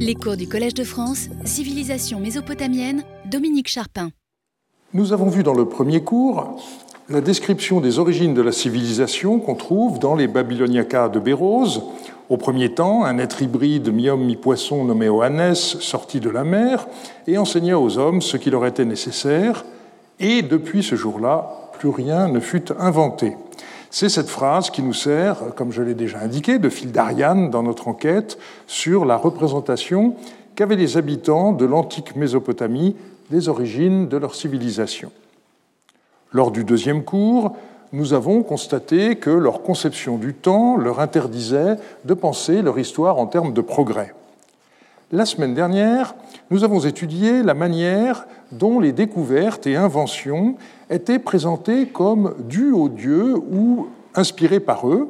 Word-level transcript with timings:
Les 0.00 0.14
cours 0.14 0.36
du 0.36 0.46
Collège 0.46 0.74
de 0.74 0.84
France, 0.84 1.28
Civilisation 1.44 2.20
mésopotamienne, 2.20 3.02
Dominique 3.24 3.68
Charpin. 3.68 4.10
Nous 4.92 5.12
avons 5.12 5.28
vu 5.28 5.42
dans 5.42 5.54
le 5.54 5.66
premier 5.66 6.02
cours 6.02 6.60
la 7.08 7.20
description 7.20 7.80
des 7.80 7.98
origines 7.98 8.34
de 8.34 8.42
la 8.42 8.52
civilisation 8.52 9.38
qu'on 9.38 9.54
trouve 9.54 9.98
dans 9.98 10.14
les 10.14 10.26
Babyloniacas 10.26 11.08
de 11.08 11.18
Bérose. 11.18 11.82
Au 12.28 12.36
premier 12.36 12.74
temps, 12.74 13.04
un 13.04 13.18
être 13.18 13.42
hybride 13.42 13.92
mi-homme 13.92 14.24
mi-poisson 14.24 14.84
nommé 14.84 15.08
Oannes 15.08 15.54
sortit 15.54 16.20
de 16.20 16.30
la 16.30 16.44
mer 16.44 16.88
et 17.26 17.38
enseigna 17.38 17.78
aux 17.78 17.98
hommes 17.98 18.22
ce 18.22 18.36
qui 18.36 18.50
leur 18.50 18.66
était 18.66 18.84
nécessaire, 18.84 19.64
et 20.18 20.42
depuis 20.42 20.82
ce 20.82 20.96
jour-là, 20.96 21.70
plus 21.78 21.90
rien 21.90 22.28
ne 22.28 22.40
fut 22.40 22.72
inventé. 22.78 23.36
C'est 23.98 24.10
cette 24.10 24.28
phrase 24.28 24.68
qui 24.68 24.82
nous 24.82 24.92
sert, 24.92 25.54
comme 25.54 25.72
je 25.72 25.80
l'ai 25.80 25.94
déjà 25.94 26.18
indiqué, 26.18 26.58
de 26.58 26.68
fil 26.68 26.92
d'Ariane 26.92 27.48
dans 27.48 27.62
notre 27.62 27.88
enquête 27.88 28.36
sur 28.66 29.06
la 29.06 29.16
représentation 29.16 30.16
qu'avaient 30.54 30.76
les 30.76 30.98
habitants 30.98 31.52
de 31.52 31.64
l'antique 31.64 32.14
Mésopotamie 32.14 32.94
des 33.30 33.48
origines 33.48 34.06
de 34.06 34.18
leur 34.18 34.34
civilisation. 34.34 35.12
Lors 36.30 36.50
du 36.50 36.62
deuxième 36.62 37.04
cours, 37.04 37.56
nous 37.94 38.12
avons 38.12 38.42
constaté 38.42 39.16
que 39.16 39.30
leur 39.30 39.62
conception 39.62 40.18
du 40.18 40.34
temps 40.34 40.76
leur 40.76 41.00
interdisait 41.00 41.76
de 42.04 42.12
penser 42.12 42.60
leur 42.60 42.78
histoire 42.78 43.16
en 43.16 43.26
termes 43.26 43.54
de 43.54 43.62
progrès. 43.62 44.12
La 45.12 45.24
semaine 45.24 45.54
dernière, 45.54 46.16
nous 46.50 46.64
avons 46.64 46.80
étudié 46.80 47.44
la 47.44 47.54
manière 47.54 48.26
dont 48.50 48.80
les 48.80 48.90
découvertes 48.90 49.68
et 49.68 49.76
inventions 49.76 50.56
étaient 50.90 51.20
présentées 51.20 51.86
comme 51.86 52.34
dues 52.48 52.72
aux 52.72 52.88
dieux 52.88 53.36
ou 53.36 53.86
inspirées 54.16 54.58
par 54.58 54.88
eux. 54.88 55.08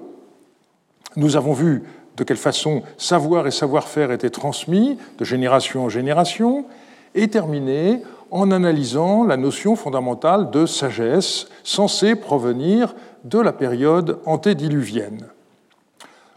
Nous 1.17 1.37
avons 1.37 1.55
vu 1.55 1.85
de 2.19 2.25
quelle 2.25 2.37
façon 2.37 2.83
savoir 2.99 3.47
et 3.47 3.51
savoir-faire 3.51 4.13
étaient 4.13 4.29
transmis 4.29 4.99
de 5.17 5.25
génération 5.25 5.85
en 5.85 5.89
génération 5.89 6.67
et 7.15 7.29
terminé 7.29 8.03
en 8.31 8.51
analysant 8.51 9.25
la 9.25 9.38
notion 9.38 9.77
fondamentale 9.77 10.51
de 10.51 10.66
sagesse 10.66 11.47
censée 11.65 12.16
provenir 12.16 12.95
de 13.25 13.38
la 13.38 13.55
période 13.55 14.19
antédiluvienne. 14.27 15.27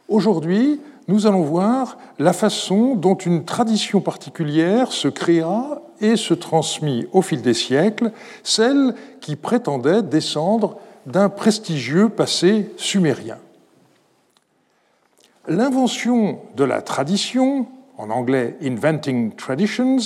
Aujourd'hui, 0.07 0.79
nous 1.09 1.25
allons 1.25 1.41
voir 1.41 1.97
la 2.19 2.33
façon 2.33 2.93
dont 2.93 3.15
une 3.15 3.43
tradition 3.43 3.99
particulière 3.99 4.91
se 4.91 5.07
créa 5.07 5.81
et 6.01 6.15
se 6.15 6.35
transmit 6.35 7.07
au 7.13 7.23
fil 7.23 7.41
des 7.41 7.55
siècles, 7.55 8.11
celle 8.43 8.93
qui 9.19 9.35
prétendait 9.35 10.03
descendre 10.03 10.77
d'un 11.07 11.29
prestigieux 11.29 12.09
passé 12.09 12.71
sumérien. 12.77 13.39
L'invention 15.47 16.41
de 16.55 16.63
la 16.63 16.83
tradition, 16.83 17.65
en 17.97 18.11
anglais 18.11 18.55
Inventing 18.61 19.35
Traditions, 19.35 19.97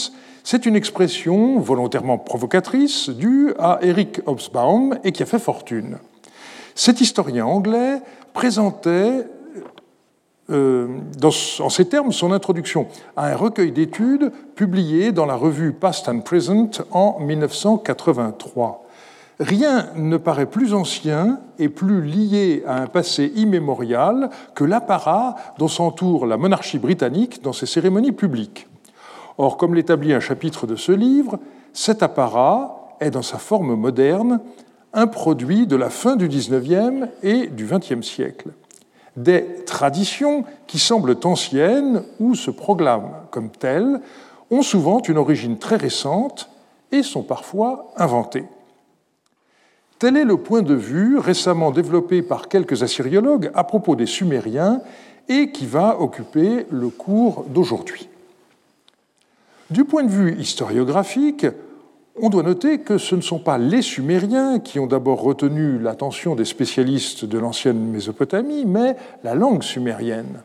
c'est 0.45 0.65
une 0.65 0.77
expression 0.77 1.59
volontairement 1.59 2.17
provocatrice 2.17 3.09
due 3.09 3.53
à 3.59 3.79
Eric 3.81 4.21
Hobsbawm 4.25 4.97
et 5.03 5.11
qui 5.11 5.21
a 5.21 5.25
fait 5.25 5.37
fortune. 5.37 5.97
Cet 6.75 7.01
historien 7.01 7.45
anglais 7.45 7.99
présentait 8.31 9.25
euh, 10.49 10.87
en 11.59 11.69
ces 11.69 11.85
termes 11.85 12.11
son 12.11 12.31
introduction 12.31 12.87
à 13.15 13.27
un 13.27 13.35
recueil 13.35 13.71
d'études 13.71 14.31
publié 14.55 15.11
dans 15.11 15.25
la 15.25 15.35
revue 15.35 15.71
Past 15.71 16.09
and 16.09 16.19
Present 16.19 16.71
en 16.91 17.19
1983. 17.19 18.83
Rien 19.39 19.87
ne 19.95 20.17
paraît 20.17 20.45
plus 20.45 20.73
ancien 20.73 21.39
et 21.59 21.69
plus 21.69 22.01
lié 22.01 22.63
à 22.67 22.81
un 22.81 22.87
passé 22.87 23.31
immémorial 23.35 24.29
que 24.53 24.63
l'apparat 24.63 25.35
dont 25.57 25.67
s'entoure 25.67 26.25
la 26.25 26.37
monarchie 26.37 26.77
britannique 26.77 27.41
dans 27.41 27.53
ses 27.53 27.65
cérémonies 27.65 28.11
publiques. 28.11 28.67
Or, 29.37 29.57
comme 29.57 29.73
l'établit 29.73 30.13
un 30.13 30.19
chapitre 30.19 30.67
de 30.67 30.75
ce 30.75 30.91
livre, 30.91 31.39
cet 31.73 32.03
apparat 32.03 32.95
est 32.99 33.09
dans 33.09 33.23
sa 33.23 33.37
forme 33.37 33.75
moderne 33.75 34.39
un 34.93 35.07
produit 35.07 35.65
de 35.65 35.75
la 35.75 35.89
fin 35.89 36.15
du 36.15 36.27
XIXe 36.27 37.07
et 37.23 37.47
du 37.47 37.65
XXe 37.65 38.05
siècle. 38.05 38.49
Des 39.15 39.63
traditions 39.65 40.43
qui 40.65 40.79
semblent 40.79 41.17
anciennes 41.23 42.03
ou 42.19 42.35
se 42.35 42.49
proclament 42.51 43.13
comme 43.29 43.49
telles 43.49 43.99
ont 44.49 44.61
souvent 44.61 45.01
une 45.01 45.17
origine 45.17 45.57
très 45.57 45.75
récente 45.75 46.49
et 46.91 47.03
sont 47.03 47.23
parfois 47.23 47.91
inventées. 47.95 48.45
Tel 49.99 50.17
est 50.17 50.25
le 50.25 50.37
point 50.37 50.61
de 50.61 50.73
vue 50.73 51.17
récemment 51.17 51.71
développé 51.71 52.21
par 52.21 52.49
quelques 52.49 52.83
assyriologues 52.83 53.51
à 53.53 53.63
propos 53.63 53.95
des 53.95 54.05
Sumériens 54.05 54.81
et 55.29 55.51
qui 55.51 55.65
va 55.65 55.99
occuper 56.01 56.65
le 56.69 56.89
cours 56.89 57.45
d'aujourd'hui. 57.47 58.09
Du 59.69 59.85
point 59.85 60.03
de 60.03 60.09
vue 60.09 60.35
historiographique, 60.39 61.45
on 62.21 62.29
doit 62.29 62.43
noter 62.43 62.79
que 62.79 62.97
ce 62.97 63.15
ne 63.15 63.21
sont 63.21 63.39
pas 63.39 63.57
les 63.57 63.81
Sumériens 63.81 64.59
qui 64.59 64.79
ont 64.79 64.87
d'abord 64.87 65.21
retenu 65.21 65.79
l'attention 65.79 66.35
des 66.35 66.45
spécialistes 66.45 67.25
de 67.25 67.37
l'ancienne 67.39 67.79
Mésopotamie, 67.79 68.65
mais 68.65 68.95
la 69.23 69.33
langue 69.33 69.63
sumérienne. 69.63 70.43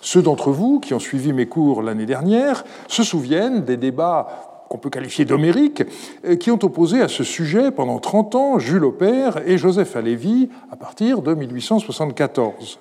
Ceux 0.00 0.22
d'entre 0.22 0.50
vous 0.50 0.80
qui 0.80 0.94
ont 0.94 1.00
suivi 1.00 1.32
mes 1.32 1.46
cours 1.46 1.82
l'année 1.82 2.06
dernière 2.06 2.64
se 2.88 3.02
souviennent 3.02 3.64
des 3.64 3.76
débats 3.76 4.66
qu'on 4.68 4.78
peut 4.78 4.90
qualifier 4.90 5.24
d'homériques, 5.24 5.82
euh, 6.24 6.36
qui 6.36 6.50
ont 6.50 6.58
opposé 6.62 7.00
à 7.00 7.08
ce 7.08 7.24
sujet 7.24 7.70
pendant 7.70 7.98
30 7.98 8.34
ans 8.34 8.58
Jules 8.58 8.84
Aubert 8.84 9.46
et 9.46 9.58
Joseph 9.58 9.96
Halévy 9.96 10.48
à 10.70 10.76
partir 10.76 11.22
de 11.22 11.34
1874. 11.34 12.78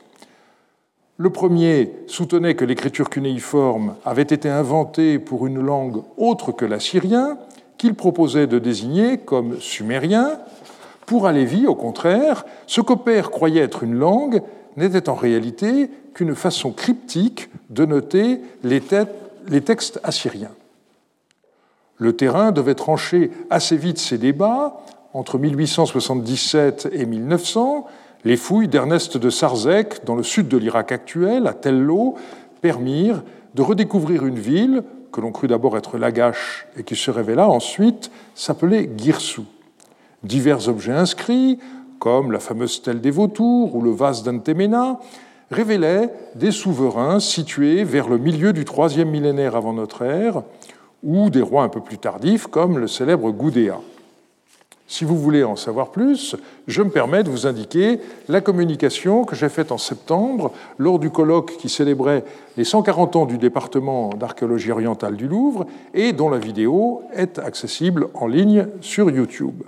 Le 1.18 1.30
premier 1.30 1.92
soutenait 2.08 2.56
que 2.56 2.66
l'écriture 2.66 3.10
cunéiforme 3.10 3.96
avait 4.06 4.24
été 4.24 4.50
inventée 4.50 5.20
pour 5.20 5.46
une 5.46 5.62
langue 5.62 6.04
autre 6.18 6.52
que 6.52 6.66
l'assyrien, 6.66 7.38
qu'il 7.84 7.96
proposait 7.96 8.48
de 8.48 8.60
désigner 8.60 9.18
comme 9.18 9.60
sumérien. 9.60 10.40
Pour 11.06 11.28
Alévi, 11.28 11.68
au 11.68 11.76
contraire, 11.76 12.46
ce 12.66 12.80
qu'Opère 12.80 13.30
croyait 13.30 13.62
être 13.62 13.84
une 13.84 13.96
langue 13.96 14.42
n'était 14.78 15.10
en 15.10 15.16
réalité 15.16 15.90
qu'une 16.14 16.34
façon 16.34 16.72
cryptique 16.72 17.50
de 17.70 17.84
noter 17.84 18.40
les, 18.64 18.80
textes 18.80 20.00
assyriens. 20.02 20.54
Le 21.98 22.16
terrain 22.16 22.54
devait 22.54 22.74
trancher 22.74 23.32
assez 23.50 23.76
vite 23.76 23.98
ces 23.98 24.18
débats 24.18 24.82
entre 25.14 25.38
1877 25.38 26.88
et 26.94 27.06
1900, 27.06 27.86
les 28.24 28.38
fouilles 28.38 28.70
d'Ernest 28.70 29.18
de 29.18 29.30
Sarzec, 29.30 30.06
dans 30.06 30.16
le 30.16 30.24
sud 30.24 30.48
de 30.48 30.56
l'Irak 30.56 30.94
actuel, 30.94 31.48
à 31.48 31.54
Tello, 31.54 32.16
permirent 32.62 33.24
de 33.56 33.62
redécouvrir 33.62 34.26
une 34.26 34.40
ville 34.40 34.84
que 35.14 35.22
l'on 35.22 35.32
crut 35.32 35.50
d'abord 35.50 35.78
être 35.78 35.98
Lagash 35.98 36.68
et 36.78 36.84
qui 36.84 36.98
se 36.98 37.12
révéla 37.12 37.48
ensuite 37.48 38.12
s'appeler 38.36 38.90
Girsou. 38.98 39.46
Divers 40.24 40.68
objets 40.68 40.92
inscrits, 40.92 41.60
comme 42.00 42.32
la 42.32 42.40
fameuse 42.40 42.74
stèle 42.74 43.00
des 43.00 43.12
vautours 43.12 43.76
ou 43.76 43.82
le 43.82 43.92
vase 43.92 44.24
d'Antemena, 44.24 45.00
révélaient 45.52 46.10
des 46.36 46.52
souverains 46.52 47.20
situés 47.20 47.84
vers 47.84 48.10
le 48.10 48.18
milieu 48.18 48.52
du 48.52 48.66
troisième 48.66 49.10
millénaire 49.10 49.56
avant 49.56 49.74
notre 49.74 50.02
ère, 50.02 50.42
ou 51.04 51.30
des 51.30 51.42
rois 51.42 51.64
un 51.64 51.70
peu 51.70 51.82
plus 51.82 51.98
tardifs, 51.98 52.48
comme 52.48 52.80
le 52.80 52.88
célèbre 52.88 53.32
Goudéa. 53.32 53.80
Si 54.94 55.06
vous 55.06 55.18
voulez 55.18 55.44
en 55.44 55.56
savoir 55.56 55.90
plus, 55.90 56.36
je 56.68 56.84
me 56.84 56.92
permets 56.92 57.24
de 57.24 57.30
vous 57.32 57.48
indiquer 57.48 58.00
la 58.28 58.42
communication 58.42 59.26
que 59.26 59.36
j'ai 59.36 59.50
faite 59.50 59.72
en 59.72 59.80
septembre 59.80 60.54
lors 60.78 61.00
du 61.00 61.10
colloque 61.10 61.58
qui 61.58 61.68
célébrait 61.68 62.24
les 62.58 62.64
140 62.64 63.16
ans 63.16 63.26
du 63.26 63.40
département 63.40 64.12
d'archéologie 64.12 64.70
orientale 64.70 65.16
du 65.16 65.28
Louvre 65.28 65.66
et 65.96 66.14
dont 66.14 66.30
la 66.30 66.38
vidéo 66.38 67.02
est 67.12 67.40
accessible 67.40 68.10
en 68.14 68.28
ligne 68.28 68.68
sur 68.82 69.10
YouTube. 69.10 69.64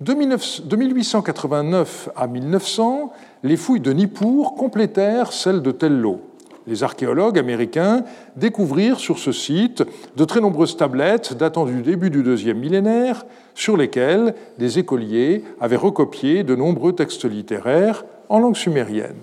De 0.00 0.14
1889 0.14 2.08
à 2.16 2.26
1900, 2.26 3.12
les 3.44 3.56
fouilles 3.56 3.78
de 3.78 3.92
Nippur 3.92 4.54
complétèrent 4.56 5.32
celles 5.32 5.62
de 5.62 5.70
Tello 5.70 6.27
les 6.68 6.84
archéologues 6.84 7.38
américains 7.38 8.04
découvrirent 8.36 9.00
sur 9.00 9.18
ce 9.18 9.32
site 9.32 9.82
de 10.16 10.24
très 10.24 10.40
nombreuses 10.40 10.76
tablettes 10.76 11.32
datant 11.34 11.64
du 11.64 11.80
début 11.82 12.10
du 12.10 12.22
deuxième 12.22 12.58
millénaire, 12.58 13.24
sur 13.54 13.76
lesquelles 13.76 14.34
des 14.58 14.78
écoliers 14.78 15.42
avaient 15.60 15.76
recopié 15.76 16.44
de 16.44 16.54
nombreux 16.54 16.92
textes 16.92 17.24
littéraires 17.24 18.04
en 18.28 18.38
langue 18.38 18.56
sumérienne. 18.56 19.16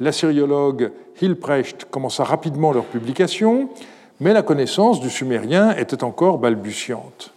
L'assyriologue 0.00 0.90
Hilprecht 1.20 1.86
commença 1.90 2.24
rapidement 2.24 2.72
leur 2.72 2.84
publication, 2.84 3.68
mais 4.18 4.32
la 4.32 4.42
connaissance 4.42 5.00
du 5.00 5.10
sumérien 5.10 5.76
était 5.76 6.02
encore 6.02 6.38
balbutiante. 6.38 7.32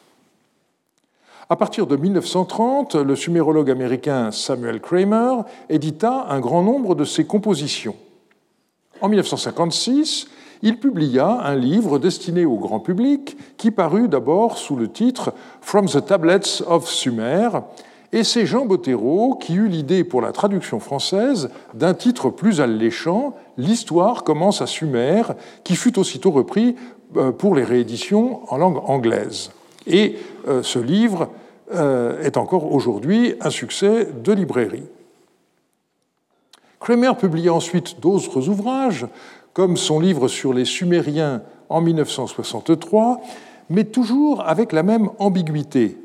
À 1.50 1.56
partir 1.56 1.88
de 1.88 1.96
1930, 1.96 2.96
le 2.96 3.16
sumérologue 3.16 3.72
américain 3.72 4.32
Samuel 4.32 4.80
Kramer 4.80 5.42
édita 5.70 6.28
un 6.30 6.40
grand 6.40 6.62
nombre 6.62 6.96
de 6.96 7.04
ses 7.06 7.26
compositions. 7.26 7.96
En 9.02 9.08
1956, 9.08 10.28
il 10.62 10.78
publia 10.78 11.42
un 11.44 11.56
livre 11.56 12.00
destiné 12.00 12.46
au 12.46 12.58
grand 12.58 12.80
public 12.80 13.38
qui 13.58 13.72
parut 13.72 14.10
d'abord 14.10 14.58
sous 14.58 14.76
le 14.76 14.90
titre 14.90 15.34
From 15.62 15.88
the 15.88 16.06
Tablets 16.06 16.64
of 16.68 16.90
Sumer 16.90 17.50
Et 18.12 18.26
c'est 18.26 18.46
Jean 18.46 18.66
Bottero 18.66 19.36
qui 19.36 19.56
eut 19.56 19.70
l'idée 19.70 20.04
pour 20.04 20.22
la 20.22 20.34
traduction 20.34 20.82
française 20.82 21.50
d'un 21.74 21.94
titre 21.94 22.30
plus 22.30 22.60
alléchant, 22.60 23.36
L'histoire 23.58 24.24
commence 24.24 24.62
à 24.62 24.68
Sumer, 24.68 25.22
qui 25.66 25.76
fut 25.76 26.00
aussitôt 26.00 26.32
repris 26.32 26.78
euh, 27.18 27.34
pour 27.34 27.56
les 27.56 27.66
rééditions 27.66 28.42
en 28.48 28.58
langue 28.58 28.80
anglaise. 28.86 29.52
Et 29.86 30.16
euh, 30.48 30.64
ce 30.64 30.80
livre 30.80 31.30
euh, 31.74 32.24
est 32.24 32.38
encore 32.38 32.74
aujourd'hui 32.74 33.36
un 33.42 33.50
succès 33.50 34.08
de 34.24 34.32
librairie. 34.32 34.86
Kramer 36.80 37.12
publia 37.20 37.54
ensuite 37.54 38.00
d'autres 38.00 38.48
ouvrages, 38.50 39.08
comme 39.54 39.78
son 39.78 40.00
livre 40.00 40.28
sur 40.28 40.54
les 40.54 40.66
Sumériens 40.66 41.42
en 41.68 41.82
1963, 41.82 43.22
mais 43.70 43.84
toujours 43.84 44.42
avec 44.48 44.72
la 44.72 44.84
même 44.84 45.10
ambiguïté. 45.20 45.98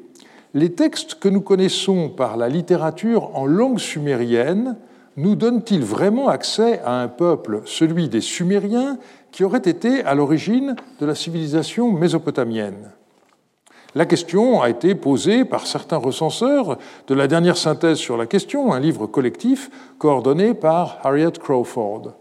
Les 0.52 0.72
textes 0.72 1.16
que 1.16 1.28
nous 1.28 1.40
connaissons 1.40 2.08
par 2.08 2.36
la 2.36 2.48
littérature 2.48 3.30
en 3.36 3.46
langue 3.46 3.78
sumérienne 3.78 4.76
nous 5.16 5.36
donnent-ils 5.36 5.84
vraiment 5.84 6.28
accès 6.28 6.80
à 6.84 7.00
un 7.00 7.08
peuple, 7.08 7.62
celui 7.64 8.08
des 8.08 8.20
Sumériens, 8.20 8.98
qui 9.30 9.44
aurait 9.44 9.58
été 9.58 10.02
à 10.04 10.14
l'origine 10.14 10.76
de 11.00 11.06
la 11.06 11.14
civilisation 11.14 11.92
mésopotamienne? 11.92 12.92
La 13.96 14.06
question 14.06 14.60
a 14.60 14.70
été 14.70 14.96
posée 14.96 15.44
par 15.44 15.68
certains 15.68 15.98
recenseurs 15.98 16.78
de 17.06 17.14
la 17.14 17.28
dernière 17.28 17.56
synthèse 17.56 17.98
sur 17.98 18.16
la 18.16 18.26
question, 18.26 18.72
un 18.72 18.80
livre 18.80 19.06
collectif 19.06 19.70
coordonné 19.98 20.52
par 20.52 20.98
Harriet 21.04 21.30
Crawford. 21.38 22.12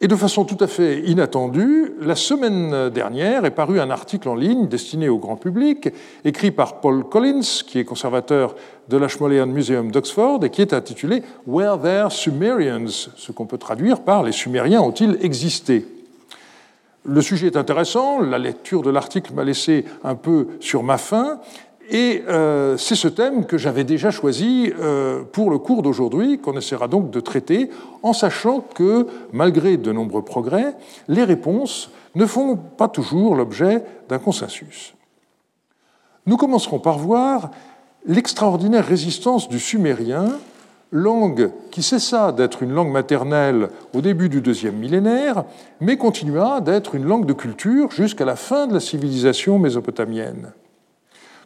Et 0.00 0.08
de 0.08 0.16
façon 0.16 0.44
tout 0.44 0.56
à 0.60 0.66
fait 0.66 1.00
inattendue, 1.02 1.92
la 2.00 2.14
semaine 2.16 2.88
dernière 2.90 3.44
est 3.44 3.52
paru 3.52 3.80
un 3.80 3.90
article 3.90 4.28
en 4.28 4.34
ligne 4.34 4.68
destiné 4.68 5.08
au 5.08 5.18
grand 5.18 5.36
public, 5.36 5.88
écrit 6.24 6.52
par 6.52 6.80
Paul 6.80 7.04
Collins, 7.04 7.62
qui 7.66 7.80
est 7.80 7.84
conservateur 7.84 8.54
de 8.88 8.96
l'Ashmolean 8.96 9.46
Museum 9.46 9.90
d'Oxford, 9.90 10.44
et 10.44 10.50
qui 10.50 10.62
est 10.62 10.72
intitulé 10.72 11.22
Were 11.46 11.80
there 11.80 12.10
Sumerians? 12.10 13.10
Ce 13.16 13.32
qu'on 13.32 13.46
peut 13.46 13.58
traduire 13.58 14.00
par 14.02 14.22
Les 14.22 14.32
Sumériens 14.32 14.82
ont-ils 14.82 15.18
existé? 15.20 15.97
Le 17.08 17.22
sujet 17.22 17.46
est 17.46 17.56
intéressant, 17.56 18.20
la 18.20 18.38
lecture 18.38 18.82
de 18.82 18.90
l'article 18.90 19.32
m'a 19.32 19.44
laissé 19.44 19.84
un 20.04 20.14
peu 20.14 20.46
sur 20.60 20.82
ma 20.82 20.98
faim, 20.98 21.40
et 21.90 22.22
euh, 22.28 22.76
c'est 22.76 22.94
ce 22.94 23.08
thème 23.08 23.46
que 23.46 23.56
j'avais 23.56 23.84
déjà 23.84 24.10
choisi 24.10 24.70
euh, 24.78 25.22
pour 25.32 25.50
le 25.50 25.58
cours 25.58 25.82
d'aujourd'hui, 25.82 26.38
qu'on 26.38 26.56
essaiera 26.56 26.86
donc 26.86 27.10
de 27.10 27.20
traiter, 27.20 27.70
en 28.02 28.12
sachant 28.12 28.60
que, 28.60 29.06
malgré 29.32 29.78
de 29.78 29.90
nombreux 29.90 30.22
progrès, 30.22 30.74
les 31.08 31.24
réponses 31.24 31.90
ne 32.14 32.26
font 32.26 32.56
pas 32.56 32.88
toujours 32.88 33.34
l'objet 33.34 33.82
d'un 34.10 34.18
consensus. 34.18 34.94
Nous 36.26 36.36
commencerons 36.36 36.78
par 36.78 36.98
voir 36.98 37.50
l'extraordinaire 38.04 38.86
résistance 38.86 39.48
du 39.48 39.58
sumérien, 39.58 40.26
langue 40.90 41.50
qui 41.70 41.82
cessa 41.82 42.32
d'être 42.32 42.62
une 42.62 42.72
langue 42.72 42.90
maternelle 42.90 43.68
au 43.94 44.00
début 44.00 44.28
du 44.28 44.40
deuxième 44.40 44.76
millénaire, 44.76 45.44
mais 45.80 45.96
continua 45.96 46.60
d'être 46.60 46.94
une 46.94 47.04
langue 47.04 47.26
de 47.26 47.32
culture 47.32 47.90
jusqu'à 47.90 48.24
la 48.24 48.36
fin 48.36 48.66
de 48.66 48.74
la 48.74 48.80
civilisation 48.80 49.58
mésopotamienne. 49.58 50.52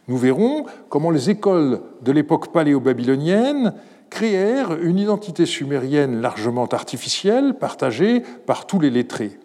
Nous 0.07 0.17
verrons 0.17 0.65
comment 0.89 1.11
les 1.11 1.29
écoles 1.29 1.79
de 2.01 2.11
l'époque 2.11 2.51
paléo-babylonienne 2.51 3.73
créèrent 4.09 4.77
une 4.81 4.99
identité 4.99 5.45
sumérienne 5.45 6.21
largement 6.21 6.67
artificielle, 6.67 7.55
partagée 7.55 8.21
par 8.45 8.67
tous 8.67 8.79
les 8.79 8.89
lettrés. 8.89 9.39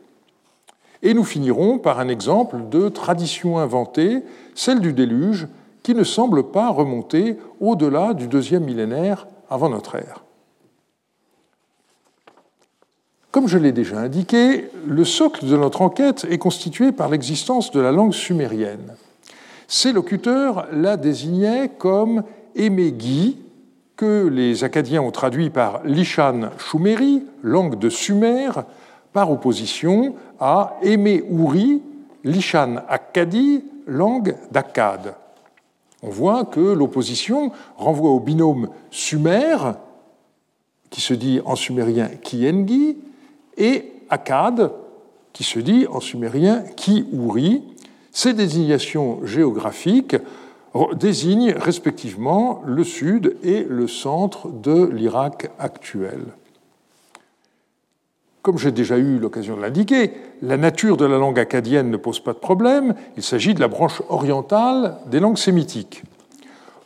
Et 1.02 1.14
nous 1.14 1.24
finirons 1.24 1.78
par 1.78 2.00
un 2.00 2.08
exemple 2.08 2.68
de 2.70 2.88
tradition 2.88 3.58
inventée, 3.58 4.22
celle 4.54 4.80
du 4.80 4.92
déluge, 4.92 5.46
qui 5.82 5.94
ne 5.94 6.04
semble 6.04 6.50
pas 6.50 6.70
remonter 6.70 7.38
au-delà 7.60 8.12
du 8.12 8.26
deuxième 8.26 8.64
millénaire 8.64 9.26
avant 9.50 9.68
notre 9.68 9.96
ère. 9.96 10.24
Comme 13.30 13.46
je 13.46 13.58
l'ai 13.58 13.72
déjà 13.72 13.98
indiqué, 13.98 14.70
le 14.86 15.04
socle 15.04 15.46
de 15.46 15.56
notre 15.56 15.82
enquête 15.82 16.26
est 16.30 16.38
constitué 16.38 16.92
par 16.92 17.08
l'existence 17.08 17.70
de 17.70 17.80
la 17.80 17.92
langue 17.92 18.14
sumérienne. 18.14 18.94
Ces 19.66 19.92
locuteurs 19.92 20.66
la 20.72 20.96
désignaient 20.96 21.68
comme 21.68 22.24
Emegi, 22.56 23.36
que 23.96 24.28
les 24.28 24.64
Acadiens 24.64 25.02
ont 25.02 25.10
traduit 25.10 25.50
par 25.50 25.82
Lishan 25.84 26.50
Shumeri, 26.58 27.24
langue 27.42 27.78
de 27.78 27.90
Sumer, 27.90 28.50
par 29.12 29.30
opposition 29.30 30.14
à 30.40 30.76
Emeouri, 30.82 31.82
Lishan 32.24 32.76
Akkadi, 32.88 33.64
langue 33.86 34.36
d'Akkad. 34.52 35.14
On 36.02 36.10
voit 36.10 36.44
que 36.44 36.60
l'opposition 36.60 37.50
renvoie 37.76 38.10
au 38.10 38.20
binôme 38.20 38.68
Sumer, 38.90 39.56
qui 40.90 41.00
se 41.00 41.14
dit 41.14 41.40
en 41.44 41.56
sumérien 41.56 42.08
Kiengi, 42.08 42.96
et 43.56 43.92
Akkad, 44.08 44.72
qui 45.32 45.44
se 45.44 45.58
dit 45.58 45.86
en 45.88 46.00
sumérien 46.00 46.62
Ki-Uri, 46.76 47.62
ces 48.12 48.32
désignations 48.32 49.24
géographiques 49.24 50.16
désignent 50.94 51.52
respectivement 51.52 52.62
le 52.64 52.84
sud 52.84 53.36
et 53.42 53.64
le 53.68 53.86
centre 53.88 54.48
de 54.48 54.84
l'Irak 54.84 55.50
actuel. 55.58 56.20
Comme 58.48 58.56
j'ai 58.56 58.72
déjà 58.72 58.96
eu 58.96 59.18
l'occasion 59.18 59.58
de 59.58 59.60
l'indiquer, 59.60 60.10
la 60.40 60.56
nature 60.56 60.96
de 60.96 61.04
la 61.04 61.18
langue 61.18 61.38
acadienne 61.38 61.90
ne 61.90 61.98
pose 61.98 62.18
pas 62.18 62.32
de 62.32 62.38
problème, 62.38 62.94
il 63.18 63.22
s'agit 63.22 63.52
de 63.52 63.60
la 63.60 63.68
branche 63.68 64.00
orientale 64.08 64.96
des 65.04 65.20
langues 65.20 65.36
sémitiques. 65.36 66.02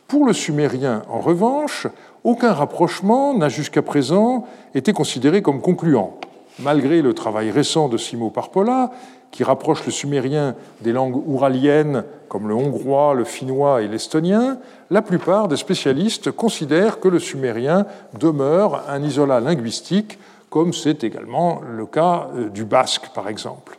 Pour 0.09 0.25
le 0.25 0.33
sumérien, 0.33 1.03
en 1.07 1.21
revanche, 1.21 1.87
aucun 2.25 2.51
rapprochement 2.51 3.33
n'a 3.33 3.47
jusqu'à 3.47 3.81
présent 3.81 4.45
été 4.75 4.91
considéré 4.91 5.41
comme 5.41 5.61
concluant. 5.61 6.17
Malgré 6.59 7.01
le 7.01 7.13
travail 7.13 7.49
récent 7.49 7.87
de 7.87 7.95
Simo 7.95 8.29
Parpola, 8.29 8.91
qui 9.31 9.45
rapproche 9.45 9.85
le 9.85 9.93
sumérien 9.93 10.55
des 10.81 10.91
langues 10.91 11.23
ouraliennes 11.25 12.03
comme 12.27 12.49
le 12.49 12.55
hongrois, 12.55 13.13
le 13.13 13.23
finnois 13.23 13.83
et 13.83 13.87
l'estonien, 13.87 14.57
la 14.91 15.01
plupart 15.01 15.47
des 15.47 15.55
spécialistes 15.55 16.29
considèrent 16.29 16.99
que 16.99 17.07
le 17.07 17.19
sumérien 17.19 17.85
demeure 18.19 18.83
un 18.89 19.01
isolat 19.01 19.39
linguistique, 19.39 20.19
comme 20.53 20.71
c'est 20.71 21.03
également 21.03 21.61
le 21.67 21.87
cas 21.87 22.27
euh, 22.35 22.47
du 22.47 22.63
basque, 22.63 23.09
par 23.15 23.27
exemple, 23.27 23.75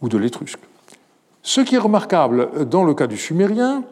ou 0.00 0.08
de 0.08 0.16
l'étrusque. 0.16 0.60
Ce 1.42 1.60
qui 1.60 1.74
est 1.74 1.78
remarquable 1.78 2.68
dans 2.68 2.84
le 2.84 2.94
cas 2.94 3.08
du 3.08 3.16
sumérien, 3.16 3.82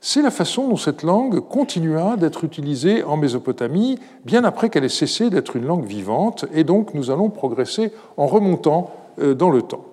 c'est 0.00 0.22
la 0.22 0.30
façon 0.30 0.68
dont 0.68 0.76
cette 0.76 1.02
langue 1.02 1.40
continua 1.40 2.16
d'être 2.16 2.44
utilisée 2.44 3.02
en 3.02 3.16
Mésopotamie, 3.16 3.98
bien 4.24 4.44
après 4.44 4.70
qu'elle 4.70 4.84
ait 4.84 4.88
cessé 4.88 5.28
d'être 5.28 5.56
une 5.56 5.66
langue 5.66 5.86
vivante, 5.86 6.44
et 6.54 6.62
donc 6.62 6.94
nous 6.94 7.10
allons 7.10 7.30
progresser 7.30 7.90
en 8.16 8.28
remontant 8.28 8.92
euh, 9.18 9.34
dans 9.34 9.50
le 9.50 9.62
temps. 9.62 9.84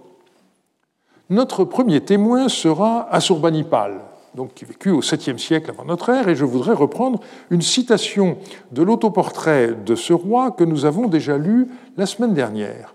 Notre 1.31 1.63
premier 1.63 2.01
témoin 2.01 2.49
sera 2.49 3.11
Assurbanipal, 3.11 4.01
donc 4.35 4.53
qui 4.53 4.65
vécut 4.65 4.91
au 4.91 5.01
7e 5.01 5.37
siècle 5.37 5.71
avant 5.71 5.85
notre 5.85 6.09
ère, 6.09 6.27
et 6.27 6.35
je 6.35 6.45
voudrais 6.45 6.73
reprendre 6.73 7.19
une 7.49 7.61
citation 7.61 8.37
de 8.71 8.83
l'autoportrait 8.83 9.73
de 9.85 9.95
ce 9.95 10.13
roi 10.13 10.51
que 10.51 10.63
nous 10.63 10.85
avons 10.85 11.07
déjà 11.07 11.37
lu 11.37 11.67
la 11.97 12.05
semaine 12.05 12.33
dernière. 12.33 12.93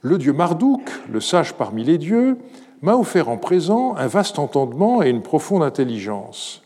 Le 0.00 0.18
dieu 0.18 0.32
Marduk, 0.32 0.82
le 1.10 1.20
sage 1.20 1.54
parmi 1.54 1.84
les 1.84 1.98
dieux, 1.98 2.36
m'a 2.82 2.96
offert 2.96 3.28
en 3.28 3.36
présent 3.36 3.94
un 3.96 4.08
vaste 4.08 4.38
entendement 4.38 5.02
et 5.02 5.10
une 5.10 5.22
profonde 5.22 5.62
intelligence. 5.62 6.62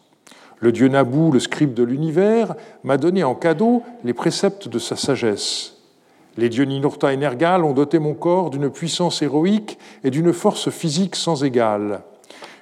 Le 0.59 0.73
dieu 0.73 0.89
Nabou, 0.89 1.31
le 1.31 1.41
scribe 1.41 1.75
de 1.75 1.83
l'univers, 1.83 2.55
m'a 2.83 2.97
donné 2.97 3.25
en 3.25 3.35
cadeau 3.35 3.83
les 4.05 4.15
préceptes 4.15 4.69
de 4.69 4.79
sa 4.79 4.97
sagesse. 4.97 5.75
Les 6.39 6.49
dieux 6.49 6.65
Ninurta 6.65 7.13
et 7.13 7.17
Nergal 7.17 7.65
ont 7.65 7.73
doté 7.73 7.99
mon 7.99 8.15
corps 8.15 8.51
d'une 8.51 8.71
puissance 8.71 9.21
héroïque 9.21 9.79
et 10.03 10.11
d'une 10.11 10.33
force 10.33 10.71
physique 10.71 11.17
sans 11.17 11.45
égale. 11.45 12.03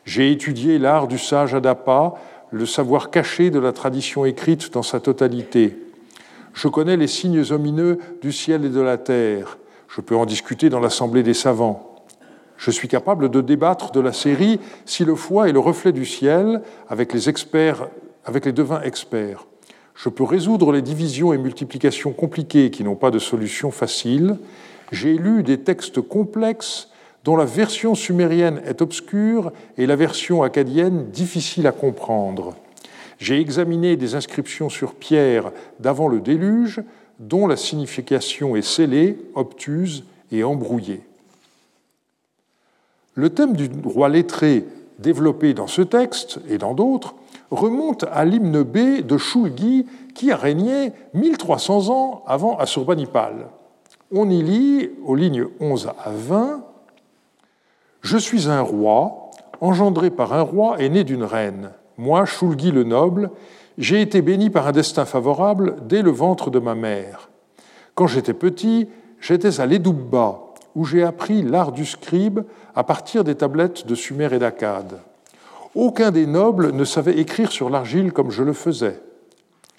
J'ai 0.05 0.31
étudié 0.31 0.79
l'art 0.79 1.09
du 1.09 1.19
sage 1.19 1.55
Adapa, 1.55 2.15
le 2.51 2.67
savoir 2.67 3.11
caché 3.11 3.51
de 3.51 3.59
la 3.59 3.73
tradition 3.73 4.25
écrite 4.25 4.73
dans 4.73 4.83
sa 4.83 5.01
totalité. 5.01 5.77
Je 6.53 6.69
connais 6.69 6.97
les 6.97 7.07
signes 7.07 7.45
omineux 7.51 7.99
du 8.21 8.31
ciel 8.31 8.65
et 8.65 8.69
de 8.69 8.81
la 8.81 8.99
terre. 8.99 9.59
Je 9.89 10.01
peux 10.01 10.15
en 10.15 10.27
discuter 10.27 10.69
dans 10.69 10.81
l'assemblée 10.81 11.23
des 11.23 11.35
savants. 11.35 12.05
Je 12.57 12.71
suis 12.71 12.87
capable 12.87 13.31
de 13.31 13.41
débattre 13.41 13.91
de 13.93 14.01
la 14.01 14.13
série 14.13 14.61
si 14.85 15.05
le 15.05 15.17
foie 15.17 15.49
est 15.49 15.53
le 15.53 15.59
reflet 15.59 15.93
du 15.93 16.05
ciel 16.05 16.63
avec 16.89 17.15
experts, 17.29 17.89
avec 18.25 18.45
les 18.45 18.53
devins 18.53 18.83
experts. 18.83 19.47
Je 19.95 20.09
peux 20.09 20.25
résoudre 20.25 20.73
les 20.73 20.83
divisions 20.83 21.33
et 21.33 21.39
multiplications 21.39 22.13
compliquées 22.13 22.71
qui 22.71 22.85
n'ont 22.85 22.95
pas 22.95 23.11
de 23.11 23.19
solution 23.19 23.71
facile. 23.71 24.39
J'ai 24.93 25.17
lu 25.17 25.43
des 25.43 25.61
textes 25.61 26.01
complexes 26.01 26.91
dont 27.25 27.37
la 27.37 27.47
version 27.47 27.95
sumérienne 27.95 28.61
est 28.67 28.83
obscure 28.83 29.51
et 29.79 29.87
la 29.87 29.97
version 29.97 30.43
acadienne 30.43 31.07
difficile 31.11 31.67
à 31.67 31.73
comprendre. 31.73 32.55
J'ai 33.19 33.41
examiné 33.41 33.97
des 33.97 34.15
inscriptions 34.15 34.69
sur 34.69 34.95
pierre 34.95 35.51
d'avant 35.81 36.09
le 36.09 36.21
déluge 36.21 36.83
dont 37.19 37.47
la 37.47 37.57
signification 37.57 38.57
est 38.57 38.63
scellée, 38.63 39.19
obtuse 39.35 40.05
et 40.31 40.45
embrouillée. 40.45 41.01
Le 43.15 43.31
thème 43.31 43.55
du 43.55 43.71
roi 43.85 44.09
lettré 44.09 44.67
développée 44.99 45.55
dans 45.55 45.67
ce 45.67 45.83
texte 45.83 46.41
et 46.49 46.59
dans 46.59 46.75
d'autres, 46.75 47.15
remonte 47.51 48.05
à 48.13 48.25
l'hymne 48.25 48.63
B 48.63 49.01
de 49.01 49.17
Shulgi 49.17 49.87
qui 50.15 50.31
a 50.31 50.37
régné 50.37 50.93
1300 51.15 51.89
ans 51.89 52.23
avant 52.27 52.57
Assurbanipal. 52.59 53.49
On 54.13 54.29
y 54.29 54.43
lit 54.43 54.91
aux 55.05 55.15
lignes 55.15 55.47
11 55.61 55.91
à 56.05 56.11
20 56.11 56.65
Je 58.05 58.19
suis 58.19 58.51
un 58.51 58.61
roi, 58.61 59.31
engendré 59.63 60.11
par 60.11 60.35
un 60.35 60.43
roi 60.43 60.77
et 60.79 60.91
né 60.91 61.05
d'une 61.05 61.25
reine. 61.25 61.71
Moi, 61.97 62.27
Shulgi 62.27 62.71
le 62.71 62.85
noble, 62.85 63.31
j'ai 63.79 64.03
été 64.03 64.21
béni 64.21 64.51
par 64.51 64.67
un 64.67 64.73
destin 64.73 65.07
favorable 65.07 65.77
dès 65.89 66.03
le 66.03 66.11
ventre 66.11 66.51
de 66.51 66.59
ma 66.59 66.75
mère. 66.75 67.31
Quand 67.95 68.07
j'étais 68.07 68.35
petit, 68.35 68.89
j'étais 69.23 69.59
à 69.59 69.65
l'Edoubba, 69.65 70.39
où 70.75 70.85
j'ai 70.85 71.03
appris 71.03 71.41
l'art 71.41 71.73
du 71.73 71.87
scribe 71.87 72.41
à 72.75 72.85
partir 72.85 73.25
des 73.25 73.37
tablettes 73.37 73.87
de 73.87 73.95
Sumer 73.95 74.29
et 74.33 74.39
d'Akkad. 74.39 74.99
Aucun 75.75 76.11
des 76.11 76.27
nobles 76.27 76.73
ne 76.73 76.85
savait 76.85 77.19
écrire 77.19 77.51
sur 77.51 77.71
l'argile 77.71 78.13
comme 78.13 78.31
je 78.31 78.43
le 78.43 78.53
faisais. 78.53 79.01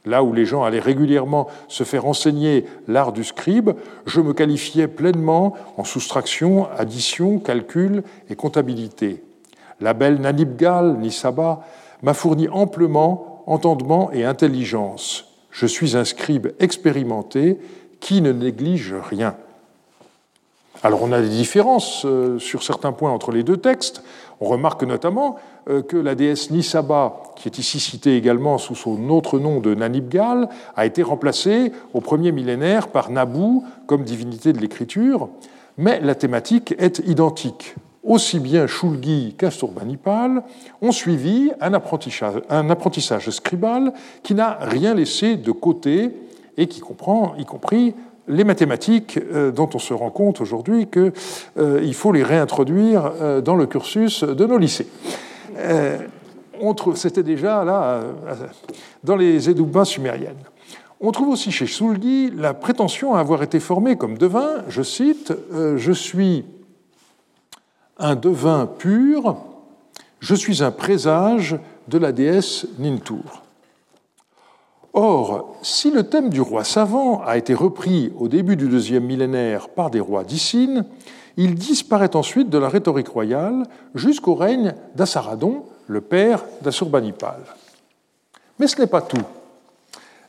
Là 0.05 0.23
où 0.23 0.33
les 0.33 0.45
gens 0.45 0.63
allaient 0.63 0.79
régulièrement 0.79 1.47
se 1.67 1.83
faire 1.83 2.05
enseigner 2.05 2.65
l'art 2.87 3.11
du 3.11 3.23
scribe, 3.23 3.71
je 4.05 4.21
me 4.21 4.33
qualifiais 4.33 4.87
pleinement 4.87 5.55
en 5.77 5.83
soustraction, 5.83 6.67
addition, 6.77 7.39
calcul 7.39 8.03
et 8.29 8.35
comptabilité. 8.35 9.23
La 9.81 9.93
belle 9.93 10.21
Nanibgal, 10.21 10.97
Nisaba, 10.97 11.61
m'a 12.01 12.13
fourni 12.13 12.47
amplement 12.49 13.43
entendement 13.47 14.11
et 14.11 14.25
intelligence. 14.25 15.33
Je 15.51 15.65
suis 15.65 15.95
un 15.95 16.05
scribe 16.05 16.47
expérimenté 16.59 17.57
qui 17.99 18.21
ne 18.21 18.31
néglige 18.31 18.93
rien. 19.09 19.35
Alors 20.85 21.01
on 21.01 21.11
a 21.11 21.19
des 21.19 21.29
différences 21.29 22.05
euh, 22.05 22.37
sur 22.37 22.61
certains 22.61 22.91
points 22.91 23.09
entre 23.09 23.31
les 23.31 23.41
deux 23.41 23.57
textes. 23.57 24.03
On 24.39 24.45
remarque 24.45 24.83
notamment 24.83 25.37
euh, 25.67 25.81
que 25.81 25.97
la 25.97 26.13
déesse 26.13 26.51
Nisaba, 26.51 27.23
qui 27.35 27.47
est 27.47 27.57
ici 27.57 27.79
citée 27.79 28.15
également 28.17 28.59
sous 28.59 28.75
son 28.75 29.09
autre 29.09 29.39
nom 29.39 29.61
de 29.61 29.73
Nanibgal, 29.73 30.47
a 30.75 30.85
été 30.85 31.01
remplacée 31.01 31.71
au 31.95 32.01
premier 32.01 32.31
millénaire 32.31 32.89
par 32.89 33.09
Nabu 33.09 33.61
comme 33.87 34.03
divinité 34.03 34.53
de 34.53 34.59
l'écriture, 34.59 35.29
mais 35.75 35.99
la 36.01 36.13
thématique 36.13 36.75
est 36.77 36.99
identique. 36.99 37.73
Aussi 38.03 38.37
bien 38.37 38.67
Shulgi 38.67 39.33
qu'Asturbanipal 39.39 40.43
ont 40.83 40.91
suivi 40.91 41.51
un 41.61 41.73
apprentissage, 41.73 42.43
un 42.47 42.69
apprentissage 42.69 43.31
scribal 43.31 43.91
qui 44.21 44.35
n'a 44.35 44.59
rien 44.61 44.93
laissé 44.93 45.35
de 45.35 45.51
côté 45.51 46.11
et 46.57 46.67
qui 46.67 46.79
comprend 46.79 47.33
y 47.39 47.45
compris 47.45 47.95
les 48.27 48.43
mathématiques 48.43 49.17
euh, 49.17 49.51
dont 49.51 49.69
on 49.73 49.79
se 49.79 49.93
rend 49.93 50.09
compte 50.09 50.41
aujourd'hui 50.41 50.87
qu'il 50.87 51.11
euh, 51.57 51.93
faut 51.93 52.11
les 52.11 52.23
réintroduire 52.23 53.11
euh, 53.21 53.41
dans 53.41 53.55
le 53.55 53.65
cursus 53.65 54.23
de 54.23 54.45
nos 54.45 54.57
lycées. 54.57 54.87
C'était 56.95 57.23
déjà 57.23 57.63
là 57.63 58.01
dans 59.03 59.15
les 59.15 59.49
Édoubas 59.49 59.85
sumériennes. 59.85 60.37
On 60.99 61.11
trouve 61.11 61.29
aussi 61.29 61.51
chez 61.51 61.67
Soulgi 61.67 62.31
la 62.31 62.53
prétention 62.53 63.15
à 63.15 63.19
avoir 63.19 63.43
été 63.43 63.59
formé 63.59 63.97
comme 63.97 64.17
devin, 64.17 64.63
je 64.69 64.81
cite, 64.81 65.33
Je 65.51 65.91
suis 65.91 66.45
un 67.97 68.15
devin 68.15 68.67
pur, 68.67 69.37
je 70.19 70.35
suis 70.35 70.63
un 70.63 70.71
présage 70.71 71.57
de 71.87 71.97
la 71.97 72.11
déesse 72.11 72.67
Nintur. 72.79 73.44
Or, 74.97 75.57
si 75.61 75.91
le 75.91 76.03
thème 76.03 76.29
du 76.29 76.39
roi 76.39 76.63
savant 76.63 77.21
a 77.25 77.35
été 77.35 77.53
repris 77.53 78.13
au 78.17 78.29
début 78.29 78.55
du 78.55 78.69
deuxième 78.69 79.03
millénaire 79.03 79.67
par 79.67 79.89
des 79.89 79.99
rois 79.99 80.23
d'Issine, 80.23 80.85
il 81.35 81.55
disparaît 81.55 82.15
ensuite 82.15 82.49
de 82.49 82.57
la 82.57 82.69
rhétorique 82.69 83.09
royale 83.09 83.63
jusqu'au 83.93 84.35
règne 84.35 84.73
d'Assaradon, 84.95 85.63
le 85.87 85.99
père 85.99 86.45
d'Assurbanipal. 86.61 87.41
Mais 88.57 88.67
ce 88.67 88.79
n'est 88.79 88.87
pas 88.87 89.01
tout. 89.01 89.21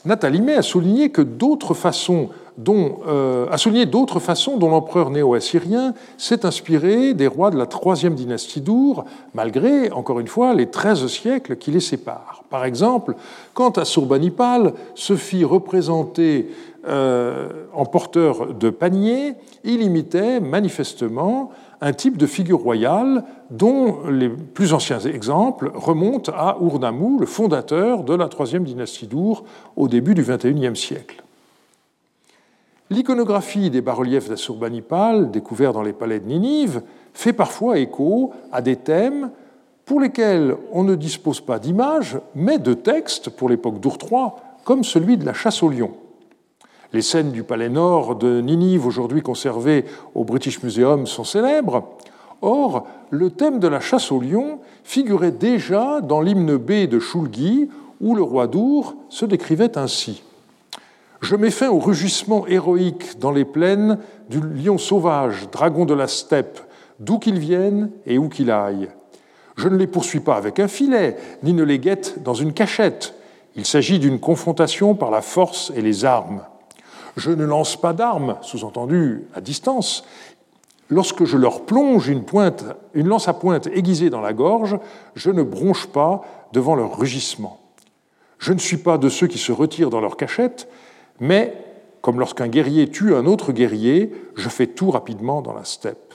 Nathalie 0.04 0.40
May 0.40 0.56
a 0.56 0.62
souligné 0.62 1.11
que 1.11 1.23
d'autres 1.23 1.75
façons 1.75 2.30
dont, 2.59 3.01
euh, 3.07 3.47
a 3.51 3.59
souligné 3.59 3.87
d'autres 3.87 4.21
façons 4.21 4.57
dont 4.57 4.71
l'empereur 4.71 5.11
néo-assyrien 5.11 5.95
s'est 6.17 6.47
inspiré 6.47 7.15
des 7.15 7.27
rois 7.27 7.51
de 7.51 7.59
la 7.59 7.67
troisième 7.67 8.15
dynastie 8.15 8.61
d'Our, 8.61 9.05
malgré, 9.35 9.91
encore 9.91 10.21
une 10.21 10.29
fois, 10.29 10.55
les 10.55 10.71
treize 10.71 11.07
siècles 11.07 11.57
qui 11.57 11.71
les 11.71 11.81
séparent. 11.81 12.45
Par 12.49 12.65
exemple, 12.65 13.15
quand 13.53 13.79
Assurbanipal 13.79 14.73
se 14.95 15.17
fit 15.17 15.45
représenter 15.45 16.49
euh, 16.89 17.49
en 17.75 17.85
porteur 17.85 18.55
de 18.55 18.71
panier, 18.71 19.35
il 19.65 19.83
imitait 19.83 20.41
manifestement 20.41 21.51
un 21.81 21.93
type 21.93 22.17
de 22.17 22.27
figure 22.27 22.61
royale 22.61 23.25
dont 23.51 23.99
les 24.09 24.29
plus 24.29 24.73
anciens 24.73 25.01
exemples 25.01 25.71
remontent 25.75 26.33
à 26.33 26.57
Urnammu, 26.61 27.19
le 27.21 27.27
fondateur 27.27 28.03
de 28.03 28.15
la 28.15 28.29
troisième 28.29 28.65
dynastie 28.65 29.07
d'Our 29.07 29.45
au 29.77 29.89
début 29.89 30.15
du 30.15 30.23
XXIe 30.23 30.75
siècle. 30.75 31.25
L'iconographie 32.88 33.69
des 33.69 33.81
bas-reliefs 33.81 34.28
d'Assurbanipal, 34.28 35.33
découverts 35.33 35.73
dans 35.73 35.83
les 35.83 35.93
palais 35.93 36.21
de 36.21 36.26
Ninive, 36.26 36.83
fait 37.14 37.33
parfois 37.33 37.78
écho 37.78 38.33
à 38.52 38.62
des 38.62 38.76
thèmes 38.76 39.31
pour 39.85 40.00
lesquels 40.00 40.57
on 40.73 40.85
ne 40.85 40.95
dispose 40.95 41.40
pas 41.40 41.59
d'images, 41.59 42.19
mais 42.37 42.59
de 42.59 42.75
textes 42.75 43.31
pour 43.31 43.49
l'époque 43.49 43.81
d'Our 43.81 43.99
III, 44.00 44.28
comme 44.64 44.85
celui 44.85 45.16
de 45.16 45.25
la 45.25 45.33
chasse 45.33 45.64
au 45.64 45.69
lion. 45.69 45.90
Les 46.93 47.02
scènes 47.02 47.33
du 47.33 47.43
palais 47.43 47.69
nord 47.69 48.14
de 48.14 48.40
Ninive, 48.40 48.87
aujourd'hui 48.87 49.21
conservées 49.21 49.85
au 50.14 50.23
British 50.23 50.62
Museum, 50.62 51.07
sont 51.07 51.25
célèbres. 51.25 51.88
Or, 52.40 52.87
le 53.11 53.31
thème 53.31 53.59
de 53.59 53.66
la 53.66 53.81
chasse 53.81 54.12
au 54.12 54.21
lion 54.21 54.61
figurait 54.85 55.33
déjà 55.33 56.00
dans 56.00 56.21
l'hymne 56.21 56.57
B 56.57 56.87
de 56.88 57.00
Shulgi, 57.00 57.69
où 58.00 58.14
le 58.14 58.23
roi 58.23 58.47
d'Our 58.47 58.95
se 59.09 59.25
décrivait 59.25 59.76
ainsi. 59.76 60.23
Je 61.20 61.37
mets 61.37 61.50
fin 61.50 61.68
au 61.68 61.78
rugissement 61.78 62.46
héroïque 62.46 63.18
dans 63.18 63.32
les 63.32 63.44
plaines 63.44 63.99
du 64.28 64.40
lion 64.40 64.78
sauvage, 64.78 65.49
dragon 65.50 65.85
de 65.85 65.94
la 65.94 66.08
steppe, 66.08 66.61
d'où 67.00 67.18
qu'il 67.18 67.38
vienne 67.38 67.90
et 68.04 68.18
où 68.18 68.28
qu'il 68.28 68.50
aille. 68.50 68.90
Je 69.56 69.68
ne 69.68 69.76
les 69.76 69.87
poursuis 69.87 70.20
pas 70.20 70.37
avec 70.37 70.61
un 70.61 70.68
filet, 70.68 71.16
ni 71.42 71.52
ne 71.52 71.64
les 71.64 71.78
guette 71.78 72.23
dans 72.23 72.35
une 72.35 72.52
cachette. 72.52 73.14
Il 73.54 73.64
s'agit 73.64 73.99
d'une 73.99 74.20
confrontation 74.20 74.94
par 74.94 75.11
la 75.11 75.23
force 75.23 75.73
et 75.75 75.80
les 75.80 76.04
armes. 76.04 76.42
Je 77.16 77.30
ne 77.30 77.46
lance 77.46 77.80
pas 77.80 77.94
d'armes, 77.94 78.37
sous-entendu 78.42 79.23
à 79.35 79.40
distance. 79.40 80.04
Lorsque 80.90 81.25
je 81.25 81.38
leur 81.38 81.62
plonge 81.62 82.08
une, 82.08 82.25
lance 82.94 83.28
à 83.28 83.32
pointe 83.32 83.66
aiguisée 83.68 84.11
dans 84.11 84.20
la 84.20 84.35
gorge, 84.35 84.78
je 85.14 85.30
ne 85.30 85.42
bronche 85.42 85.87
pas 85.87 86.23
devant 86.52 86.75
leur 86.75 86.99
rugissement. 86.99 87.58
Je 88.38 88.52
ne 88.52 88.58
suis 88.58 88.76
pas 88.76 88.99
de 88.99 89.08
ceux 89.08 89.26
qui 89.26 89.38
se 89.38 89.50
retirent 89.50 89.90
dans 89.90 90.02
leur 90.02 90.18
cachette, 90.18 90.68
mais, 91.20 91.54
comme 92.00 92.20
lorsqu'un 92.20 92.49
guerrier 92.49 92.88
tue 92.88 93.14
un 93.14 93.26
autre 93.26 93.52
guerrier, 93.52 94.12
je 94.35 94.49
fais 94.49 94.66
tout 94.66 94.90
rapidement 94.90 95.42
dans 95.42 95.52
la 95.52 95.64
steppe. 95.64 96.14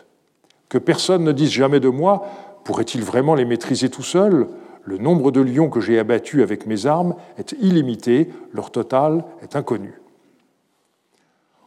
Que 0.70 0.77
personne 0.77 1.24
ne 1.24 1.31
dise 1.31 1.51
jamais 1.51 1.79
de 1.79 1.89
moi, 1.89 2.25
pourrait-il 2.63 3.03
vraiment 3.03 3.36
les 3.36 3.46
maîtriser 3.46 3.89
tout 3.89 4.03
seul? 4.03 4.48
Le 4.84 4.98
nombre 4.98 5.31
de 5.31 5.41
lions 5.41 5.70
que 5.70 5.79
j'ai 5.79 6.00
abattus 6.00 6.41
avec 6.41 6.65
mes 6.65 6.86
armes 6.86 7.15
est 7.38 7.53
illimité, 7.60 8.29
leur 8.53 8.72
total 8.72 9.24
est 9.41 9.55
inconnu. 9.55 10.00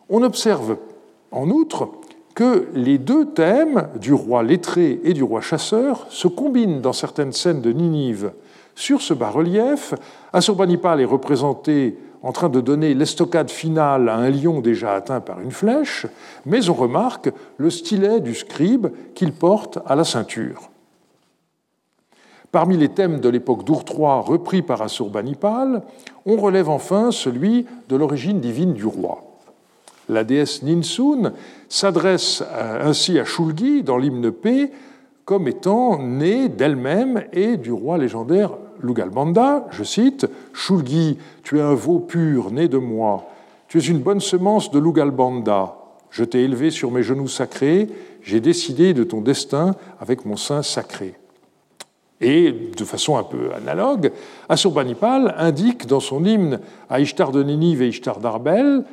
On 0.08 0.22
observe 0.22 0.78
en 1.30 1.50
outre 1.50 1.90
que 2.34 2.68
les 2.74 2.98
deux 2.98 3.26
thèmes 3.26 3.88
du 4.00 4.12
roi 4.12 4.42
lettré 4.42 5.00
et 5.04 5.12
du 5.12 5.22
roi 5.22 5.40
chasseur 5.40 6.06
se 6.10 6.26
combinent 6.26 6.80
dans 6.80 6.92
certaines 6.92 7.32
scènes 7.32 7.60
de 7.60 7.72
Ninive. 7.72 8.32
Sur 8.75 9.02
ce 9.02 9.14
bas-relief, 9.14 9.95
Assurbanipal 10.33 11.00
est 11.00 11.07
représenté 11.07 11.97
en 12.23 12.33
train 12.33 12.49
de 12.49 12.61
donner 12.61 12.95
l'estocade 12.95 13.50
finale 13.50 14.09
à 14.09 14.16
un 14.16 14.31
lion 14.31 14.61
déjà 14.61 14.95
atteint 14.95 15.21
par 15.21 15.40
une 15.40 15.50
flèche, 15.50 16.07
mais 16.47 16.69
on 16.71 16.75
remarque 16.75 17.31
le 17.59 17.71
stylet 17.71 18.21
du 18.21 18.35
scribe 18.35 18.88
qu'il 19.14 19.33
porte 19.33 19.78
à 19.87 19.95
la 19.95 20.04
ceinture. 20.04 20.71
Parmi 22.50 22.76
les 22.76 22.88
thèmes 22.88 23.21
de 23.21 23.28
l'époque 23.28 23.64
d'Our 23.64 23.85
III 23.88 24.23
repris 24.25 24.62
par 24.62 24.81
Assurbanipal, 24.81 25.83
on 26.25 26.37
relève 26.37 26.69
enfin 26.71 27.11
celui 27.11 27.66
de 27.88 27.97
l'origine 27.97 28.40
divine 28.40 28.73
du 28.73 28.87
roi. 28.87 29.23
La 30.09 30.25
déesse 30.25 30.62
Ninsun 30.62 31.33
s'adresse 31.69 32.43
ainsi 32.81 33.19
à 33.19 33.25
Shulgi 33.25 33.83
dans 33.83 33.99
l'hymne 33.99 34.31
P 34.31 34.71
comme 35.25 35.49
étant 35.49 35.99
née 35.99 36.49
d'elle-même 36.49 37.25
et 37.33 37.57
du 37.57 37.73
roi 37.73 37.99
légendaire 37.99 38.52
Lugalbanda, 38.84 39.66
je 39.70 39.82
cite, 39.82 40.26
Shulgi, 40.52 41.18
tu 41.42 41.58
es 41.58 41.62
un 41.62 41.74
veau 41.74 41.98
pur, 41.98 42.50
né 42.50 42.68
de 42.68 42.78
moi. 42.78 43.26
Tu 43.68 43.78
es 43.78 43.82
une 43.82 43.98
bonne 43.98 44.20
semence 44.20 44.70
de 44.70 44.78
Lugalbanda. 44.78 45.76
Je 46.10 46.22
t'ai 46.22 46.44
élevé 46.44 46.70
sur 46.70 46.92
mes 46.92 47.02
genoux 47.02 47.26
sacrés, 47.26 47.88
j'ai 48.22 48.40
décidé 48.40 48.94
de 48.94 49.02
ton 49.02 49.20
destin 49.20 49.74
avec 50.00 50.24
mon 50.24 50.36
sein 50.36 50.62
sacré. 50.62 51.14
Et 52.20 52.52
de 52.52 52.84
façon 52.84 53.16
un 53.16 53.24
peu 53.24 53.52
analogue, 53.52 54.12
Assurbanipal 54.48 55.34
indique 55.36 55.86
dans 55.86 56.00
son 56.00 56.24
hymne 56.24 56.60
à 56.88 57.00
Ishtar 57.00 57.32
de 57.32 57.42
Ninive 57.42 57.82
et 57.82 57.88
Ishtar 57.88 58.20
d'Arbel 58.20 58.84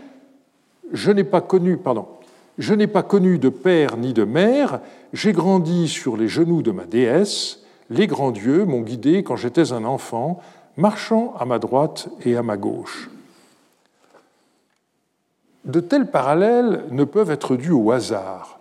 Je 0.92 1.12
n'ai 1.12 1.24
pas 1.24 1.42
connu, 1.42 1.78
pardon, 1.78 2.08
je 2.58 2.74
n'ai 2.74 2.88
pas 2.88 3.04
connu 3.04 3.38
de 3.38 3.50
père 3.50 3.98
ni 3.98 4.14
de 4.14 4.24
mère, 4.24 4.82
j'ai 5.14 5.32
grandi 5.32 5.88
sur 5.88 6.18
les 6.18 6.28
genoux 6.28 6.62
de 6.62 6.72
ma 6.72 6.86
déesse, 6.86 7.61
les 7.92 8.08
grands 8.08 8.32
dieux 8.32 8.64
m'ont 8.64 8.82
guidé 8.82 9.22
quand 9.22 9.36
j'étais 9.36 9.74
un 9.74 9.84
enfant, 9.84 10.40
marchant 10.78 11.34
à 11.38 11.46
ma 11.46 11.60
droite 11.60 12.08
et 12.26 12.38
à 12.38 12.42
ma 12.42 12.56
gauche. 12.56 13.10
De 15.66 15.82
tels 15.82 16.10
parallèles 16.10 16.86
ne 16.90 17.04
peuvent 17.04 17.30
être 17.30 17.56
dus 17.56 17.72
au 17.72 17.92
hasard. 17.92 18.60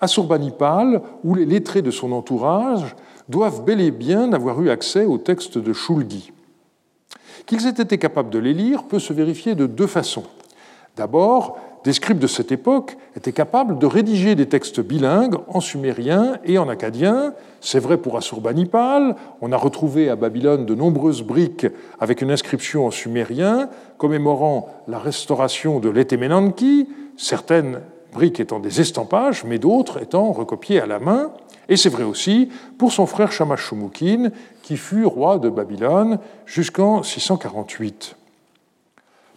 Assurbanipal 0.00 1.02
ou 1.22 1.34
les 1.34 1.44
lettrés 1.44 1.82
de 1.82 1.90
son 1.90 2.10
entourage 2.12 2.96
doivent 3.28 3.64
bel 3.64 3.82
et 3.82 3.90
bien 3.90 4.32
avoir 4.32 4.60
eu 4.62 4.70
accès 4.70 5.04
aux 5.04 5.18
textes 5.18 5.58
de 5.58 5.72
Shulgi. 5.74 6.32
Qu'ils 7.44 7.66
aient 7.66 7.82
été 7.82 7.98
capables 7.98 8.30
de 8.30 8.38
les 8.38 8.54
lire 8.54 8.84
peut 8.84 8.98
se 8.98 9.12
vérifier 9.12 9.54
de 9.54 9.66
deux 9.66 9.86
façons. 9.86 10.24
D'abord, 10.96 11.58
des 11.84 11.92
scribes 11.94 12.18
de 12.18 12.26
cette 12.26 12.52
époque 12.52 12.96
étaient 13.16 13.32
capables 13.32 13.78
de 13.78 13.86
rédiger 13.86 14.34
des 14.34 14.46
textes 14.46 14.80
bilingues 14.80 15.36
en 15.48 15.60
sumérien 15.60 16.36
et 16.44 16.58
en 16.58 16.68
acadien. 16.68 17.32
C'est 17.60 17.78
vrai 17.78 17.96
pour 17.96 18.16
Assurbanipal. 18.18 19.16
On 19.40 19.52
a 19.52 19.56
retrouvé 19.56 20.10
à 20.10 20.16
Babylone 20.16 20.66
de 20.66 20.74
nombreuses 20.74 21.22
briques 21.22 21.66
avec 21.98 22.20
une 22.20 22.30
inscription 22.30 22.86
en 22.86 22.90
sumérien 22.90 23.70
commémorant 23.96 24.68
la 24.88 24.98
restauration 24.98 25.80
de 25.80 25.88
l'Etemenanki, 25.88 26.88
certaines 27.16 27.80
briques 28.12 28.40
étant 28.40 28.60
des 28.60 28.80
estampages, 28.80 29.44
mais 29.44 29.58
d'autres 29.58 30.02
étant 30.02 30.32
recopiées 30.32 30.80
à 30.80 30.86
la 30.86 30.98
main. 30.98 31.30
Et 31.70 31.76
c'est 31.76 31.88
vrai 31.88 32.02
aussi 32.02 32.50
pour 32.78 32.92
son 32.92 33.06
frère 33.06 33.32
Shamash 33.32 33.72
qui 34.62 34.76
fut 34.76 35.06
roi 35.06 35.38
de 35.38 35.48
Babylone 35.48 36.18
jusqu'en 36.44 37.02
648. 37.02 38.16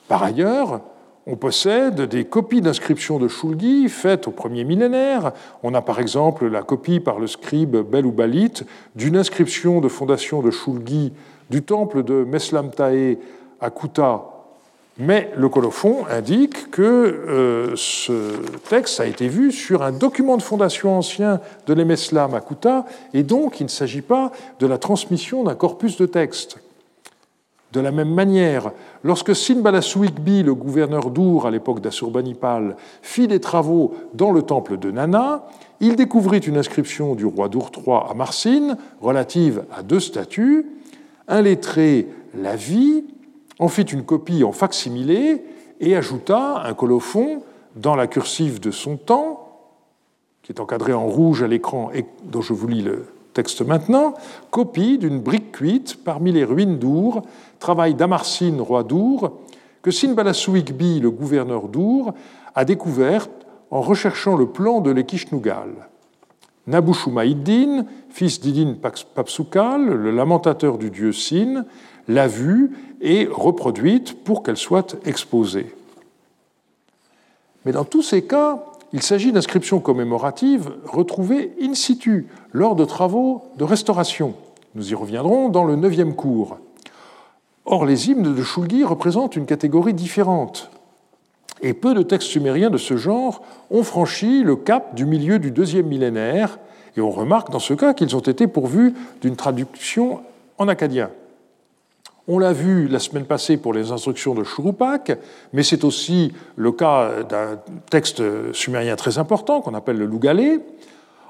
Par 0.08 0.24
ailleurs, 0.24 0.82
on 1.26 1.36
possède 1.36 2.02
des 2.02 2.26
copies 2.26 2.62
d'inscriptions 2.62 3.18
de 3.18 3.28
Shulgi 3.28 3.88
faites 3.88 4.28
au 4.28 4.32
premier 4.32 4.66
millénaire. 4.66 5.32
On 5.64 5.74
a 5.74 5.82
par 5.82 6.00
exemple 6.00 6.48
la 6.48 6.64
copie 6.64 7.00
par 7.00 7.20
le 7.20 7.28
scribe 7.28 7.78
Bel 7.78 8.06
ou 8.06 8.12
Balit 8.12 8.64
d'une 8.96 9.16
inscription 9.16 9.80
de 9.80 9.88
fondation 9.88 10.42
de 10.42 10.52
Shulgi 10.52 11.14
du 11.50 11.64
temple 11.64 12.04
de 12.04 12.26
Meslamtae 12.26 13.18
à 13.62 13.70
Kuta. 13.70 14.24
Mais 15.00 15.32
le 15.36 15.50
colophon 15.50 16.06
indique 16.10 16.70
que 16.70 16.82
euh, 16.82 17.74
ce 17.76 18.36
texte 18.70 19.00
a 19.00 19.08
été 19.08 19.28
vu 19.28 19.52
sur 19.52 19.82
un 19.82 19.92
document 19.92 20.38
de 20.38 20.44
fondation 20.44 20.96
ancien 20.96 21.40
de 21.66 21.74
l'Emeslam 21.74 22.36
à 22.36 22.42
Kuta, 22.42 22.86
et 23.14 23.24
donc 23.24 23.60
il 23.60 23.64
ne 23.64 23.70
s'agit 23.70 24.04
pas 24.04 24.32
de 24.60 24.68
la 24.68 24.78
transmission 24.78 25.44
d'un 25.44 25.56
corpus 25.56 25.98
de 25.98 26.06
texte. 26.06 26.60
De 27.74 27.80
la 27.80 27.92
même 27.92 28.14
manière, 28.14 28.72
lorsque 29.04 29.36
Sinbalasouikbi, 29.36 30.44
le 30.44 30.54
gouverneur 30.54 31.10
d'Our 31.10 31.48
à 31.48 31.52
l'époque 31.52 31.82
d'Assurbanipal, 31.82 32.78
fit 33.02 33.28
des 33.28 33.40
travaux 33.40 33.96
dans 34.14 34.32
le 34.32 34.44
temple 34.44 34.78
de 34.78 34.92
Nana, 34.92 35.48
il 35.80 35.96
découvrit 35.96 36.38
une 36.38 36.58
inscription 36.58 37.16
du 37.16 37.26
roi 37.26 37.50
d'Our 37.50 37.72
III 37.76 38.12
à 38.12 38.14
Marsine 38.14 38.78
relative 39.02 39.64
à 39.76 39.82
deux 39.82 40.00
statues. 40.00 40.68
Un 41.28 41.42
lettré 41.42 42.08
la 42.40 42.56
vit, 42.56 43.06
en 43.58 43.70
fit 43.70 43.82
une 43.82 44.04
copie 44.04 44.44
en 44.44 44.52
facsimilé 44.52 45.44
et 45.80 45.96
ajouta 45.96 46.62
un 46.64 46.76
colophon 46.76 47.42
dans 47.76 47.96
la 47.96 48.06
cursive 48.06 48.60
de 48.60 48.70
son 48.70 48.98
temps, 48.98 49.50
qui 50.44 50.52
est 50.52 50.60
encadré 50.60 50.94
en 50.94 51.08
rouge 51.08 51.42
à 51.42 51.48
l'écran 51.48 51.90
et 51.92 52.06
dont 52.24 52.42
je 52.42 52.54
vous 52.54 52.68
lis 52.68 52.84
le 52.84 53.08
texte 53.34 53.62
maintenant, 53.62 54.14
copie 54.52 54.98
d'une 54.98 55.20
brique 55.20 55.52
cuite 55.52 56.04
parmi 56.04 56.32
les 56.32 56.44
ruines 56.44 56.78
d'Our, 56.78 57.24
travail 57.60 57.96
d'Amarsin, 57.96 58.56
roi 58.60 58.84
d'Our, 58.84 59.40
que 59.82 59.92
Sinbalasouikbi, 59.92 61.00
le 61.00 61.12
gouverneur 61.12 61.68
d'Our, 61.68 62.14
a 62.56 62.66
découvert 62.66 63.28
en 63.72 63.82
recherchant 63.82 64.38
le 64.38 64.48
plan 64.48 64.82
de 64.82 64.92
l'Ekishnugal. 64.92 65.90
Nabushumaïddin, 66.68 67.86
fils 68.10 68.40
d'Idin 68.40 68.76
Papsukal, 69.16 69.86
le 69.86 70.12
lamentateur 70.12 70.78
du 70.78 70.90
dieu 70.90 71.12
Sin, 71.12 71.66
l'a 72.08 72.28
vue 72.28 72.72
et 73.02 73.28
reproduite 73.30 74.24
pour 74.24 74.44
qu'elle 74.44 74.58
soit 74.58 74.96
exposée. 75.06 75.74
Mais 77.66 77.72
dans 77.72 77.86
tous 77.86 78.02
ces 78.02 78.24
cas, 78.24 78.64
il 78.94 79.02
s'agit 79.02 79.32
d'inscriptions 79.32 79.80
commémoratives 79.80 80.72
retrouvées 80.86 81.52
in 81.60 81.74
situ 81.74 82.28
lors 82.52 82.76
de 82.76 82.86
travaux 82.86 83.44
de 83.58 83.64
restauration. 83.64 84.36
Nous 84.76 84.92
y 84.92 84.96
reviendrons 84.96 85.50
dans 85.50 85.64
le 85.64 85.76
neuvième 85.76 86.16
cours. 86.16 86.58
Or, 87.66 87.86
les 87.86 88.10
hymnes 88.10 88.36
de 88.36 88.44
Shulgi 88.44 88.84
représentent 88.84 89.36
une 89.36 89.48
catégorie 89.48 89.96
différente. 89.96 90.70
Et 91.62 91.74
peu 91.74 91.94
de 91.94 92.04
textes 92.04 92.30
sumériens 92.30 92.70
de 92.70 92.78
ce 92.78 92.96
genre 92.96 93.42
ont 93.72 93.84
franchi 93.84 94.44
le 94.44 94.56
cap 94.56 94.96
du 94.96 95.06
milieu 95.06 95.40
du 95.40 95.50
deuxième 95.50 95.88
millénaire, 95.88 96.60
et 96.96 97.02
on 97.02 97.10
remarque 97.10 97.50
dans 97.50 97.60
ce 97.60 97.74
cas 97.74 97.94
qu'ils 97.94 98.16
ont 98.16 98.20
été 98.20 98.48
pourvus 98.48 98.94
d'une 99.22 99.36
traduction 99.36 100.20
en 100.60 100.68
acadien. 100.68 101.10
On 102.28 102.40
l'a 102.40 102.54
vu 102.54 102.88
la 102.88 103.00
semaine 103.00 103.26
passée 103.26 103.58
pour 103.58 103.74
les 103.74 103.92
instructions 103.92 104.34
de 104.34 104.46
Churupak, 104.46 105.18
mais 105.52 105.62
c'est 105.62 105.84
aussi 105.84 106.32
le 106.56 106.72
cas 106.72 107.24
d'un 107.24 107.60
texte 107.90 108.24
sumérien 108.54 108.96
très 108.96 109.18
important 109.18 109.60
qu'on 109.60 109.74
appelle 109.74 109.98
le 109.98 110.06
Lougalé. 110.06 110.62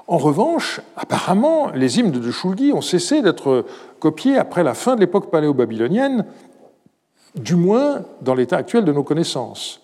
En 0.06 0.18
revanche, 0.18 0.80
apparemment, 0.96 1.70
les 1.74 1.98
hymnes 1.98 2.12
de 2.12 2.30
Shulgi 2.30 2.72
ont 2.72 2.80
cessé 2.80 3.22
d'être 3.22 3.64
copiés 3.98 4.38
après 4.38 4.62
la 4.62 4.74
fin 4.74 4.94
de 4.94 5.00
l'époque 5.00 5.32
paléo-babylonienne, 5.32 6.26
du 7.34 7.56
moins 7.56 8.02
dans 8.20 8.36
l'état 8.36 8.58
actuel 8.58 8.84
de 8.84 8.92
nos 8.92 9.02
connaissances. 9.02 9.80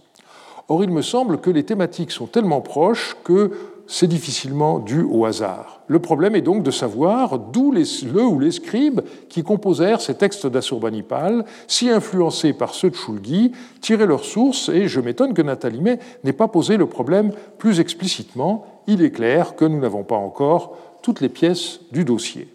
Or, 0.68 0.84
il 0.84 0.90
me 0.92 1.02
semble 1.02 1.40
que 1.40 1.50
les 1.50 1.64
thématiques 1.64 2.12
sont 2.12 2.28
tellement 2.28 2.60
proches 2.60 3.16
que 3.24 3.50
c'est 3.92 4.06
difficilement 4.06 4.78
dû 4.78 5.02
au 5.02 5.24
hasard. 5.24 5.80
Le 5.88 5.98
problème 5.98 6.36
est 6.36 6.42
donc 6.42 6.62
de 6.62 6.70
savoir 6.70 7.40
d'où 7.40 7.72
le 7.72 8.24
ou 8.24 8.38
les 8.38 8.52
scribes 8.52 9.00
qui 9.28 9.42
composèrent 9.42 10.00
ces 10.00 10.14
textes 10.14 10.46
d'Assurbanipal, 10.46 11.44
si 11.66 11.90
influencés 11.90 12.52
par 12.52 12.72
ceux 12.72 12.90
de 12.90 12.94
Shulgi, 12.94 13.50
tiraient 13.80 14.06
leurs 14.06 14.24
sources, 14.24 14.68
et 14.68 14.86
je 14.86 15.00
m'étonne 15.00 15.34
que 15.34 15.42
Nathalie 15.42 15.82
n'ait 16.22 16.32
pas 16.32 16.46
posé 16.46 16.76
le 16.76 16.86
problème 16.86 17.32
plus 17.58 17.80
explicitement. 17.80 18.64
Il 18.86 19.02
est 19.02 19.10
clair 19.10 19.56
que 19.56 19.64
nous 19.64 19.80
n'avons 19.80 20.04
pas 20.04 20.16
encore 20.16 20.76
toutes 21.02 21.20
les 21.20 21.28
pièces 21.28 21.80
du 21.90 22.04
dossier. 22.04 22.46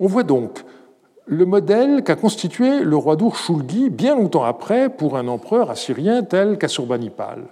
On 0.00 0.06
voit 0.06 0.22
donc 0.22 0.64
le 1.26 1.44
modèle 1.44 2.02
qu'a 2.02 2.16
constitué 2.16 2.80
le 2.80 2.96
roi 2.96 3.16
d'Our 3.16 3.36
Shulgi 3.36 3.90
bien 3.90 4.16
longtemps 4.16 4.44
après 4.44 4.88
pour 4.88 5.18
un 5.18 5.28
empereur 5.28 5.68
assyrien 5.70 6.22
tel 6.22 6.56
qu'Assurbanipal. 6.56 7.44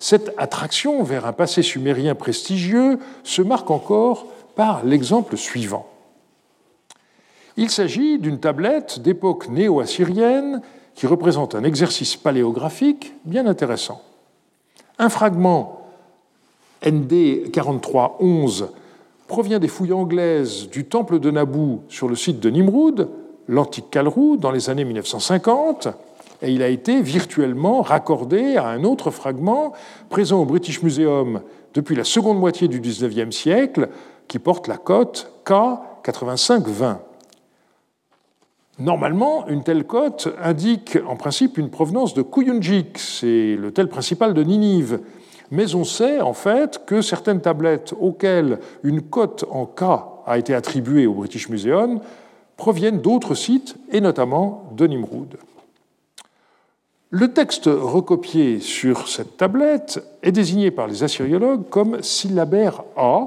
Cette 0.00 0.32
attraction 0.38 1.02
vers 1.02 1.26
un 1.26 1.34
passé 1.34 1.62
sumérien 1.62 2.14
prestigieux 2.14 2.98
se 3.22 3.42
marque 3.42 3.70
encore 3.70 4.26
par 4.56 4.82
l'exemple 4.84 5.36
suivant. 5.36 5.86
Il 7.58 7.68
s'agit 7.68 8.18
d'une 8.18 8.40
tablette 8.40 9.00
d'époque 9.00 9.48
néo-assyrienne 9.50 10.62
qui 10.94 11.06
représente 11.06 11.54
un 11.54 11.64
exercice 11.64 12.16
paléographique 12.16 13.12
bien 13.26 13.46
intéressant. 13.46 14.00
Un 14.98 15.10
fragment 15.10 15.82
ND 16.84 17.50
4311 17.52 18.70
provient 19.28 19.58
des 19.58 19.68
fouilles 19.68 19.92
anglaises 19.92 20.68
du 20.70 20.86
temple 20.86 21.20
de 21.20 21.30
Naboo 21.30 21.82
sur 21.90 22.08
le 22.08 22.16
site 22.16 22.40
de 22.40 22.48
Nimrud, 22.48 23.08
l'antique 23.48 23.90
Kalrou, 23.90 24.38
dans 24.38 24.50
les 24.50 24.70
années 24.70 24.84
1950 24.84 25.88
et 26.42 26.52
il 26.52 26.62
a 26.62 26.68
été 26.68 27.02
virtuellement 27.02 27.82
raccordé 27.82 28.56
à 28.56 28.68
un 28.68 28.84
autre 28.84 29.10
fragment 29.10 29.72
présent 30.08 30.40
au 30.40 30.44
British 30.44 30.82
Museum 30.82 31.42
depuis 31.74 31.94
la 31.94 32.04
seconde 32.04 32.38
moitié 32.38 32.68
du 32.68 32.80
XIXe 32.80 33.34
siècle, 33.34 33.88
qui 34.26 34.38
porte 34.38 34.68
la 34.68 34.76
cote 34.76 35.32
K8520. 35.44 36.96
Normalement, 38.78 39.46
une 39.48 39.62
telle 39.62 39.84
cote 39.84 40.28
indique 40.42 40.98
en 41.06 41.16
principe 41.16 41.58
une 41.58 41.68
provenance 41.68 42.14
de 42.14 42.22
Kuyunjik, 42.22 42.98
c'est 42.98 43.56
le 43.56 43.72
tel 43.72 43.88
principal 43.88 44.32
de 44.32 44.42
Ninive. 44.42 45.00
Mais 45.50 45.74
on 45.74 45.84
sait 45.84 46.20
en 46.20 46.32
fait 46.32 46.86
que 46.86 47.02
certaines 47.02 47.40
tablettes 47.40 47.92
auxquelles 48.00 48.58
une 48.82 49.02
cote 49.02 49.44
en 49.50 49.66
K 49.66 49.82
a 50.26 50.38
été 50.38 50.54
attribuée 50.54 51.06
au 51.06 51.14
British 51.14 51.48
Museum 51.48 52.00
proviennent 52.56 53.00
d'autres 53.00 53.34
sites, 53.34 53.76
et 53.90 54.00
notamment 54.00 54.64
de 54.76 54.86
Nimrud. 54.86 55.36
Le 57.12 57.32
texte 57.32 57.64
recopié 57.66 58.60
sur 58.60 59.08
cette 59.08 59.36
tablette 59.36 60.00
est 60.22 60.30
désigné 60.30 60.70
par 60.70 60.86
les 60.86 61.02
assyriologues 61.02 61.68
comme 61.68 62.00
syllabaire 62.04 62.84
A. 62.96 63.26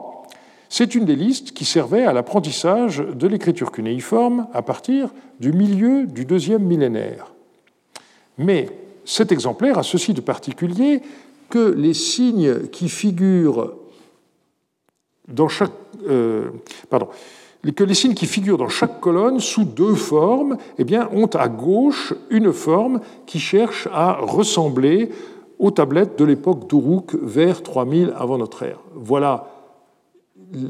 C'est 0.69 0.95
une 0.95 1.03
des 1.03 1.17
listes 1.17 1.51
qui 1.51 1.65
servait 1.65 2.05
à 2.05 2.13
l'apprentissage 2.13 2.99
de 2.99 3.27
l'écriture 3.27 3.73
cunéiforme 3.73 4.47
à 4.53 4.61
partir 4.61 5.09
du 5.41 5.51
milieu 5.51 6.05
du 6.07 6.23
deuxième 6.23 6.63
millénaire. 6.63 7.33
Mais 8.37 8.69
cet 9.03 9.33
exemplaire 9.33 9.77
a 9.77 9.83
ceci 9.83 10.13
de 10.13 10.21
particulier 10.21 11.01
que 11.49 11.73
les 11.73 11.93
signes 11.93 12.67
qui 12.69 12.87
figurent 12.87 13.73
dans 15.27 15.49
chaque. 15.49 15.71
Euh, 16.07 16.51
pardon 16.89 17.09
que 17.71 17.83
les 17.83 17.93
signes 17.93 18.13
qui 18.13 18.25
figurent 18.25 18.57
dans 18.57 18.67
chaque 18.67 18.99
colonne 18.99 19.39
sous 19.39 19.63
deux 19.63 19.95
formes 19.95 20.57
eh 20.77 20.83
bien, 20.83 21.09
ont 21.13 21.27
à 21.27 21.47
gauche 21.47 22.13
une 22.29 22.51
forme 22.51 22.99
qui 23.25 23.39
cherche 23.39 23.87
à 23.93 24.13
ressembler 24.13 25.09
aux 25.59 25.71
tablettes 25.71 26.19
de 26.19 26.25
l'époque 26.25 26.67
d'Uruk 26.67 27.15
vers 27.21 27.63
3000 27.63 28.13
avant 28.17 28.37
notre 28.37 28.63
ère. 28.63 28.79
Voilà 28.93 29.47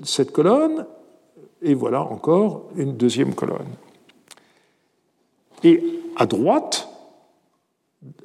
cette 0.04 0.32
colonne, 0.32 0.86
Et 1.62 1.74
voilà 1.74 2.02
encore 2.02 2.64
une 2.76 2.96
deuxième 2.96 3.34
colonne. 3.34 3.74
Et 5.64 5.82
à 6.18 6.26
droite, 6.26 6.90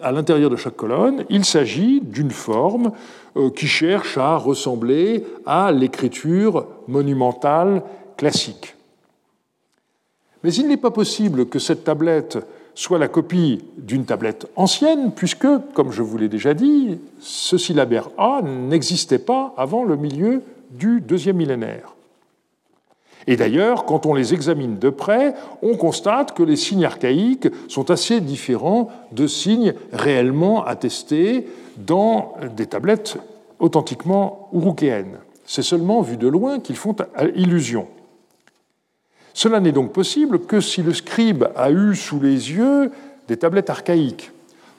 à 0.01 0.11
l'intérieur 0.11 0.51
de 0.51 0.57
chaque 0.57 0.77
colonne, 0.77 1.25
il 1.31 1.45
s'agit 1.45 2.01
d'une 2.01 2.33
forme 2.33 2.93
euh, 3.37 3.51
qui 3.51 3.67
cherche 3.67 4.19
à 4.19 4.37
ressembler 4.37 5.25
à 5.47 5.71
l'écriture 5.71 6.67
monumentale 6.89 7.83
classique. 8.19 8.75
Mais 10.45 10.53
il 10.53 10.69
n'est 10.69 10.77
pas 10.77 10.91
possible 10.91 11.47
que 11.47 11.59
cette 11.59 11.85
tablette 11.85 12.39
soit 12.75 12.99
la 12.99 13.09
copie 13.09 13.65
d'une 13.77 14.05
tablette 14.05 14.47
ancienne, 14.55 15.13
puisque, 15.13 15.49
comme 15.73 15.91
je 15.91 16.03
vous 16.03 16.19
l'ai 16.19 16.29
déjà 16.29 16.55
dit, 16.55 16.99
ce 17.19 17.57
syllabaire 17.57 18.11
A 18.19 18.43
n'existait 18.43 19.19
pas 19.19 19.55
avant 19.57 19.85
le 19.85 19.97
milieu 19.97 20.43
du 20.71 21.01
deuxième 21.01 21.39
millénaire. 21.39 21.95
Et 23.27 23.37
d'ailleurs, 23.37 23.85
quand 23.85 24.07
on 24.07 24.15
les 24.15 24.33
examine 24.33 24.79
de 24.79 24.91
près, 24.91 25.35
on 25.61 25.77
constate 25.77 26.33
que 26.33 26.43
les 26.43 26.57
signes 26.57 26.85
archaïques 26.85 27.49
sont 27.69 27.91
assez 27.91 28.21
différents 28.21 28.91
de 29.13 29.27
signes 29.27 29.75
réellement 29.93 30.65
attestés 30.65 31.49
dans 31.77 32.35
des 32.57 32.67
tablettes 32.67 33.19
authentiquement 33.59 34.49
urukéennes. 34.53 35.19
C'est 35.45 35.63
seulement 35.63 36.01
vu 36.01 36.17
de 36.17 36.29
loin 36.29 36.61
qu'ils 36.61 36.77
font 36.77 36.95
illusion. 37.35 37.89
Cela 39.39 39.61
n'est 39.61 39.71
donc 39.71 39.93
possible 39.93 40.41
que 40.41 40.61
si 40.61 40.83
le 40.83 40.93
scribe 40.93 41.45
a 41.55 41.71
eu 41.71 41.95
sous 41.95 42.19
les 42.19 42.51
yeux 42.51 42.91
des 43.29 43.37
tablettes 43.37 43.71
archaïques. 43.71 44.33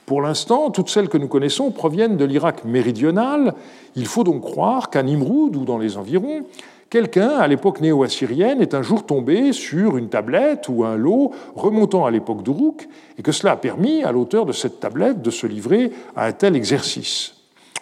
Pour 0.06 0.22
l'instant, 0.22 0.70
toutes 0.70 0.90
celles 0.90 1.08
que 1.08 1.18
nous 1.18 1.30
connaissons 1.30 1.72
proviennent 1.72 2.18
de 2.18 2.26
l'Irak 2.26 2.66
méridional. 2.66 3.54
Il 3.96 4.06
faut 4.06 4.26
donc 4.26 4.42
croire 4.42 4.90
qu'à 4.90 5.02
Nimroud 5.02 5.56
ou 5.56 5.64
dans 5.64 5.78
les 5.78 5.96
environs, 5.96 6.44
Quelqu'un, 6.90 7.30
à 7.38 7.48
l'époque 7.48 7.80
néo-assyrienne, 7.80 8.62
est 8.62 8.74
un 8.74 8.82
jour 8.82 9.06
tombé 9.06 9.54
sur 9.54 9.96
une 9.96 10.10
tablette 10.10 10.68
ou 10.68 10.84
un 10.84 10.98
lot 10.98 11.32
remontant 11.56 12.06
à 12.06 12.12
l'époque 12.12 12.44
d'Uruk, 12.44 12.90
et 13.18 13.22
que 13.22 13.32
cela 13.32 13.54
a 13.54 13.58
permis 13.58 14.04
à 14.04 14.12
l'auteur 14.12 14.46
de 14.46 14.52
cette 14.52 14.82
tablette 14.82 15.22
de 15.22 15.30
se 15.30 15.48
livrer 15.48 15.92
à 16.18 16.26
un 16.26 16.32
tel 16.34 16.56
exercice. 16.58 17.39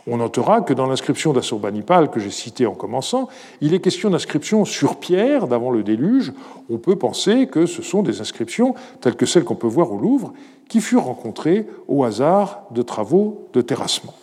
On 0.10 0.17
notera 0.17 0.62
que 0.62 0.74
dans 0.74 0.86
l'inscription 0.86 1.34
d'Assurbanipal 1.34 2.10
que 2.10 2.22
j'ai 2.22 2.32
citée 2.32 2.65
en 2.65 2.76
commençant, 2.76 3.28
il 3.60 3.74
est 3.74 3.82
question 3.82 4.10
d'inscriptions 4.10 4.63
sur 4.63 5.02
pierre 5.02 5.48
d'avant 5.48 5.70
le 5.70 5.84
déluge. 5.84 6.32
On 6.70 6.78
peut 6.78 6.96
penser 6.96 7.48
que 7.48 7.65
ce 7.65 7.82
sont 7.82 8.04
des 8.04 8.22
inscriptions 8.22 8.74
telles 9.02 9.17
que 9.17 9.26
celles 9.26 9.43
qu'on 9.43 9.56
peut 9.56 9.67
voir 9.67 9.91
au 9.91 9.98
Louvre, 9.98 10.34
qui 10.70 10.80
furent 10.80 11.04
rencontrées 11.04 11.67
au 11.89 12.06
hasard 12.06 12.63
de 12.72 12.82
travaux 12.82 13.50
de 13.52 13.60
terrassement. 13.60 14.13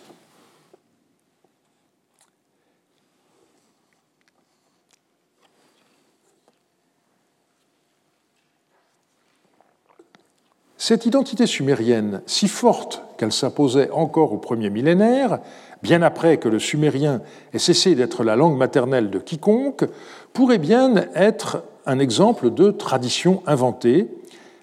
Cette 10.87 11.07
identité 11.07 11.47
sumérienne, 11.47 12.21
si 12.27 12.47
forte 12.47 13.01
qu'elle 13.17 13.31
s'imposait 13.31 13.89
encore 13.89 14.33
au 14.33 14.37
premier 14.37 14.69
millénaire, 14.69 15.39
bien 15.81 16.01
après 16.01 16.37
que 16.37 16.49
le 16.49 16.59
sumérien 16.59 17.21
ait 17.53 17.59
cessé 17.59 17.95
d'être 17.95 18.23
la 18.23 18.35
langue 18.35 18.57
maternelle 18.57 19.09
de 19.09 19.19
quiconque, 19.19 19.85
pourrait 20.33 20.57
bien 20.57 20.95
être 21.15 21.63
un 21.85 21.99
exemple 21.99 22.49
de 22.51 22.71
tradition 22.71 23.43
inventée. 23.45 24.09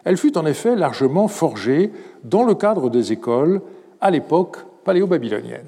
Elle 0.04 0.16
fut 0.16 0.36
en 0.36 0.46
effet 0.46 0.76
largement 0.76 1.28
forgée 1.28 1.92
dans 2.24 2.44
le 2.44 2.54
cadre 2.54 2.90
des 2.90 3.12
écoles 3.12 3.62
à 4.00 4.10
l'époque 4.10 4.58
paléo-babylonienne. 4.84 5.66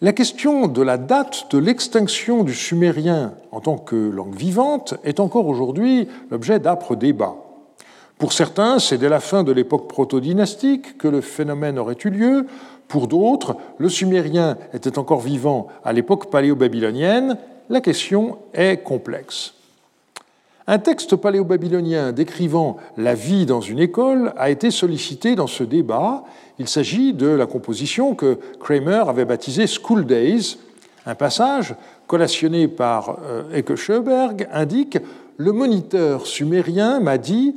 La 0.00 0.12
question 0.12 0.66
de 0.66 0.82
la 0.82 0.98
date 0.98 1.46
de 1.50 1.58
l'extinction 1.58 2.42
du 2.42 2.52
sumérien 2.52 3.34
en 3.52 3.60
tant 3.60 3.78
que 3.78 3.96
langue 3.96 4.34
vivante 4.34 4.94
est 5.04 5.20
encore 5.20 5.46
aujourd'hui 5.46 6.08
l'objet 6.30 6.58
d'âpres 6.58 6.96
débats. 6.96 7.36
Pour 8.18 8.32
certains, 8.32 8.78
c'est 8.78 8.98
dès 8.98 9.08
la 9.08 9.20
fin 9.20 9.44
de 9.44 9.52
l'époque 9.52 9.88
proto-dynastique 9.88 10.98
que 10.98 11.08
le 11.08 11.20
phénomène 11.20 11.78
aurait 11.78 11.96
eu 12.04 12.10
lieu. 12.10 12.46
Pour 12.88 13.08
d'autres, 13.08 13.56
le 13.78 13.88
sumérien 13.88 14.56
était 14.72 14.98
encore 14.98 15.20
vivant 15.20 15.68
à 15.84 15.92
l'époque 15.92 16.30
paléo-babylonienne. 16.30 17.38
La 17.70 17.80
question 17.80 18.38
est 18.52 18.82
complexe. 18.82 19.54
Un 20.66 20.78
texte 20.78 21.16
paléo-babylonien 21.16 22.12
décrivant 22.12 22.78
la 22.96 23.14
vie 23.14 23.44
dans 23.44 23.60
une 23.60 23.80
école 23.80 24.32
a 24.38 24.48
été 24.48 24.70
sollicité 24.70 25.34
dans 25.34 25.46
ce 25.46 25.62
débat. 25.62 26.24
Il 26.58 26.68
s'agit 26.68 27.12
de 27.12 27.26
la 27.26 27.44
composition 27.44 28.14
que 28.14 28.38
Kramer 28.60 29.04
avait 29.08 29.26
baptisée 29.26 29.66
School 29.66 30.06
Days. 30.06 30.56
Un 31.04 31.14
passage 31.14 31.74
collationné 32.06 32.66
par 32.66 33.18
euh, 33.24 33.58
Ecke 33.58 33.74
Schöberg 33.74 34.48
indique 34.52 34.98
Le 35.36 35.52
moniteur 35.52 36.26
sumérien 36.26 36.98
m'a 37.00 37.18
dit 37.18 37.54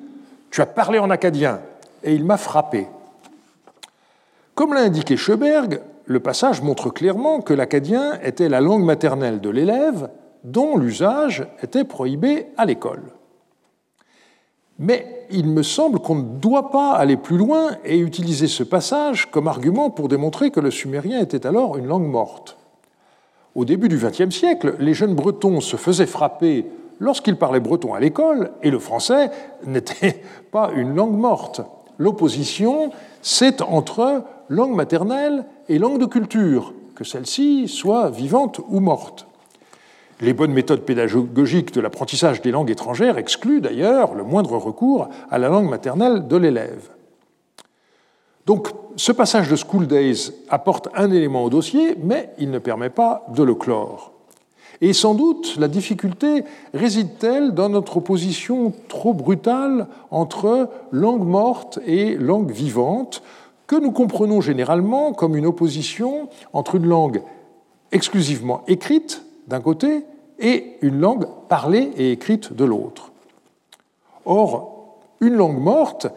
tu 0.51 0.61
as 0.61 0.65
parlé 0.65 0.99
en 0.99 1.09
acadien 1.09 1.61
et 2.03 2.13
il 2.13 2.25
m'a 2.25 2.37
frappé. 2.37 2.87
Comme 4.57 4.73
l'a 4.73 4.81
indiqué 4.81 5.17
Schoberg, 5.17 5.81
le 6.05 6.19
passage 6.19 6.63
montre 6.63 6.89
clairement 6.89 7.41
que 7.41 7.53
l'acadien 7.53 8.19
était 8.23 8.49
la 8.49 8.59
langue 8.59 8.83
maternelle 8.83 9.39
de 9.39 9.51
l'élève 9.51 10.09
dont 10.43 10.77
l'usage 10.77 11.45
était 11.61 11.83
prohibé 11.83 12.47
à 12.57 12.65
l'école. 12.65 13.03
Mais 14.79 15.27
il 15.29 15.47
me 15.47 15.61
semble 15.61 15.99
qu'on 15.99 16.15
ne 16.15 16.39
doit 16.39 16.71
pas 16.71 16.93
aller 16.93 17.17
plus 17.17 17.37
loin 17.37 17.77
et 17.85 17.99
utiliser 17.99 18.47
ce 18.47 18.63
passage 18.63 19.29
comme 19.29 19.47
argument 19.47 19.91
pour 19.91 20.07
démontrer 20.07 20.49
que 20.49 20.59
le 20.59 20.71
sumérien 20.71 21.19
était 21.19 21.45
alors 21.45 21.77
une 21.77 21.85
langue 21.85 22.09
morte. 22.09 22.57
Au 23.53 23.63
début 23.63 23.89
du 23.89 23.97
XXe 23.97 24.35
siècle, 24.35 24.73
les 24.79 24.95
jeunes 24.95 25.13
bretons 25.13 25.61
se 25.61 25.77
faisaient 25.77 26.07
frapper 26.07 26.65
lorsqu'il 26.99 27.35
parlait 27.35 27.59
breton 27.59 27.93
à 27.93 27.99
l'école, 27.99 28.49
et 28.63 28.71
le 28.71 28.79
français 28.79 29.29
n'était 29.67 30.23
pas 30.51 30.71
une 30.75 30.95
langue 30.95 31.15
morte. 31.15 31.61
L'opposition, 31.97 32.91
c'est 33.21 33.62
entre 33.62 34.23
langue 34.49 34.75
maternelle 34.75 35.45
et 35.67 35.79
langue 35.79 35.99
de 35.99 36.05
culture, 36.05 36.73
que 36.95 37.03
celle-ci 37.03 37.67
soit 37.67 38.10
vivante 38.10 38.62
ou 38.69 38.79
morte. 38.79 39.27
Les 40.19 40.33
bonnes 40.33 40.53
méthodes 40.53 40.81
pédagogiques 40.81 41.73
de 41.73 41.81
l'apprentissage 41.81 42.41
des 42.41 42.51
langues 42.51 42.71
étrangères 42.71 43.17
excluent 43.17 43.62
d'ailleurs 43.62 44.15
le 44.15 44.23
moindre 44.23 44.57
recours 44.57 45.10
à 45.29 45.38
la 45.38 45.47
langue 45.47 45.69
maternelle 45.69 46.27
de 46.27 46.38
l'élève. 46.38 46.89
Donc 48.47 48.69
ce 48.95 49.12
passage 49.12 49.49
de 49.49 49.55
School 49.55 49.86
Days 49.86 50.31
apporte 50.49 50.88
un 50.95 51.12
élément 51.12 51.43
au 51.43 51.49
dossier, 51.49 51.95
mais 52.01 52.31
il 52.39 52.49
ne 52.49 52.60
permet 52.60 52.89
pas 52.89 53.25
de 53.29 53.43
le 53.43 53.53
clore. 53.53 54.16
Et 54.81 54.93
sans 54.93 55.15
doute, 55.15 55.55
la 55.57 55.67
difficulté 55.67 56.43
réside-t-elle 56.73 57.53
dans 57.53 57.69
notre 57.69 57.97
opposition 57.97 58.73
trop 58.87 59.13
brutale 59.13 59.87
entre 60.11 60.69
langue 60.91 61.25
morte 61.25 61.79
et 61.85 62.15
langue 62.15 62.51
vivante, 62.51 63.23
que 63.65 63.75
nous 63.75 63.91
comprenons 63.91 64.39
généralement 64.39 65.13
comme 65.13 65.35
une 65.35 65.45
opposition 65.45 66.29
entre 66.53 66.75
une 66.75 66.85
langue 66.85 67.21
exclusivement 67.91 68.63
écrite 68.67 69.23
d'un 69.47 69.61
côté 69.61 70.03
et 70.39 70.77
une 70.81 70.99
langue 70.99 71.27
parlée 71.49 71.91
et 71.97 72.11
écrite 72.11 72.53
de 72.53 72.63
l'autre. 72.63 73.11
Or, 74.25 74.99
une 75.19 75.33
langue 75.33 75.59
morte, 75.59 76.07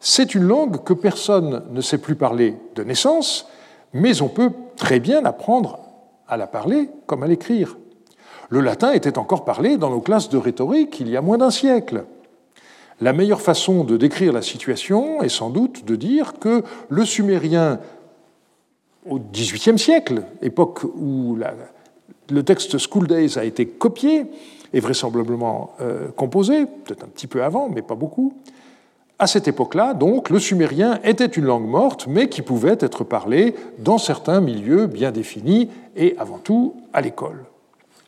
c'est 0.00 0.34
une 0.34 0.44
langue 0.44 0.82
que 0.84 0.94
personne 0.94 1.64
ne 1.70 1.80
sait 1.80 1.98
plus 1.98 2.14
parler 2.14 2.54
de 2.74 2.82
naissance, 2.82 3.48
mais 3.92 4.22
on 4.22 4.28
peut 4.28 4.50
très 4.76 5.00
bien 5.00 5.24
apprendre 5.24 5.80
à 6.28 6.36
la 6.36 6.46
parler 6.46 6.88
comme 7.06 7.22
à 7.22 7.26
l'écrire. 7.26 7.76
Le 8.48 8.60
latin 8.60 8.92
était 8.92 9.18
encore 9.18 9.44
parlé 9.44 9.76
dans 9.76 9.90
nos 9.90 10.00
classes 10.00 10.28
de 10.28 10.38
rhétorique 10.38 11.00
il 11.00 11.08
y 11.08 11.16
a 11.16 11.22
moins 11.22 11.38
d'un 11.38 11.50
siècle. 11.50 12.04
La 13.00 13.12
meilleure 13.12 13.40
façon 13.40 13.84
de 13.84 13.96
décrire 13.96 14.32
la 14.32 14.42
situation 14.42 15.22
est 15.22 15.28
sans 15.28 15.50
doute 15.50 15.84
de 15.84 15.96
dire 15.96 16.34
que 16.38 16.62
le 16.88 17.04
sumérien 17.04 17.80
au 19.08 19.18
XVIIIe 19.18 19.78
siècle, 19.78 20.22
époque 20.42 20.84
où 20.84 21.38
le 22.30 22.42
texte 22.42 22.78
School 22.78 23.06
Days 23.06 23.38
a 23.38 23.44
été 23.44 23.66
copié 23.66 24.26
et 24.72 24.80
vraisemblablement 24.80 25.72
euh, 25.80 26.08
composé, 26.16 26.66
peut-être 26.66 27.04
un 27.04 27.08
petit 27.08 27.26
peu 27.26 27.42
avant, 27.44 27.68
mais 27.68 27.82
pas 27.82 27.94
beaucoup, 27.94 28.34
à 29.18 29.26
cette 29.26 29.48
époque-là, 29.48 29.94
donc, 29.94 30.28
le 30.28 30.38
sumérien 30.38 31.00
était 31.02 31.24
une 31.24 31.46
langue 31.46 31.66
morte, 31.66 32.06
mais 32.06 32.28
qui 32.28 32.42
pouvait 32.42 32.76
être 32.80 33.02
parlée 33.02 33.54
dans 33.78 33.96
certains 33.96 34.42
milieux 34.42 34.86
bien 34.86 35.10
définis 35.10 35.70
et 35.96 36.14
avant 36.18 36.38
tout 36.38 36.74
à 36.92 37.00
l'école. 37.00 37.44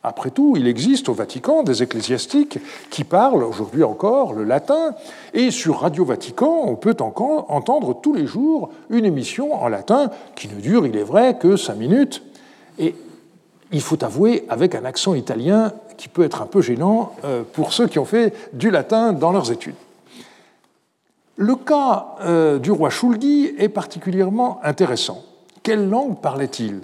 Après 0.01 0.29
tout, 0.29 0.55
il 0.55 0.65
existe 0.67 1.09
au 1.09 1.13
Vatican 1.13 1.63
des 1.63 1.83
ecclésiastiques 1.83 2.59
qui 2.89 3.03
parlent 3.03 3.43
aujourd'hui 3.43 3.83
encore 3.83 4.33
le 4.33 4.45
latin, 4.45 4.95
et 5.33 5.51
sur 5.51 5.79
Radio 5.79 6.05
Vatican, 6.05 6.63
on 6.65 6.75
peut 6.75 6.95
encore 7.01 7.51
entendre 7.51 7.99
tous 8.01 8.13
les 8.13 8.25
jours 8.25 8.69
une 8.89 9.03
émission 9.03 9.53
en 9.61 9.67
latin 9.67 10.09
qui 10.35 10.47
ne 10.47 10.61
dure, 10.61 10.87
il 10.87 10.95
est 10.95 11.03
vrai, 11.03 11.37
que 11.37 11.57
cinq 11.57 11.75
minutes, 11.75 12.23
et 12.77 12.95
il 13.71 13.81
faut 13.81 14.01
avouer 14.03 14.45
avec 14.47 14.73
un 14.73 14.85
accent 14.85 15.13
italien 15.15 15.73
qui 15.97 16.07
peut 16.07 16.23
être 16.23 16.41
un 16.41 16.45
peu 16.45 16.61
gênant 16.61 17.11
euh, 17.25 17.43
pour 17.53 17.73
ceux 17.73 17.87
qui 17.87 17.99
ont 17.99 18.05
fait 18.05 18.33
du 18.53 18.71
latin 18.71 19.11
dans 19.11 19.33
leurs 19.33 19.51
études. 19.51 19.75
Le 21.35 21.55
cas 21.55 22.15
euh, 22.21 22.57
du 22.57 22.71
roi 22.71 22.89
Shulgi 22.89 23.53
est 23.57 23.69
particulièrement 23.69 24.59
intéressant. 24.63 25.23
Quelle 25.61 25.89
langue 25.89 26.19
parlait-il? 26.19 26.81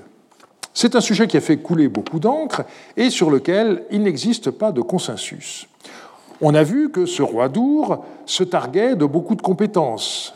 C'est 0.75 0.95
un 0.95 1.01
sujet 1.01 1.25
qui 1.27 1.37
a 1.37 1.41
fait 1.41 1.55
couler 1.55 1.87
beaucoup 1.87 2.19
d'encre 2.19 2.63
et 2.97 3.09
sur 3.09 3.31
lequel 3.31 3.83
il 3.91 4.03
n'existe 4.03 4.51
pas 4.51 4.73
de 4.73 4.81
consensus. 4.81 5.67
On 6.41 6.53
a 6.53 6.63
vu 6.63 6.91
que 6.91 7.05
ce 7.05 7.21
roi 7.21 7.47
d'Our 7.47 8.03
se 8.25 8.43
targuait 8.43 8.95
de 8.95 9.05
beaucoup 9.05 9.35
de 9.35 9.41
compétences. 9.41 10.33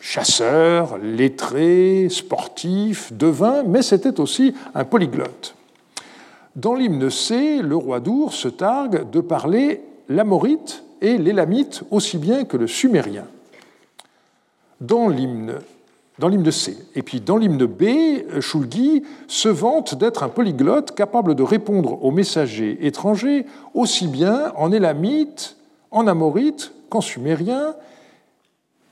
Chasseur, 0.00 0.98
lettré, 0.98 2.08
sportif, 2.10 3.12
devin, 3.12 3.62
mais 3.62 3.82
c'était 3.82 4.18
aussi 4.18 4.54
un 4.74 4.84
polyglotte. 4.84 5.54
Dans 6.56 6.74
l'hymne 6.74 7.08
C, 7.08 7.62
le 7.62 7.76
roi 7.76 8.00
d'Our 8.00 8.32
se 8.32 8.48
targue 8.48 9.08
de 9.08 9.20
parler 9.20 9.82
l'amorite 10.08 10.82
et 11.00 11.16
l'élamite 11.16 11.84
aussi 11.92 12.18
bien 12.18 12.44
que 12.44 12.56
le 12.56 12.66
sumérien. 12.66 13.26
Dans 14.80 15.08
l'hymne 15.08 15.60
dans 16.20 16.28
l'hymne 16.28 16.52
C. 16.52 16.76
Et 16.94 17.02
puis 17.02 17.20
dans 17.20 17.38
l'hymne 17.38 17.64
B, 17.66 18.40
Shulgi 18.40 19.02
se 19.26 19.48
vante 19.48 19.96
d'être 19.96 20.22
un 20.22 20.28
polyglotte 20.28 20.94
capable 20.94 21.34
de 21.34 21.42
répondre 21.42 22.04
aux 22.04 22.10
messagers 22.10 22.78
étrangers 22.86 23.46
aussi 23.74 24.06
bien 24.06 24.52
en 24.56 24.70
élamite, 24.70 25.56
en 25.90 26.06
amorite 26.06 26.72
qu'en 26.90 27.00
sumérien, 27.00 27.74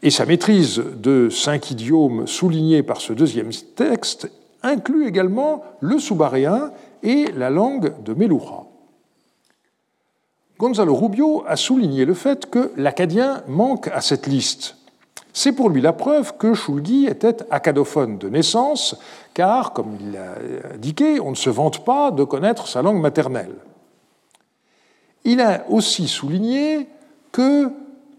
et 0.02 0.10
sa 0.10 0.26
maîtrise 0.26 0.82
de 0.96 1.28
cinq 1.28 1.70
idiomes 1.70 2.26
soulignés 2.26 2.82
par 2.82 3.00
ce 3.00 3.12
deuxième 3.12 3.50
texte 3.76 4.30
inclut 4.62 5.06
également 5.06 5.64
le 5.80 5.98
soubaréen 5.98 6.70
et 7.02 7.26
la 7.36 7.50
langue 7.50 7.92
de 8.02 8.14
Meloura. 8.14 8.66
Gonzalo 10.58 10.94
Rubio 10.94 11.44
a 11.46 11.56
souligné 11.56 12.04
le 12.04 12.14
fait 12.14 12.50
que 12.50 12.72
l'acadien 12.76 13.42
manque 13.46 13.88
à 13.88 14.00
cette 14.00 14.26
liste. 14.26 14.77
C'est 15.32 15.52
pour 15.52 15.70
lui 15.70 15.80
la 15.80 15.92
preuve 15.92 16.36
que 16.36 16.54
Shulgi 16.54 17.06
était 17.06 17.36
acadophone 17.50 18.18
de 18.18 18.28
naissance, 18.28 18.96
car, 19.34 19.72
comme 19.72 19.96
il 20.00 20.12
l'a 20.12 20.34
indiqué, 20.74 21.20
on 21.20 21.30
ne 21.30 21.36
se 21.36 21.50
vante 21.50 21.84
pas 21.84 22.10
de 22.10 22.24
connaître 22.24 22.66
sa 22.66 22.82
langue 22.82 23.00
maternelle. 23.00 23.54
Il 25.24 25.40
a 25.40 25.64
aussi 25.68 26.08
souligné 26.08 26.88
que 27.32 27.70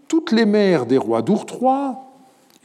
toutes 0.08 0.32
les 0.32 0.46
mères 0.46 0.86
des 0.86 0.98
rois 0.98 1.22
d'Ourtrois 1.22 1.96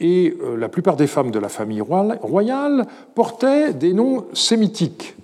et 0.00 0.36
euh, 0.42 0.56
la 0.56 0.68
plupart 0.68 0.96
des 0.96 1.06
femmes 1.06 1.30
de 1.30 1.38
la 1.38 1.48
famille 1.48 1.80
royale 1.80 2.86
portaient 3.14 3.72
des 3.72 3.92
noms 3.92 4.26
sémitiques. 4.34 5.16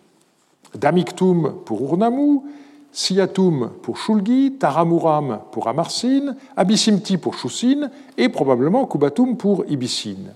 Damiktum 0.74 1.54
pour 1.64 1.82
Urnamou, 1.82 2.46
Siatum 2.92 3.70
pour 3.82 3.96
Shulgi, 3.96 4.52
Taramuram 4.58 5.40
pour 5.50 5.66
Amarsin, 5.66 6.36
Abyssimti 6.56 7.16
pour 7.16 7.34
Choussine 7.34 7.90
et 8.18 8.28
probablement 8.28 8.86
Kubatum 8.86 9.36
pour 9.36 9.64
Ibissine. 9.66 10.34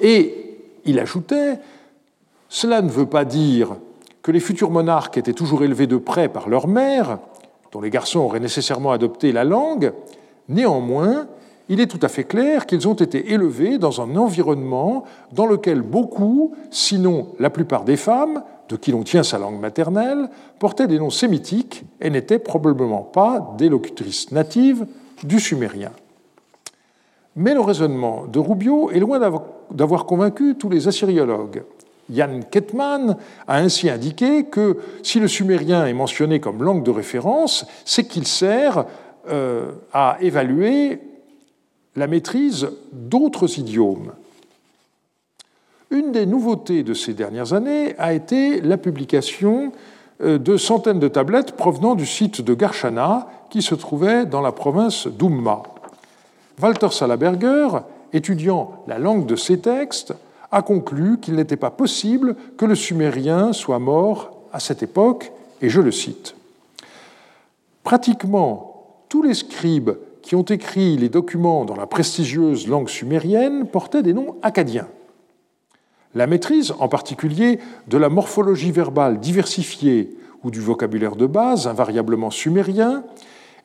Et 0.00 0.58
il 0.84 0.98
ajoutait 1.00 1.58
Cela 2.48 2.82
ne 2.82 2.88
veut 2.88 3.06
pas 3.06 3.24
dire 3.24 3.76
que 4.22 4.30
les 4.30 4.40
futurs 4.40 4.70
monarques 4.70 5.18
étaient 5.18 5.32
toujours 5.32 5.64
élevés 5.64 5.86
de 5.86 5.96
près 5.96 6.28
par 6.28 6.48
leur 6.48 6.68
mère, 6.68 7.18
dont 7.72 7.80
les 7.80 7.90
garçons 7.90 8.20
auraient 8.20 8.40
nécessairement 8.40 8.92
adopté 8.92 9.32
la 9.32 9.44
langue, 9.44 9.92
néanmoins, 10.48 11.26
il 11.68 11.80
est 11.80 11.86
tout 11.86 12.00
à 12.02 12.08
fait 12.08 12.24
clair 12.24 12.66
qu'ils 12.66 12.88
ont 12.88 12.94
été 12.94 13.32
élevés 13.32 13.78
dans 13.78 14.00
un 14.00 14.16
environnement 14.16 15.04
dans 15.32 15.46
lequel 15.46 15.82
beaucoup, 15.82 16.54
sinon 16.70 17.28
la 17.38 17.50
plupart 17.50 17.84
des 17.84 17.96
femmes, 17.96 18.42
de 18.68 18.76
qui 18.76 18.92
l'on 18.92 19.02
tient 19.02 19.22
sa 19.22 19.38
langue 19.38 19.60
maternelle, 19.60 20.28
portaient 20.58 20.86
des 20.86 20.98
noms 20.98 21.10
sémitiques 21.10 21.84
et 22.00 22.10
n'étaient 22.10 22.38
probablement 22.38 23.02
pas 23.02 23.54
des 23.58 23.68
locutrices 23.68 24.30
natives 24.32 24.86
du 25.22 25.40
sumérien. 25.40 25.92
Mais 27.36 27.54
le 27.54 27.60
raisonnement 27.60 28.26
de 28.26 28.38
Rubio 28.38 28.90
est 28.90 28.98
loin 28.98 29.20
d'avoir 29.70 30.06
convaincu 30.06 30.56
tous 30.58 30.68
les 30.68 30.88
assyriologues. 30.88 31.62
Jan 32.12 32.40
Ketman 32.50 33.16
a 33.46 33.58
ainsi 33.58 33.90
indiqué 33.90 34.44
que 34.44 34.78
si 35.02 35.20
le 35.20 35.28
sumérien 35.28 35.86
est 35.86 35.92
mentionné 35.92 36.40
comme 36.40 36.62
langue 36.62 36.82
de 36.82 36.90
référence, 36.90 37.66
c'est 37.84 38.04
qu'il 38.04 38.26
sert 38.26 38.86
euh, 39.28 39.72
à 39.92 40.16
évaluer 40.20 41.00
la 41.96 42.06
maîtrise 42.06 42.70
d'autres 42.92 43.58
idiomes. 43.58 44.12
Une 45.90 46.12
des 46.12 46.26
nouveautés 46.26 46.82
de 46.82 46.92
ces 46.92 47.14
dernières 47.14 47.54
années 47.54 47.94
a 47.98 48.12
été 48.12 48.60
la 48.60 48.76
publication 48.76 49.72
euh, 50.22 50.36
de 50.38 50.58
centaines 50.58 50.98
de 50.98 51.08
tablettes 51.08 51.52
provenant 51.52 51.94
du 51.94 52.04
site 52.04 52.42
de 52.42 52.52
Garchana, 52.52 53.28
qui 53.48 53.62
se 53.62 53.74
trouvait 53.74 54.26
dans 54.26 54.42
la 54.42 54.52
province 54.52 55.06
d'Umma. 55.06 55.62
Walter 56.60 56.90
Salaberger, 56.90 57.68
étudiant 58.12 58.82
la 58.86 58.98
langue 58.98 59.24
de 59.24 59.36
ces 59.36 59.60
textes, 59.60 60.12
a 60.52 60.60
conclu 60.60 61.18
qu'il 61.20 61.36
n'était 61.36 61.56
pas 61.56 61.70
possible 61.70 62.36
que 62.58 62.66
le 62.66 62.74
sumérien 62.74 63.54
soit 63.54 63.78
mort 63.78 64.32
à 64.52 64.60
cette 64.60 64.82
époque, 64.82 65.32
et 65.62 65.70
je 65.70 65.80
le 65.80 65.90
cite. 65.90 66.34
Pratiquement 67.82 68.84
tous 69.08 69.22
les 69.22 69.34
scribes 69.34 69.92
qui 70.20 70.34
ont 70.34 70.42
écrit 70.42 70.98
les 70.98 71.08
documents 71.08 71.64
dans 71.64 71.76
la 71.76 71.86
prestigieuse 71.86 72.68
langue 72.68 72.90
sumérienne 72.90 73.66
portaient 73.66 74.02
des 74.02 74.12
noms 74.12 74.36
acadiens. 74.42 74.88
La 76.14 76.26
maîtrise, 76.26 76.74
en 76.78 76.88
particulier, 76.88 77.58
de 77.86 77.98
la 77.98 78.08
morphologie 78.08 78.72
verbale 78.72 79.20
diversifiée 79.20 80.16
ou 80.42 80.50
du 80.50 80.60
vocabulaire 80.60 81.16
de 81.16 81.26
base, 81.26 81.66
invariablement 81.66 82.30
sumérien, 82.30 83.04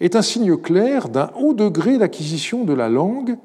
est 0.02 0.16
un 0.16 0.22
signe 0.22 0.58
clair 0.58 1.08
d'un 1.08 1.32
haut 1.40 1.54
degré 1.54 1.98
d'acquisition 1.98 2.66
de 2.66 2.74
la 2.74 2.90
langue, 2.90 3.38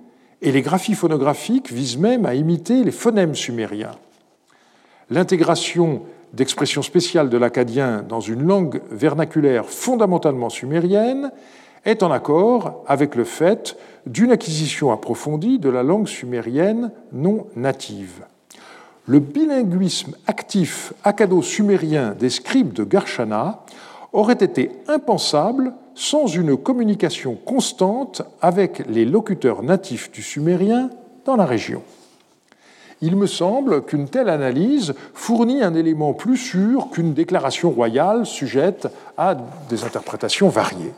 et 0.43 0.51
les 0.51 0.63
graphies 0.63 0.95
phonographiques 0.95 1.73
visent 1.73 1.99
même 1.99 2.27
à 2.27 2.35
imiter 2.35 2.85
les 2.85 2.91
phonèmes 2.91 3.35
sumériens. 3.35 3.93
L'intégration 5.11 6.03
d'expressions 6.33 6.83
spéciales 6.83 7.31
de 7.31 7.39
l'acadien 7.39 8.03
dans 8.03 8.21
une 8.21 8.43
langue 8.43 8.83
vernaculaire 8.91 9.67
fondamentalement 9.67 10.51
sumérienne 10.51 11.33
est 11.85 12.03
en 12.03 12.11
accord 12.11 12.85
avec 12.87 13.15
le 13.15 13.25
fait 13.25 13.77
d'une 14.07 14.33
acquisition 14.33 14.93
approfondie 14.93 15.59
de 15.59 15.71
la 15.71 15.83
langue 15.83 16.09
sumérienne 16.09 16.93
non 17.13 17.47
native 17.57 18.25
le 19.09 19.21
bilinguisme 19.21 20.15
actif 20.27 20.93
acado-sumérien 21.03 22.15
des 22.19 22.29
scribes 22.29 22.75
de 22.75 22.85
Garchana 22.85 23.65
aurait 24.13 24.35
été 24.35 24.71
impensable 24.87 25.73
sans 25.95 26.27
une 26.27 26.59
communication 26.59 27.35
constante 27.35 28.21
avec 28.43 28.87
les 28.87 29.07
locuteurs 29.07 29.63
natifs 29.63 30.13
du 30.13 30.23
sumérien 30.23 30.91
dans 31.25 31.37
la 31.37 31.47
région. 31.47 31.83
Il 33.01 33.17
me 33.17 33.27
semble 33.27 33.83
qu'une 33.83 34.09
telle 34.09 34.29
analyse 34.29 34.95
fournit 35.15 35.63
un 35.63 35.75
élément 35.75 36.13
plus 36.13 36.37
sûr 36.37 36.91
qu'une 36.91 37.15
déclaration 37.15 37.71
royale 37.71 38.27
sujette 38.27 38.89
à 39.17 39.37
des 39.71 39.85
interprétations 39.85 40.51
variées. 40.51 40.93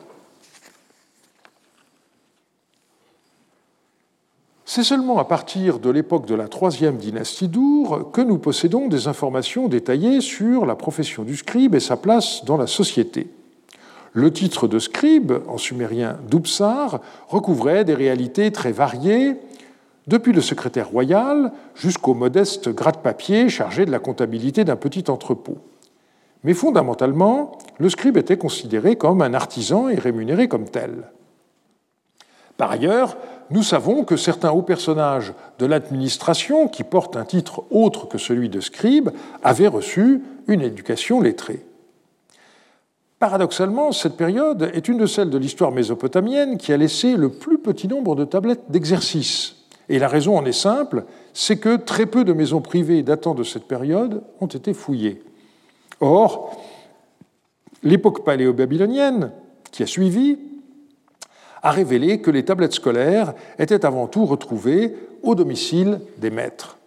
C'est 4.72 4.84
seulement 4.84 5.18
à 5.18 5.24
partir 5.24 5.80
de 5.80 5.90
l'époque 5.90 6.26
de 6.26 6.36
la 6.36 6.46
troisième 6.46 6.96
dynastie 6.96 7.48
d'Our 7.48 8.12
que 8.12 8.20
nous 8.20 8.38
possédons 8.38 8.86
des 8.86 9.08
informations 9.08 9.66
détaillées 9.66 10.20
sur 10.20 10.64
la 10.64 10.76
profession 10.76 11.24
du 11.24 11.36
scribe 11.36 11.74
et 11.74 11.80
sa 11.80 11.96
place 11.96 12.44
dans 12.44 12.56
la 12.56 12.68
société. 12.68 13.32
Le 14.12 14.32
titre 14.32 14.68
de 14.68 14.78
scribe, 14.78 15.32
en 15.48 15.58
sumérien 15.58 16.18
d'Upsar, 16.30 17.00
recouvrait 17.26 17.84
des 17.84 17.94
réalités 17.94 18.52
très 18.52 18.70
variées, 18.70 19.34
depuis 20.06 20.32
le 20.32 20.40
secrétaire 20.40 20.88
royal 20.88 21.50
jusqu'au 21.74 22.14
modeste 22.14 22.68
gratte-papier 22.68 23.48
chargé 23.48 23.84
de 23.86 23.90
la 23.90 23.98
comptabilité 23.98 24.62
d'un 24.62 24.76
petit 24.76 25.10
entrepôt. 25.10 25.58
Mais 26.44 26.54
fondamentalement, 26.54 27.58
le 27.80 27.90
scribe 27.90 28.18
était 28.18 28.38
considéré 28.38 28.94
comme 28.94 29.20
un 29.20 29.34
artisan 29.34 29.88
et 29.88 29.96
rémunéré 29.96 30.46
comme 30.46 30.68
tel. 30.68 31.10
Par 32.56 32.70
ailleurs, 32.70 33.16
nous 33.50 33.62
savons 33.62 34.04
que 34.04 34.16
certains 34.16 34.50
hauts 34.50 34.62
personnages 34.62 35.34
de 35.58 35.66
l'administration, 35.66 36.68
qui 36.68 36.84
portent 36.84 37.16
un 37.16 37.24
titre 37.24 37.64
autre 37.70 38.06
que 38.06 38.18
celui 38.18 38.48
de 38.48 38.60
scribe, 38.60 39.10
avaient 39.42 39.66
reçu 39.66 40.22
une 40.46 40.62
éducation 40.62 41.20
lettrée. 41.20 41.64
Paradoxalement, 43.18 43.92
cette 43.92 44.16
période 44.16 44.70
est 44.72 44.88
une 44.88 44.98
de 44.98 45.06
celles 45.06 45.30
de 45.30 45.36
l'histoire 45.36 45.72
mésopotamienne 45.72 46.56
qui 46.56 46.72
a 46.72 46.76
laissé 46.76 47.16
le 47.16 47.28
plus 47.28 47.58
petit 47.58 47.86
nombre 47.86 48.16
de 48.16 48.24
tablettes 48.24 48.70
d'exercice. 48.70 49.56
Et 49.90 49.98
la 49.98 50.08
raison 50.08 50.38
en 50.38 50.44
est 50.44 50.52
simple, 50.52 51.04
c'est 51.34 51.58
que 51.58 51.76
très 51.76 52.06
peu 52.06 52.24
de 52.24 52.32
maisons 52.32 52.60
privées 52.60 53.02
datant 53.02 53.34
de 53.34 53.42
cette 53.42 53.64
période 53.64 54.22
ont 54.40 54.46
été 54.46 54.72
fouillées. 54.72 55.22
Or, 56.00 56.56
l'époque 57.82 58.24
paléo-babylonienne 58.24 59.32
qui 59.70 59.82
a 59.82 59.86
suivi 59.86 60.38
a 61.62 61.70
révélé 61.70 62.20
que 62.20 62.30
les 62.30 62.44
tablettes 62.44 62.74
scolaires 62.74 63.34
étaient 63.58 63.84
avant 63.84 64.06
tout 64.06 64.24
retrouvées 64.24 64.96
au 65.22 65.34
domicile 65.34 66.00
des 66.18 66.30
maîtres. 66.30 66.78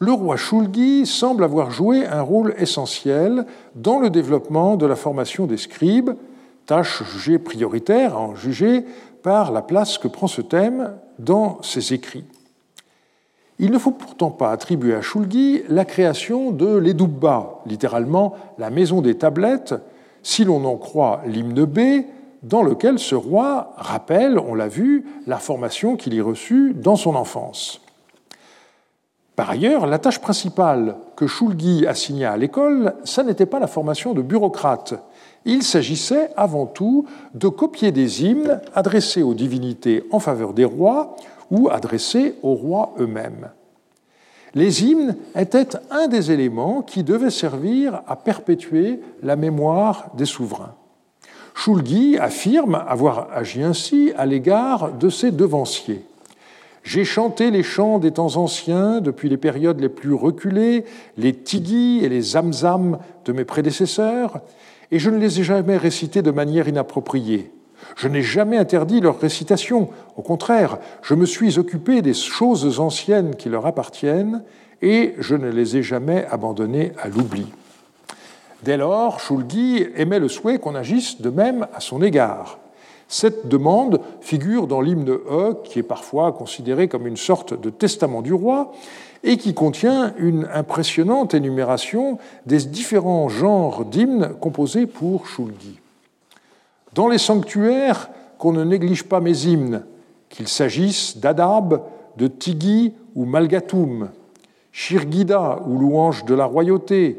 Le 0.00 0.12
roi 0.12 0.36
Shulgi 0.36 1.06
semble 1.06 1.42
avoir 1.42 1.70
joué 1.72 2.06
un 2.06 2.22
rôle 2.22 2.54
essentiel 2.58 3.46
dans 3.74 3.98
le 3.98 4.10
développement 4.10 4.76
de 4.76 4.86
la 4.86 4.94
formation 4.94 5.46
des 5.46 5.56
scribes, 5.56 6.10
tâche 6.66 7.02
jugée 7.02 7.38
prioritaire 7.38 8.16
en 8.16 8.36
juger 8.36 8.84
par 9.22 9.50
la 9.50 9.62
place 9.62 9.98
que 9.98 10.06
prend 10.06 10.28
ce 10.28 10.40
thème 10.40 10.92
dans 11.18 11.60
ses 11.62 11.94
écrits. 11.94 12.24
Il 13.58 13.72
ne 13.72 13.78
faut 13.78 13.90
pourtant 13.90 14.30
pas 14.30 14.52
attribuer 14.52 14.94
à 14.94 15.00
Shulgi 15.00 15.62
la 15.68 15.84
création 15.84 16.52
de 16.52 16.76
l'Edubba, 16.76 17.58
littéralement 17.66 18.34
la 18.58 18.70
maison 18.70 19.00
des 19.00 19.16
tablettes, 19.16 19.74
si 20.22 20.44
l'on 20.44 20.64
en 20.64 20.76
croit 20.76 21.22
l'hymne 21.26 21.64
B, 21.64 21.78
dans 22.42 22.62
lequel 22.62 22.98
ce 22.98 23.14
roi 23.14 23.72
rappelle, 23.76 24.38
on 24.38 24.54
l'a 24.54 24.68
vu, 24.68 25.06
la 25.26 25.38
formation 25.38 25.96
qu'il 25.96 26.14
y 26.14 26.20
reçut 26.20 26.74
dans 26.74 26.96
son 26.96 27.14
enfance. 27.14 27.80
Par 29.38 29.50
ailleurs, 29.50 29.86
la 29.86 30.00
tâche 30.00 30.18
principale 30.18 30.96
que 31.14 31.28
Shulgi 31.28 31.86
assigna 31.86 32.32
à 32.32 32.36
l'école, 32.36 32.94
ça 33.04 33.22
n'était 33.22 33.46
pas 33.46 33.60
la 33.60 33.68
formation 33.68 34.12
de 34.12 34.20
bureaucrates. 34.20 34.94
Il 35.44 35.62
s'agissait 35.62 36.30
avant 36.36 36.66
tout 36.66 37.06
de 37.34 37.46
copier 37.46 37.92
des 37.92 38.24
hymnes 38.24 38.60
adressés 38.74 39.22
aux 39.22 39.34
divinités 39.34 40.04
en 40.10 40.18
faveur 40.18 40.54
des 40.54 40.64
rois 40.64 41.14
ou 41.52 41.68
adressés 41.70 42.34
aux 42.42 42.54
rois 42.54 42.94
eux-mêmes. 42.98 43.50
Les 44.54 44.84
hymnes 44.84 45.16
étaient 45.36 45.68
un 45.90 46.08
des 46.08 46.32
éléments 46.32 46.82
qui 46.82 47.04
devaient 47.04 47.30
servir 47.30 48.02
à 48.08 48.16
perpétuer 48.16 49.00
la 49.22 49.36
mémoire 49.36 50.10
des 50.14 50.24
souverains. 50.24 50.74
Shulgi 51.58 52.16
affirme 52.18 52.80
avoir 52.86 53.30
agi 53.34 53.64
ainsi 53.64 54.12
à 54.16 54.26
l'égard 54.26 54.92
de 54.92 55.10
ses 55.10 55.32
devanciers. 55.32 56.04
J'ai 56.84 57.04
chanté 57.04 57.50
les 57.50 57.64
chants 57.64 57.98
des 57.98 58.12
temps 58.12 58.36
anciens 58.36 59.00
depuis 59.00 59.28
les 59.28 59.38
périodes 59.38 59.80
les 59.80 59.88
plus 59.88 60.14
reculées, 60.14 60.84
les 61.16 61.34
tigis 61.34 61.98
et 62.04 62.08
les 62.08 62.20
zamzam 62.20 62.98
de 63.24 63.32
mes 63.32 63.44
prédécesseurs, 63.44 64.40
et 64.92 65.00
je 65.00 65.10
ne 65.10 65.18
les 65.18 65.40
ai 65.40 65.42
jamais 65.42 65.76
récités 65.76 66.22
de 66.22 66.30
manière 66.30 66.68
inappropriée. 66.68 67.50
Je 67.96 68.06
n'ai 68.06 68.22
jamais 68.22 68.56
interdit 68.56 69.00
leur 69.00 69.18
récitation. 69.18 69.88
Au 70.16 70.22
contraire, 70.22 70.78
je 71.02 71.14
me 71.14 71.26
suis 71.26 71.58
occupé 71.58 72.02
des 72.02 72.14
choses 72.14 72.78
anciennes 72.78 73.34
qui 73.34 73.48
leur 73.48 73.66
appartiennent 73.66 74.44
et 74.80 75.14
je 75.18 75.34
ne 75.34 75.50
les 75.50 75.76
ai 75.76 75.82
jamais 75.82 76.24
abandonnées 76.30 76.92
à 77.02 77.08
l'oubli. 77.08 77.48
Dès 78.62 78.76
lors, 78.76 79.20
Shulgi 79.20 79.86
émet 79.96 80.18
le 80.18 80.28
souhait 80.28 80.58
qu'on 80.58 80.74
agisse 80.74 81.20
de 81.20 81.30
même 81.30 81.66
à 81.74 81.80
son 81.80 82.02
égard. 82.02 82.58
Cette 83.06 83.48
demande 83.48 84.00
figure 84.20 84.66
dans 84.66 84.80
l'hymne 84.80 85.10
E, 85.10 85.54
qui 85.64 85.78
est 85.78 85.84
parfois 85.84 86.32
considéré 86.32 86.88
comme 86.88 87.06
une 87.06 87.16
sorte 87.16 87.58
de 87.58 87.70
testament 87.70 88.20
du 88.20 88.34
roi, 88.34 88.72
et 89.24 89.36
qui 89.36 89.54
contient 89.54 90.12
une 90.18 90.48
impressionnante 90.52 91.34
énumération 91.34 92.18
des 92.46 92.58
différents 92.58 93.28
genres 93.28 93.84
d'hymnes 93.84 94.34
composés 94.40 94.86
pour 94.86 95.26
Shulgi. 95.26 95.78
Dans 96.94 97.08
les 97.08 97.18
sanctuaires, 97.18 98.10
qu'on 98.38 98.52
ne 98.52 98.64
néglige 98.64 99.04
pas 99.04 99.20
mes 99.20 99.46
hymnes, 99.46 99.84
qu'il 100.28 100.48
s'agisse 100.48 101.16
d'Adab, 101.18 101.82
de 102.16 102.26
Tigi 102.26 102.92
ou 103.14 103.24
Malgatoum, 103.24 104.10
Shirgida 104.72 105.60
ou 105.66 105.78
louange 105.78 106.24
de 106.24 106.34
la 106.34 106.44
royauté, 106.44 107.18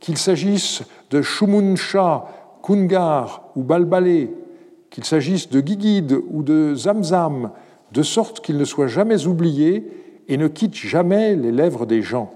qu'il 0.00 0.18
s'agisse 0.18 0.82
de 1.10 1.22
Shumunsha, 1.22 2.26
Kungar 2.62 3.48
ou 3.56 3.62
Balbalé, 3.62 4.30
qu'il 4.90 5.04
s'agisse 5.04 5.48
de 5.48 5.60
Gigid 5.60 6.18
ou 6.30 6.42
de 6.42 6.74
Zamzam, 6.74 7.50
de 7.92 8.02
sorte 8.02 8.40
qu'ils 8.40 8.58
ne 8.58 8.64
soient 8.64 8.86
jamais 8.86 9.26
oubliés 9.26 9.86
et 10.28 10.36
ne 10.36 10.48
quittent 10.48 10.74
jamais 10.74 11.34
les 11.34 11.52
lèvres 11.52 11.86
des 11.86 12.02
gens, 12.02 12.30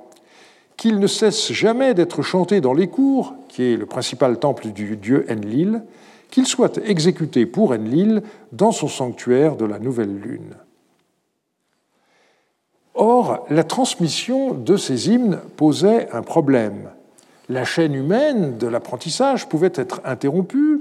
qu'ils 0.77 0.99
ne 0.99 1.07
cessent 1.07 1.53
jamais 1.53 1.95
d'être 1.95 2.23
chantés 2.23 2.61
dans 2.61 2.73
les 2.73 2.89
cours, 2.89 3.35
qui 3.49 3.65
est 3.65 3.77
le 3.77 3.87
principal 3.87 4.39
temple 4.39 4.69
du 4.69 4.97
dieu 4.97 5.27
Enlil, 5.31 5.83
qu'il 6.31 6.47
soit 6.47 6.79
exécuté 6.87 7.45
pour 7.45 7.73
Enlil 7.73 8.23
dans 8.53 8.73
son 8.73 8.89
sanctuaire 8.89 9.57
de 9.57 9.67
la 9.67 9.79
nouvelle 9.79 10.19
lune. 10.19 10.57
Or, 12.95 13.47
la 13.51 13.65
transmission 13.65 14.55
de 14.55 14.77
ces 14.77 15.11
hymnes 15.11 15.39
posait 15.57 16.11
un 16.13 16.23
problème. 16.23 16.91
La 17.49 17.65
chaîne 17.65 17.95
humaine 17.95 18.57
de 18.59 18.67
l'apprentissage 18.67 19.49
pouvait 19.49 19.73
être 19.75 20.01
interrompue 20.05 20.81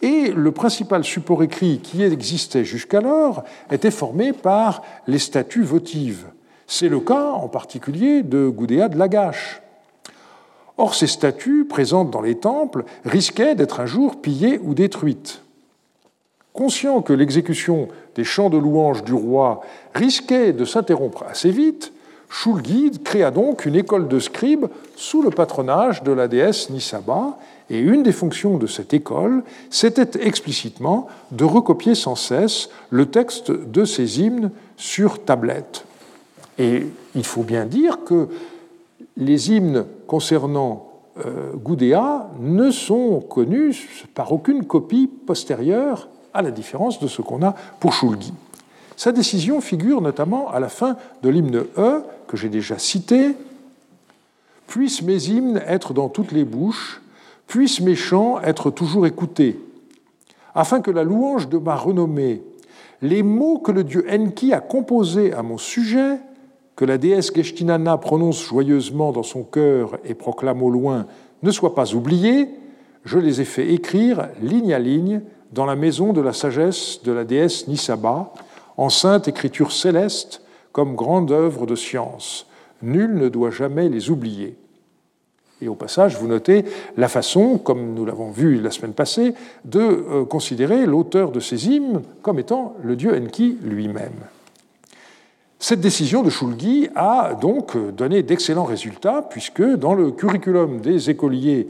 et 0.00 0.30
le 0.30 0.52
principal 0.52 1.04
support 1.04 1.42
écrit 1.42 1.80
qui 1.80 2.02
existait 2.02 2.64
jusqu'alors 2.64 3.44
était 3.70 3.90
formé 3.90 4.32
par 4.32 4.82
les 5.06 5.18
statues 5.18 5.62
votives. 5.62 6.26
C'est 6.66 6.88
le 6.88 7.00
cas 7.00 7.32
en 7.32 7.48
particulier 7.48 8.22
de 8.22 8.48
Goudéa 8.48 8.88
de 8.88 8.98
Lagache. 8.98 9.60
Or, 10.76 10.94
ces 10.94 11.08
statues 11.08 11.66
présentes 11.68 12.10
dans 12.10 12.20
les 12.20 12.36
temples 12.36 12.84
risquaient 13.04 13.56
d'être 13.56 13.80
un 13.80 13.86
jour 13.86 14.20
pillées 14.20 14.60
ou 14.62 14.74
détruites. 14.74 15.42
Conscient 16.52 17.02
que 17.02 17.12
l'exécution 17.12 17.88
des 18.14 18.24
chants 18.24 18.50
de 18.50 18.58
louange 18.58 19.02
du 19.02 19.12
roi 19.12 19.62
risquait 19.94 20.52
de 20.52 20.64
s'interrompre 20.64 21.24
assez 21.28 21.50
vite, 21.50 21.92
Shulgi 22.28 22.90
créa 23.02 23.30
donc 23.30 23.64
une 23.64 23.74
école 23.74 24.08
de 24.08 24.18
scribes 24.18 24.66
sous 24.96 25.22
le 25.22 25.30
patronage 25.30 26.02
de 26.02 26.12
la 26.12 26.28
déesse 26.28 26.70
Nisaba, 26.70 27.38
et 27.70 27.78
une 27.78 28.02
des 28.02 28.12
fonctions 28.12 28.56
de 28.56 28.66
cette 28.66 28.94
école, 28.94 29.42
c'était 29.70 30.26
explicitement 30.26 31.08
de 31.32 31.44
recopier 31.44 31.94
sans 31.94 32.14
cesse 32.14 32.70
le 32.90 33.06
texte 33.06 33.50
de 33.50 33.84
ces 33.84 34.20
hymnes 34.20 34.50
sur 34.76 35.22
tablette. 35.24 35.84
Et 36.58 36.86
il 37.14 37.24
faut 37.24 37.42
bien 37.42 37.66
dire 37.66 38.04
que 38.04 38.28
les 39.16 39.50
hymnes 39.50 39.84
concernant 40.06 40.88
euh, 41.24 41.52
Goudéa 41.54 42.30
ne 42.38 42.70
sont 42.70 43.20
connus 43.20 44.06
par 44.14 44.32
aucune 44.32 44.64
copie 44.64 45.08
postérieure, 45.26 46.08
à 46.34 46.42
la 46.42 46.50
différence 46.50 47.00
de 47.00 47.08
ce 47.08 47.22
qu'on 47.22 47.42
a 47.42 47.54
pour 47.80 47.92
Shulgi. 47.92 48.32
Sa 48.96 49.12
décision 49.12 49.60
figure 49.60 50.00
notamment 50.00 50.50
à 50.50 50.60
la 50.60 50.68
fin 50.68 50.96
de 51.22 51.28
l'hymne 51.28 51.64
E, 51.76 52.02
que 52.28 52.36
j'ai 52.36 52.48
déjà 52.48 52.78
cité. 52.78 53.34
Puissent 54.68 55.02
mes 55.02 55.28
hymnes 55.28 55.60
être 55.66 55.94
dans 55.94 56.08
toutes 56.08 56.30
les 56.30 56.44
bouches, 56.44 57.00
puissent 57.46 57.80
mes 57.80 57.96
chants 57.96 58.40
être 58.40 58.70
toujours 58.70 59.06
écoutés, 59.06 59.58
afin 60.54 60.80
que 60.80 60.90
la 60.90 61.02
louange 61.02 61.48
de 61.48 61.58
ma 61.58 61.74
renommée, 61.74 62.42
les 63.00 63.22
mots 63.22 63.58
que 63.58 63.72
le 63.72 63.82
dieu 63.82 64.06
Enki 64.10 64.52
a 64.52 64.60
composés 64.60 65.32
à 65.32 65.42
mon 65.42 65.56
sujet, 65.56 66.18
que 66.76 66.84
la 66.84 66.98
déesse 66.98 67.34
Geshtinana 67.34 67.96
prononce 67.96 68.44
joyeusement 68.44 69.10
dans 69.10 69.22
son 69.22 69.42
cœur 69.42 69.98
et 70.04 70.14
proclame 70.14 70.62
au 70.62 70.70
loin, 70.70 71.06
ne 71.42 71.50
soient 71.50 71.74
pas 71.74 71.94
oubliés, 71.94 72.48
je 73.04 73.18
les 73.18 73.40
ai 73.40 73.44
fait 73.44 73.72
écrire 73.72 74.28
ligne 74.42 74.74
à 74.74 74.78
ligne 74.78 75.22
dans 75.52 75.64
la 75.64 75.76
maison 75.76 76.12
de 76.12 76.20
la 76.20 76.34
sagesse 76.34 77.00
de 77.04 77.12
la 77.12 77.24
déesse 77.24 77.68
Nisaba, 77.68 78.32
en 78.76 78.90
sainte 78.90 79.28
écriture 79.28 79.72
céleste 79.72 80.42
comme 80.78 80.94
grande 80.94 81.32
œuvre 81.32 81.66
de 81.66 81.74
science. 81.74 82.46
Nul 82.82 83.16
ne 83.16 83.28
doit 83.28 83.50
jamais 83.50 83.88
les 83.88 84.10
oublier. 84.10 84.54
Et 85.60 85.66
au 85.66 85.74
passage, 85.74 86.16
vous 86.16 86.28
notez 86.28 86.64
la 86.96 87.08
façon, 87.08 87.58
comme 87.58 87.94
nous 87.94 88.06
l'avons 88.06 88.30
vu 88.30 88.60
la 88.60 88.70
semaine 88.70 88.92
passée, 88.92 89.34
de 89.64 89.80
euh, 89.80 90.24
considérer 90.24 90.86
l'auteur 90.86 91.32
de 91.32 91.40
ces 91.40 91.66
hymnes 91.66 92.02
comme 92.22 92.38
étant 92.38 92.76
le 92.80 92.94
dieu 92.94 93.12
Enki 93.12 93.58
lui-même. 93.60 94.20
Cette 95.58 95.80
décision 95.80 96.22
de 96.22 96.30
Shulgi 96.30 96.88
a 96.94 97.34
donc 97.34 97.76
donné 97.96 98.22
d'excellents 98.22 98.62
résultats, 98.62 99.22
puisque 99.28 99.64
dans 99.64 99.94
le 99.94 100.12
curriculum 100.12 100.80
des 100.80 101.10
écoliers, 101.10 101.66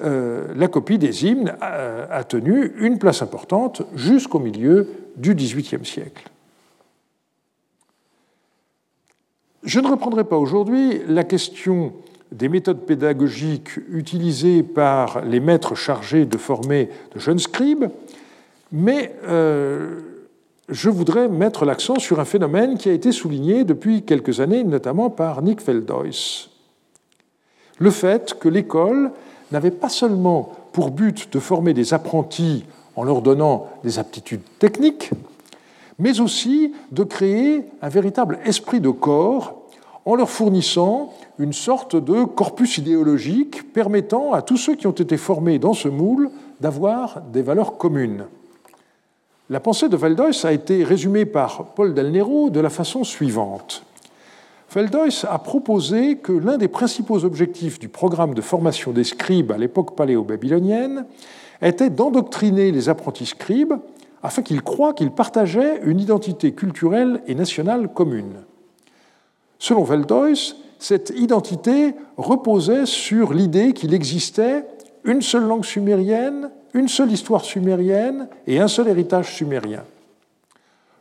euh, 0.00 0.46
la 0.54 0.68
copie 0.68 0.98
des 0.98 1.26
hymnes 1.26 1.56
a, 1.60 2.22
tenu 2.22 2.72
une 2.78 3.00
place 3.00 3.20
importante 3.20 3.82
jusqu'au 3.96 4.38
milieu 4.38 4.86
du 5.16 5.34
XVIIIe 5.34 5.84
siècle. 5.84 6.30
Je 9.64 9.80
ne 9.80 9.88
reprendrai 9.88 10.24
pas 10.24 10.36
aujourd'hui 10.36 11.00
la 11.08 11.24
question 11.24 11.94
des 12.32 12.50
méthodes 12.50 12.84
pédagogiques 12.84 13.78
utilisées 13.90 14.62
par 14.62 15.24
les 15.24 15.40
maîtres 15.40 15.74
chargés 15.74 16.26
de 16.26 16.36
former 16.36 16.90
de 17.14 17.20
jeunes 17.20 17.38
scribes, 17.38 17.86
mais 18.72 19.14
euh, 19.26 20.00
je 20.68 20.90
voudrais 20.90 21.28
mettre 21.28 21.64
l'accent 21.64 21.98
sur 21.98 22.20
un 22.20 22.26
phénomène 22.26 22.76
qui 22.76 22.90
a 22.90 22.92
été 22.92 23.10
souligné 23.10 23.64
depuis 23.64 24.02
quelques 24.02 24.40
années, 24.40 24.64
notamment 24.64 25.08
par 25.08 25.40
Nick 25.40 25.62
Feldois. 25.62 26.48
Le 27.78 27.90
fait 27.90 28.38
que 28.38 28.50
l'école 28.50 29.12
n'avait 29.50 29.70
pas 29.70 29.88
seulement 29.88 30.52
pour 30.72 30.90
but 30.90 31.32
de 31.32 31.38
former 31.38 31.72
des 31.72 31.94
apprentis 31.94 32.64
en 32.96 33.04
leur 33.04 33.22
donnant 33.22 33.68
des 33.82 33.98
aptitudes 33.98 34.42
techniques, 34.58 35.10
mais 35.98 36.20
aussi 36.20 36.72
de 36.92 37.04
créer 37.04 37.66
un 37.82 37.88
véritable 37.88 38.38
esprit 38.44 38.80
de 38.80 38.90
corps 38.90 39.62
en 40.04 40.14
leur 40.16 40.30
fournissant 40.30 41.12
une 41.38 41.52
sorte 41.52 41.96
de 41.96 42.24
corpus 42.24 42.78
idéologique 42.78 43.72
permettant 43.72 44.32
à 44.32 44.42
tous 44.42 44.56
ceux 44.56 44.74
qui 44.74 44.86
ont 44.86 44.92
été 44.92 45.16
formés 45.16 45.58
dans 45.58 45.72
ce 45.72 45.88
moule 45.88 46.30
d'avoir 46.60 47.22
des 47.22 47.42
valeurs 47.42 47.78
communes. 47.78 48.26
La 49.50 49.60
pensée 49.60 49.88
de 49.88 49.96
Valdois 49.96 50.44
a 50.44 50.52
été 50.52 50.84
résumée 50.84 51.26
par 51.26 51.66
Paul 51.74 51.92
Del 51.94 52.12
Nero 52.12 52.50
de 52.50 52.60
la 52.60 52.70
façon 52.70 53.04
suivante. 53.04 53.84
Valdois 54.70 55.24
a 55.28 55.38
proposé 55.38 56.16
que 56.16 56.32
l'un 56.32 56.56
des 56.56 56.68
principaux 56.68 57.24
objectifs 57.24 57.78
du 57.78 57.88
programme 57.88 58.34
de 58.34 58.40
formation 58.40 58.92
des 58.92 59.04
scribes 59.04 59.52
à 59.52 59.58
l'époque 59.58 59.96
paléo-babylonienne 59.96 61.04
était 61.62 61.90
d'endoctriner 61.90 62.72
les 62.72 62.88
apprentis 62.88 63.26
scribes 63.26 63.74
afin 64.24 64.42
qu'ils 64.42 64.62
croient 64.62 64.94
qu'ils 64.94 65.12
partageaient 65.12 65.80
une 65.84 66.00
identité 66.00 66.52
culturelle 66.52 67.20
et 67.26 67.34
nationale 67.34 67.92
commune. 67.92 68.42
Selon 69.58 69.84
Veltoys, 69.84 70.56
cette 70.78 71.12
identité 71.14 71.94
reposait 72.16 72.86
sur 72.86 73.34
l'idée 73.34 73.74
qu'il 73.74 73.92
existait 73.92 74.64
une 75.04 75.20
seule 75.20 75.44
langue 75.46 75.64
sumérienne, 75.64 76.50
une 76.72 76.88
seule 76.88 77.12
histoire 77.12 77.44
sumérienne 77.44 78.28
et 78.46 78.60
un 78.60 78.68
seul 78.68 78.88
héritage 78.88 79.34
sumérien. 79.34 79.84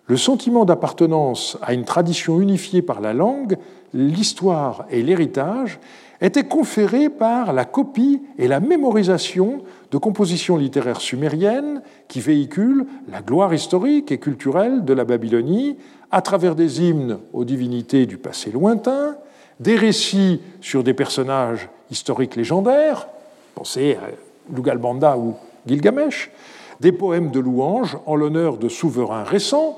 Le 0.07 0.17
sentiment 0.17 0.65
d'appartenance 0.65 1.57
à 1.61 1.73
une 1.73 1.85
tradition 1.85 2.41
unifiée 2.41 2.81
par 2.81 2.99
la 2.99 3.13
langue, 3.13 3.57
l'histoire 3.93 4.85
et 4.91 5.01
l'héritage 5.01 5.79
était 6.23 6.45
conféré 6.45 7.09
par 7.09 7.51
la 7.51 7.65
copie 7.65 8.21
et 8.37 8.47
la 8.47 8.61
mémorisation 8.61 9.61
de 9.91 9.97
compositions 9.97 10.55
littéraires 10.55 11.01
sumériennes 11.01 11.81
qui 12.07 12.21
véhiculent 12.21 12.85
la 13.11 13.21
gloire 13.21 13.53
historique 13.53 14.09
et 14.09 14.19
culturelle 14.19 14.85
de 14.85 14.93
la 14.93 15.03
Babylonie 15.03 15.77
à 16.11 16.21
travers 16.21 16.55
des 16.55 16.81
hymnes 16.81 17.19
aux 17.33 17.43
divinités 17.43 18.05
du 18.05 18.17
passé 18.17 18.51
lointain, 18.51 19.17
des 19.59 19.75
récits 19.75 20.39
sur 20.61 20.81
des 20.81 20.93
personnages 20.93 21.67
historiques 21.91 22.37
légendaires, 22.37 23.07
pensez 23.53 23.97
à 24.01 24.55
Lugalbanda 24.55 25.17
ou 25.17 25.35
Gilgamesh, 25.67 26.31
des 26.79 26.93
poèmes 26.93 27.31
de 27.31 27.39
louanges 27.41 27.97
en 28.05 28.15
l'honneur 28.15 28.57
de 28.57 28.69
souverains 28.69 29.23
récents, 29.23 29.77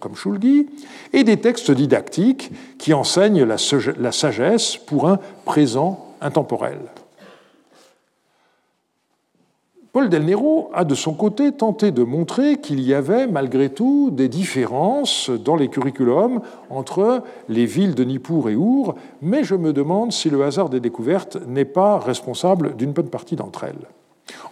comme 0.00 0.16
Shulgi, 0.16 0.66
et 1.12 1.24
des 1.24 1.38
textes 1.38 1.70
didactiques 1.70 2.50
qui 2.78 2.94
enseignent 2.94 3.44
la 3.44 4.12
sagesse 4.12 4.76
pour 4.76 5.08
un 5.08 5.18
présent 5.44 6.14
intemporel. 6.20 6.78
Paul 9.96 10.10
Del 10.10 10.26
Nero 10.26 10.70
a 10.74 10.84
de 10.84 10.94
son 10.94 11.14
côté 11.14 11.52
tenté 11.52 11.90
de 11.90 12.02
montrer 12.02 12.58
qu'il 12.60 12.80
y 12.82 12.92
avait 12.92 13.26
malgré 13.26 13.70
tout 13.70 14.10
des 14.10 14.28
différences 14.28 15.30
dans 15.30 15.56
les 15.56 15.68
curriculums 15.68 16.42
entre 16.68 17.22
les 17.48 17.64
villes 17.64 17.94
de 17.94 18.04
Nippur 18.04 18.50
et 18.50 18.56
Our, 18.56 18.94
mais 19.22 19.42
je 19.42 19.54
me 19.54 19.72
demande 19.72 20.12
si 20.12 20.28
le 20.28 20.44
hasard 20.44 20.68
des 20.68 20.80
découvertes 20.80 21.38
n'est 21.46 21.64
pas 21.64 21.98
responsable 21.98 22.76
d'une 22.76 22.92
bonne 22.92 23.08
partie 23.08 23.36
d'entre 23.36 23.64
elles. 23.64 23.86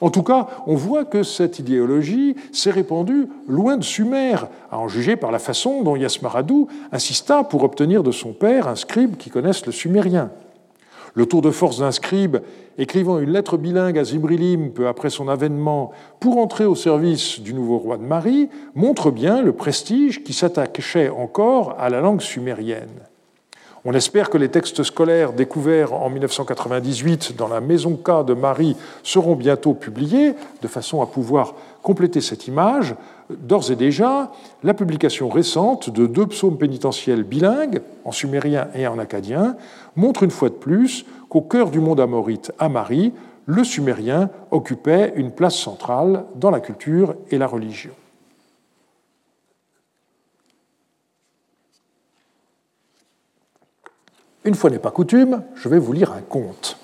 En 0.01 0.11
tout 0.11 0.23
cas, 0.23 0.49
on 0.67 0.75
voit 0.75 1.05
que 1.05 1.23
cette 1.23 1.59
idéologie 1.59 2.37
s'est 2.53 2.71
répandue 2.71 3.29
loin 3.49 3.77
de 3.77 3.85
Sumer, 3.85 4.37
à 4.71 4.79
en 4.79 4.89
juger 4.89 5.17
par 5.17 5.33
la 5.33 5.39
façon 5.39 5.83
dont 5.83 5.97
Yasmaradou 5.97 6.69
insista 6.93 7.45
pour 7.45 7.65
obtenir 7.65 8.03
de 8.03 8.13
son 8.13 8.33
père 8.33 8.69
un 8.69 8.77
scribe 8.77 9.17
qui 9.17 9.31
connaisse 9.31 9.67
le 9.67 9.73
sumérien. 9.73 10.31
Le 11.15 11.27
tour 11.27 11.43
de 11.43 11.51
force 11.51 11.79
d'un 11.79 11.93
scribe 11.93 12.39
écrivant 12.77 13.21
une 13.21 13.31
lettre 13.31 13.57
bilingue 13.57 13.99
à 13.99 14.05
Zibrilim 14.05 14.73
peu 14.73 14.89
après 14.89 15.11
son 15.11 15.29
avènement 15.29 15.93
pour 16.19 16.39
entrer 16.39 16.65
au 16.65 16.75
service 16.75 17.41
du 17.41 17.55
nouveau 17.55 17.79
roi 17.79 17.99
de 17.99 18.03
Marie 18.03 18.49
montre 18.75 19.13
bien 19.13 19.41
le 19.41 19.53
prestige 19.53 20.25
qui 20.25 20.33
s'attachait 20.33 21.09
encore 21.09 21.77
à 21.79 21.89
la 21.89 22.01
langue 22.01 22.21
sumérienne. 22.21 23.01
On 23.87 23.93
espère 23.93 24.31
que 24.31 24.39
les 24.39 24.49
textes 24.49 24.83
scolaires 24.83 25.35
découverts 25.35 25.93
en 25.93 26.09
1998 26.09 27.37
dans 27.37 27.49
la 27.49 27.61
Maison 27.61 27.97
K 28.03 28.25
de 28.25 28.33
Marie 28.33 28.77
seront 29.03 29.37
bientôt 29.37 29.75
publiés, 29.75 30.35
de 30.63 30.69
façon 30.69 31.03
à 31.03 31.07
pouvoir 31.07 31.55
compléter 31.83 32.23
cette 32.23 32.47
image. 32.47 32.95
D'ores 33.29 33.71
et 33.71 33.77
déjà, 33.77 34.33
la 34.63 34.73
publication 34.73 35.29
récente 35.29 35.91
de 35.91 36.07
deux 36.07 36.27
psaumes 36.29 36.57
pénitentiels 36.57 37.25
bilingues, 37.25 37.83
en 38.07 38.13
sumérien 38.13 38.69
et 38.75 38.87
en 38.87 38.99
acadien, 38.99 39.55
montre 39.97 40.23
une 40.23 40.31
fois 40.31 40.49
de 40.49 40.55
plus 40.55 41.05
qu'au 41.29 41.43
cœur 41.43 41.69
du 41.69 41.81
monde 41.81 42.01
amorite 42.01 42.53
à 42.59 42.71
Marie, 42.71 43.13
le 43.45 43.65
sumérien 43.65 44.31
occupait 44.51 45.13
une 45.17 45.31
place 45.31 45.57
centrale 45.57 46.25
dans 46.37 46.51
la 46.51 46.61
culture 46.61 47.17
et 47.31 47.37
la 47.37 47.47
religion. 47.47 47.91
Une 54.45 54.55
fois 54.55 54.71
n'est 54.71 54.79
pas 54.79 54.91
coutume, 54.91 55.43
je 55.55 55.69
vais 55.69 55.79
vous 55.79 55.93
lire 55.93 56.13
un 56.13 56.21
conte. 56.21 56.79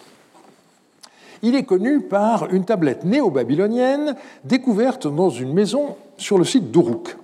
Il 1.42 1.54
est 1.54 1.64
connu 1.64 2.00
par 2.00 2.52
une 2.52 2.64
tablette 2.64 3.04
néo-babylonienne 3.04 4.16
découverte 4.44 5.06
dans 5.06 5.30
une 5.30 5.52
maison 5.52 5.96
sur 6.16 6.38
le 6.38 6.44
site 6.44 6.70
d'Uruk. 6.70 7.16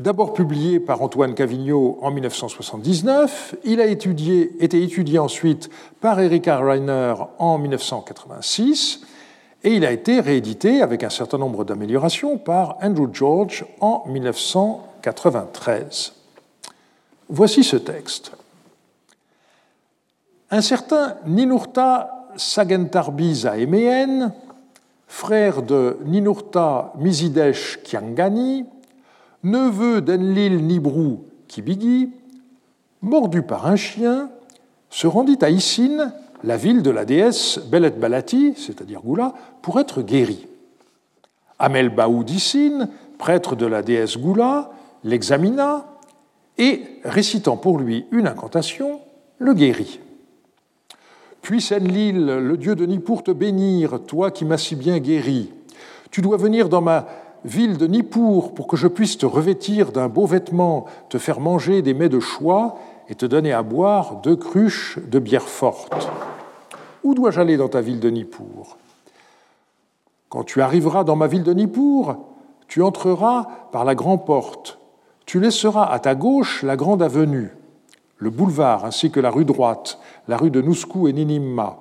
D'abord 0.00 0.34
publié 0.34 0.80
par 0.80 1.02
Antoine 1.02 1.34
Cavigno 1.34 1.98
en 2.02 2.10
1979, 2.10 3.54
il 3.64 3.80
a 3.80 3.86
été 3.86 4.10
étudié 4.60 5.18
ensuite 5.18 5.70
par 6.00 6.20
Erika 6.20 6.58
Reiner 6.58 7.14
en 7.38 7.58
1986 7.58 9.02
et 9.64 9.74
il 9.74 9.86
a 9.86 9.92
été 9.92 10.18
réédité 10.20 10.82
avec 10.82 11.04
un 11.04 11.10
certain 11.10 11.38
nombre 11.38 11.64
d'améliorations 11.64 12.38
par 12.38 12.78
Andrew 12.82 13.08
George 13.12 13.64
en 13.80 14.02
1993. 14.08 16.14
Voici 17.28 17.62
ce 17.62 17.76
texte. 17.76 18.32
Un 20.54 20.60
certain 20.60 21.16
Ninurta 21.24 22.28
Sagentarbi 22.36 23.34
Zaemeen, 23.34 24.34
frère 25.06 25.62
de 25.62 25.96
Ninurta 26.04 26.92
Mizidesh 26.98 27.78
Kiangani, 27.82 28.66
neveu 29.44 30.02
d'Enlil 30.02 30.62
Nibrou 30.62 31.24
Kibigi, 31.48 32.10
mordu 33.00 33.40
par 33.40 33.66
un 33.66 33.76
chien, 33.76 34.28
se 34.90 35.06
rendit 35.06 35.38
à 35.40 35.48
Isin, 35.48 36.12
la 36.44 36.58
ville 36.58 36.82
de 36.82 36.90
la 36.90 37.06
déesse 37.06 37.58
Belet 37.58 37.92
Balati, 37.92 38.52
c'est-à-dire 38.54 39.00
Goula, 39.00 39.32
pour 39.62 39.80
être 39.80 40.02
guéri. 40.02 40.46
Amel 41.58 41.88
Baoud 41.88 42.26
d'Isin, 42.26 42.90
prêtre 43.16 43.56
de 43.56 43.64
la 43.64 43.80
déesse 43.80 44.18
Goula, 44.18 44.70
l'examina 45.02 45.86
et, 46.58 47.00
récitant 47.04 47.56
pour 47.56 47.78
lui 47.78 48.04
une 48.10 48.26
incantation, 48.26 49.00
le 49.38 49.54
guérit. 49.54 49.98
Puisse 51.42 51.72
Enlil, 51.72 52.24
le 52.24 52.56
dieu 52.56 52.76
de 52.76 52.86
Nippur, 52.86 53.24
te 53.24 53.32
bénir, 53.32 53.98
toi 54.06 54.30
qui 54.30 54.44
m'as 54.44 54.58
si 54.58 54.76
bien 54.76 55.00
guéri. 55.00 55.52
Tu 56.12 56.22
dois 56.22 56.36
venir 56.36 56.68
dans 56.68 56.80
ma 56.80 57.06
ville 57.44 57.78
de 57.78 57.88
Nippur 57.88 58.54
pour 58.54 58.68
que 58.68 58.76
je 58.76 58.86
puisse 58.86 59.18
te 59.18 59.26
revêtir 59.26 59.90
d'un 59.90 60.08
beau 60.08 60.24
vêtement, 60.24 60.86
te 61.08 61.18
faire 61.18 61.40
manger 61.40 61.82
des 61.82 61.94
mets 61.94 62.08
de 62.08 62.20
choix 62.20 62.78
et 63.08 63.16
te 63.16 63.26
donner 63.26 63.52
à 63.52 63.64
boire 63.64 64.20
deux 64.22 64.36
cruches 64.36 65.00
de 65.00 65.18
bière 65.18 65.48
forte. 65.48 66.08
Où 67.02 67.12
dois-je 67.16 67.40
aller 67.40 67.56
dans 67.56 67.68
ta 67.68 67.80
ville 67.80 67.98
de 67.98 68.08
Nippur? 68.10 68.76
Quand 70.28 70.44
tu 70.44 70.62
arriveras 70.62 71.02
dans 71.02 71.16
ma 71.16 71.26
ville 71.26 71.42
de 71.42 71.52
Nippur, 71.52 72.18
tu 72.68 72.82
entreras 72.82 73.48
par 73.72 73.84
la 73.84 73.96
grande 73.96 74.24
porte. 74.24 74.78
Tu 75.26 75.40
laisseras 75.40 75.90
à 75.90 75.98
ta 75.98 76.14
gauche 76.14 76.62
la 76.62 76.76
grande 76.76 77.02
avenue 77.02 77.50
le 78.22 78.30
boulevard 78.30 78.84
ainsi 78.84 79.10
que 79.10 79.18
la 79.18 79.30
rue 79.30 79.44
droite, 79.44 79.98
la 80.28 80.36
rue 80.36 80.52
de 80.52 80.62
Nouskou 80.62 81.08
et 81.08 81.12
Ninimma. 81.12 81.78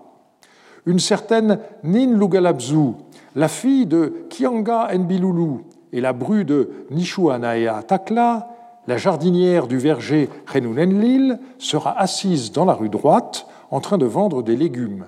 Une 0.88 0.98
certaine 0.98 1.60
Nin 1.84 2.18
Lugalabzu, 2.18 2.94
la 3.36 3.48
fille 3.48 3.86
de 3.86 4.26
Kianga 4.28 4.90
Nbilulu 4.92 5.60
et 5.94 6.02
la 6.02 6.14
bru 6.14 6.44
de 6.44 6.88
Nishuanaya 6.90 7.84
Takla, 7.84 8.50
la 8.88 8.98
jardinière 8.98 9.68
du 9.68 9.78
verger 9.78 10.30
Renunenlil, 10.48 11.38
sera 11.60 12.00
assise 12.00 12.52
dans 12.52 12.66
la 12.66 12.74
rue 12.74 12.90
droite 12.90 13.46
en 13.70 13.80
train 13.80 14.00
de 14.00 14.08
vendre 14.08 14.42
des 14.42 14.56
légumes. 14.56 15.06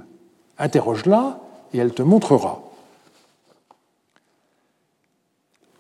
Interroge-la 0.60 1.40
et 1.74 1.80
elle 1.80 1.96
te 1.96 2.04
montrera. 2.04 2.62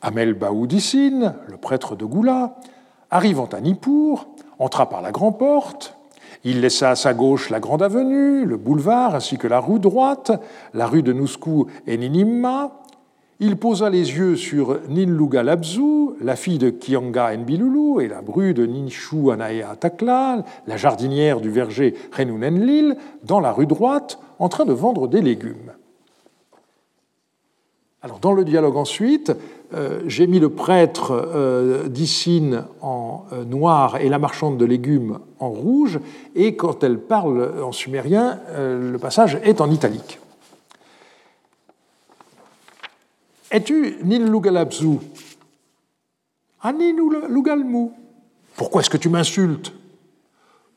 Amel 0.01 0.33
Baoudissine, 0.33 1.35
le 1.45 1.57
prêtre 1.57 1.95
de 1.95 2.05
Goula, 2.05 2.55
arrivant 3.11 3.47
à 3.53 3.61
Nippur, 3.61 4.25
entra 4.59 4.89
par 4.89 5.01
la 5.01 5.11
grande 5.11 5.37
porte, 5.37 5.97
il 6.43 6.59
laissa 6.59 6.91
à 6.91 6.95
sa 6.95 7.13
gauche 7.13 7.49
la 7.49 7.59
grande 7.59 7.81
avenue, 7.81 8.45
le 8.45 8.57
boulevard, 8.57 9.15
ainsi 9.15 9.37
que 9.37 9.47
la 9.47 9.59
rue 9.59 9.79
droite, 9.79 10.31
la 10.73 10.87
rue 10.87 11.03
de 11.03 11.13
Nouskou 11.13 11.67
et 11.87 11.97
Ninimma. 11.97 12.81
Il 13.39 13.57
posa 13.57 13.89
les 13.89 14.17
yeux 14.17 14.35
sur 14.35 14.79
Ninluga 14.89 15.41
Labzu, 15.41 16.15
la 16.21 16.35
fille 16.35 16.57
de 16.57 16.69
Kianga 16.69 17.35
Nbilulu 17.35 18.03
et 18.03 18.07
la 18.07 18.21
bru 18.21 18.53
de 18.53 18.65
Ninshu 18.65 19.31
Anaya 19.31 19.75
Takla, 19.79 20.43
la 20.67 20.77
jardinière 20.77 21.39
du 21.39 21.49
verger 21.49 21.95
Renunenlil, 22.11 22.97
dans 23.23 23.39
la 23.39 23.51
rue 23.51 23.67
droite, 23.67 24.19
en 24.39 24.49
train 24.49 24.65
de 24.65 24.73
vendre 24.73 25.07
des 25.07 25.21
légumes. 25.21 25.71
Alors, 28.01 28.19
dans 28.19 28.33
le 28.33 28.43
dialogue 28.43 28.75
ensuite, 28.75 29.31
j'ai 30.07 30.27
mis 30.27 30.39
le 30.39 30.49
prêtre 30.49 31.11
euh, 31.11 31.87
en 32.81 33.25
euh, 33.31 33.43
noir 33.43 33.97
et 33.97 34.09
la 34.09 34.19
marchande 34.19 34.57
de 34.57 34.65
légumes 34.65 35.19
en 35.39 35.49
rouge, 35.49 35.99
et 36.35 36.55
quand 36.55 36.83
elle 36.83 36.99
parle 36.99 37.61
en 37.61 37.71
sumérien, 37.71 38.39
euh, 38.49 38.91
le 38.91 38.97
passage 38.97 39.39
est 39.43 39.61
en 39.61 39.69
italique. 39.71 40.19
Es-tu 43.51 43.97
Nin 44.03 44.25
Lugalabzu 44.25 44.97
Nin 46.63 46.95
Lugalmu 47.29 47.89
Pourquoi 48.55 48.81
est-ce 48.81 48.89
que 48.89 48.97
tu 48.97 49.09
m'insultes? 49.09 49.73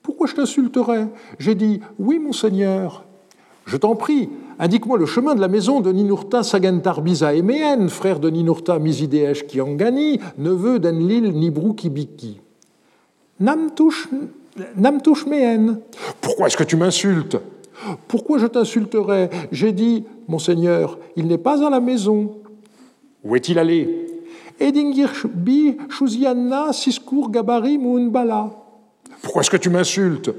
Pourquoi 0.03 0.27
je 0.27 0.35
t'insulterais? 0.35 1.09
J'ai 1.39 1.55
dit 1.55 1.81
Oui, 1.99 2.19
monseigneur. 2.19 3.06
Je 3.67 3.77
t'en 3.77 3.97
prie, 3.97 4.29
indique-moi 4.61 4.97
le 4.97 5.07
chemin 5.07 5.35
de 5.35 5.41
la 5.41 5.49
maison 5.49 5.81
de 5.81 5.91
Ninurta 5.91 6.45
Sagantarbiza 6.45 7.35
Emeen, 7.35 7.89
frère 7.89 8.21
de 8.21 8.31
Ninurta 8.31 8.79
Mizideesh 8.79 9.47
Kiangani, 9.49 10.21
neveu 10.39 10.79
d'Enlil 10.79 11.33
Nibrou 11.33 11.75
Kibiki. 11.75 12.41
Namtush. 13.41 14.09
Pourquoi 16.21 16.47
est-ce 16.47 16.57
que 16.57 16.65
tu 16.65 16.77
m'insultes? 16.77 17.37
Pourquoi 18.09 18.39
je 18.39 18.47
t'insulterais? 18.47 19.29
J'ai 19.51 19.73
dit, 19.73 20.05
Monseigneur, 20.29 20.99
il 21.17 21.27
n'est 21.27 21.37
pas 21.37 21.67
à 21.67 21.69
la 21.69 21.81
maison. 21.81 22.37
Où 23.25 23.35
est-il 23.37 23.59
allé? 23.59 24.07
Edingir 24.61 25.11
bi 25.35 25.77
Shuzianna 25.91 26.73
Siskur 26.73 27.31
Gabari 27.31 27.77
Mounbala. 27.77 28.51
Pourquoi 29.23 29.43
est-ce 29.43 29.51
que 29.51 29.57
tu 29.59 29.69
m'insultes? 29.69 30.31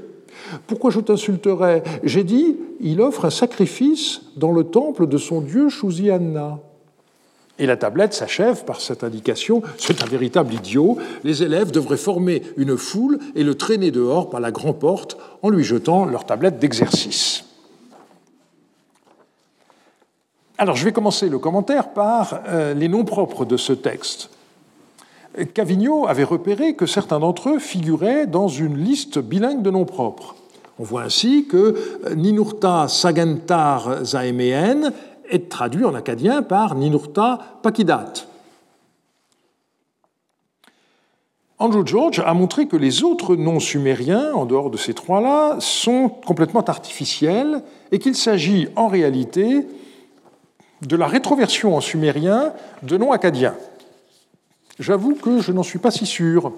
Pourquoi 0.66 0.90
je 0.90 1.00
t'insulterais? 1.00 1.82
J'ai 2.02 2.24
dit, 2.24 2.56
il 2.80 3.00
offre 3.00 3.24
un 3.24 3.30
sacrifice 3.30 4.22
dans 4.36 4.52
le 4.52 4.64
temple 4.64 5.06
de 5.06 5.18
son 5.18 5.40
dieu 5.40 5.68
Shuzianna. 5.68 6.58
Et 7.58 7.66
la 7.66 7.76
tablette 7.76 8.14
s'achève 8.14 8.64
par 8.64 8.80
cette 8.80 9.02
indication, 9.02 9.62
c'est 9.78 10.02
un 10.02 10.06
véritable 10.06 10.54
idiot, 10.54 10.96
les 11.24 11.42
élèves 11.42 11.72
devraient 11.72 11.96
former 11.96 12.42
une 12.56 12.76
foule 12.76 13.18
et 13.34 13.42
le 13.42 13.56
traîner 13.56 13.90
dehors 13.90 14.30
par 14.30 14.38
la 14.38 14.52
grande 14.52 14.78
porte 14.78 15.18
en 15.42 15.48
lui 15.48 15.64
jetant 15.64 16.04
leur 16.04 16.24
tablette 16.24 16.60
d'exercice. 16.60 17.44
Alors 20.56 20.76
je 20.76 20.84
vais 20.84 20.92
commencer 20.92 21.28
le 21.28 21.38
commentaire 21.38 21.92
par 21.92 22.40
euh, 22.48 22.74
les 22.74 22.88
noms 22.88 23.04
propres 23.04 23.44
de 23.44 23.56
ce 23.56 23.72
texte. 23.72 24.30
Cavigno 25.46 26.06
avait 26.06 26.24
repéré 26.24 26.74
que 26.74 26.86
certains 26.86 27.20
d'entre 27.20 27.50
eux 27.50 27.58
figuraient 27.58 28.26
dans 28.26 28.48
une 28.48 28.76
liste 28.76 29.18
bilingue 29.18 29.62
de 29.62 29.70
noms 29.70 29.84
propres. 29.84 30.34
On 30.78 30.84
voit 30.84 31.02
ainsi 31.02 31.46
que 31.46 32.14
Ninurta 32.14 32.86
Sagentar 32.88 34.04
Zaemeen 34.04 34.92
est 35.28 35.48
traduit 35.48 35.84
en 35.84 35.94
acadien 35.94 36.42
par 36.42 36.74
Ninurta 36.74 37.38
Pakidat. 37.62 38.12
Andrew 41.60 41.84
George 41.84 42.22
a 42.24 42.32
montré 42.34 42.68
que 42.68 42.76
les 42.76 43.02
autres 43.02 43.34
noms 43.34 43.58
sumériens, 43.58 44.32
en 44.32 44.46
dehors 44.46 44.70
de 44.70 44.76
ces 44.76 44.94
trois-là, 44.94 45.56
sont 45.58 46.08
complètement 46.08 46.62
artificiels 46.62 47.62
et 47.90 47.98
qu'il 47.98 48.14
s'agit 48.14 48.68
en 48.76 48.86
réalité 48.86 49.66
de 50.82 50.96
la 50.96 51.08
rétroversion 51.08 51.74
en 51.74 51.80
sumérien 51.80 52.52
de 52.84 52.96
noms 52.96 53.10
acadiens. 53.10 53.56
J'avoue 54.78 55.14
que 55.14 55.40
je 55.40 55.50
n'en 55.50 55.64
suis 55.64 55.80
pas 55.80 55.90
si 55.90 56.06
sûr. 56.06 56.52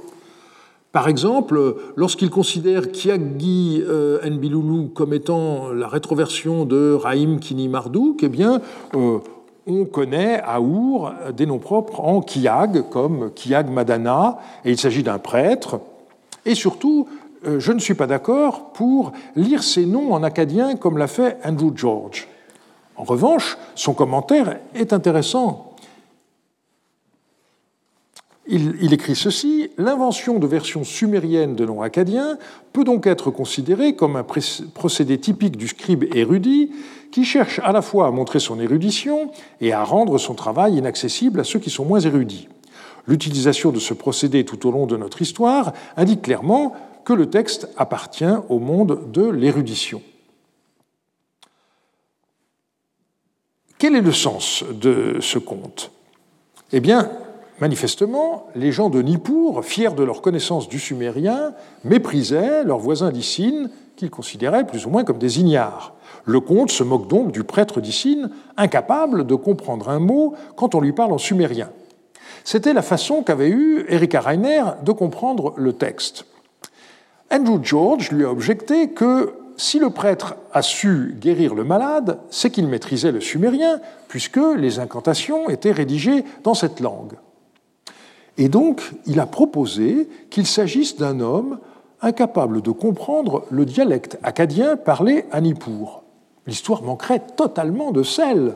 Par 0.92 1.08
exemple, 1.08 1.76
lorsqu'il 1.96 2.28
considère 2.30 2.90
Kiagi 2.90 3.82
euh, 3.86 4.18
Nbilulu 4.28 4.88
comme 4.88 5.14
étant 5.14 5.70
la 5.70 5.88
rétroversion 5.88 6.64
de 6.66 6.92
Raïm 6.92 7.40
Kini 7.40 7.68
Mardouk, 7.68 8.22
eh 8.22 8.28
bien, 8.28 8.60
euh, 8.94 9.18
on 9.66 9.84
connaît 9.86 10.40
à 10.44 10.60
Our 10.60 11.12
des 11.34 11.46
noms 11.46 11.58
propres 11.58 12.00
en 12.00 12.20
Kiag, 12.20 12.88
comme 12.90 13.30
Kiag 13.32 13.70
Madana, 13.70 14.38
et 14.64 14.70
il 14.72 14.78
s'agit 14.78 15.02
d'un 15.02 15.18
prêtre. 15.18 15.80
Et 16.44 16.54
surtout, 16.54 17.06
euh, 17.46 17.58
je 17.58 17.72
ne 17.72 17.78
suis 17.78 17.94
pas 17.94 18.06
d'accord 18.06 18.72
pour 18.72 19.12
lire 19.34 19.62
ces 19.62 19.86
noms 19.86 20.12
en 20.12 20.22
acadien 20.22 20.76
comme 20.76 20.98
l'a 20.98 21.06
fait 21.06 21.38
Andrew 21.44 21.72
George. 21.74 22.28
En 22.96 23.04
revanche, 23.04 23.56
son 23.74 23.94
commentaire 23.94 24.58
est 24.74 24.92
intéressant 24.92 25.69
il, 28.50 28.92
écrit 28.92 29.14
ceci 29.14 29.70
L'invention 29.78 30.38
de 30.38 30.46
versions 30.46 30.84
sumériennes 30.84 31.54
de 31.54 31.64
noms 31.64 31.82
acadiens 31.82 32.36
peut 32.72 32.84
donc 32.84 33.06
être 33.06 33.30
considérée 33.30 33.94
comme 33.94 34.16
un 34.16 34.24
procédé 34.74 35.18
typique 35.18 35.56
du 35.56 35.68
scribe 35.68 36.04
érudit 36.14 36.70
qui 37.12 37.24
cherche 37.24 37.60
à 37.64 37.72
la 37.72 37.82
fois 37.82 38.06
à 38.06 38.10
montrer 38.10 38.40
son 38.40 38.60
érudition 38.60 39.30
et 39.60 39.72
à 39.72 39.84
rendre 39.84 40.18
son 40.18 40.34
travail 40.34 40.76
inaccessible 40.76 41.40
à 41.40 41.44
ceux 41.44 41.58
qui 41.58 41.70
sont 41.70 41.84
moins 41.84 42.00
érudits. 42.00 42.48
L'utilisation 43.06 43.70
de 43.70 43.78
ce 43.78 43.94
procédé 43.94 44.44
tout 44.44 44.68
au 44.68 44.72
long 44.72 44.86
de 44.86 44.96
notre 44.96 45.22
histoire 45.22 45.72
indique 45.96 46.22
clairement 46.22 46.74
que 47.04 47.12
le 47.12 47.30
texte 47.30 47.68
appartient 47.76 48.36
au 48.48 48.58
monde 48.58 49.10
de 49.12 49.28
l'érudition. 49.28 50.02
Quel 53.78 53.96
est 53.96 54.02
le 54.02 54.12
sens 54.12 54.62
de 54.70 55.16
ce 55.20 55.38
conte? 55.38 55.90
Eh 56.72 56.80
bien, 56.80 57.10
Manifestement, 57.60 58.46
les 58.54 58.72
gens 58.72 58.88
de 58.88 59.02
Nippur, 59.02 59.62
fiers 59.62 59.90
de 59.90 60.02
leur 60.02 60.22
connaissance 60.22 60.68
du 60.68 60.78
sumérien, 60.78 61.52
méprisaient 61.84 62.64
leurs 62.64 62.78
voisins 62.78 63.10
d'Issine, 63.10 63.68
qu'ils 63.96 64.10
considéraient 64.10 64.66
plus 64.66 64.86
ou 64.86 64.90
moins 64.90 65.04
comme 65.04 65.18
des 65.18 65.40
ignares. 65.40 65.92
Le 66.24 66.40
conte 66.40 66.70
se 66.70 66.82
moque 66.82 67.06
donc 67.06 67.32
du 67.32 67.44
prêtre 67.44 67.82
d'Issine, 67.82 68.30
incapable 68.56 69.26
de 69.26 69.34
comprendre 69.34 69.90
un 69.90 69.98
mot 69.98 70.34
quand 70.56 70.74
on 70.74 70.80
lui 70.80 70.92
parle 70.92 71.12
en 71.12 71.18
sumérien. 71.18 71.68
C'était 72.44 72.72
la 72.72 72.80
façon 72.80 73.22
qu'avait 73.22 73.50
eue 73.50 73.84
Erika 73.88 74.20
Reiner 74.20 74.64
de 74.82 74.92
comprendre 74.92 75.52
le 75.58 75.74
texte. 75.74 76.24
Andrew 77.30 77.60
George 77.62 78.10
lui 78.10 78.24
a 78.24 78.30
objecté 78.30 78.90
que 78.90 79.34
si 79.58 79.78
le 79.78 79.90
prêtre 79.90 80.36
a 80.54 80.62
su 80.62 81.14
guérir 81.20 81.54
le 81.54 81.64
malade, 81.64 82.18
c'est 82.30 82.48
qu'il 82.48 82.66
maîtrisait 82.66 83.12
le 83.12 83.20
sumérien, 83.20 83.80
puisque 84.08 84.40
les 84.56 84.78
incantations 84.78 85.50
étaient 85.50 85.72
rédigées 85.72 86.24
dans 86.42 86.54
cette 86.54 86.80
langue. 86.80 87.12
Et 88.38 88.48
donc, 88.48 88.82
il 89.06 89.20
a 89.20 89.26
proposé 89.26 90.08
qu'il 90.30 90.46
s'agisse 90.46 90.96
d'un 90.96 91.20
homme 91.20 91.58
incapable 92.00 92.62
de 92.62 92.70
comprendre 92.70 93.44
le 93.50 93.64
dialecte 93.64 94.18
acadien 94.22 94.76
parlé 94.76 95.24
à 95.30 95.40
Nippur. 95.40 96.02
L'histoire 96.46 96.82
manquerait 96.82 97.22
totalement 97.36 97.92
de 97.92 98.02
sel. 98.02 98.54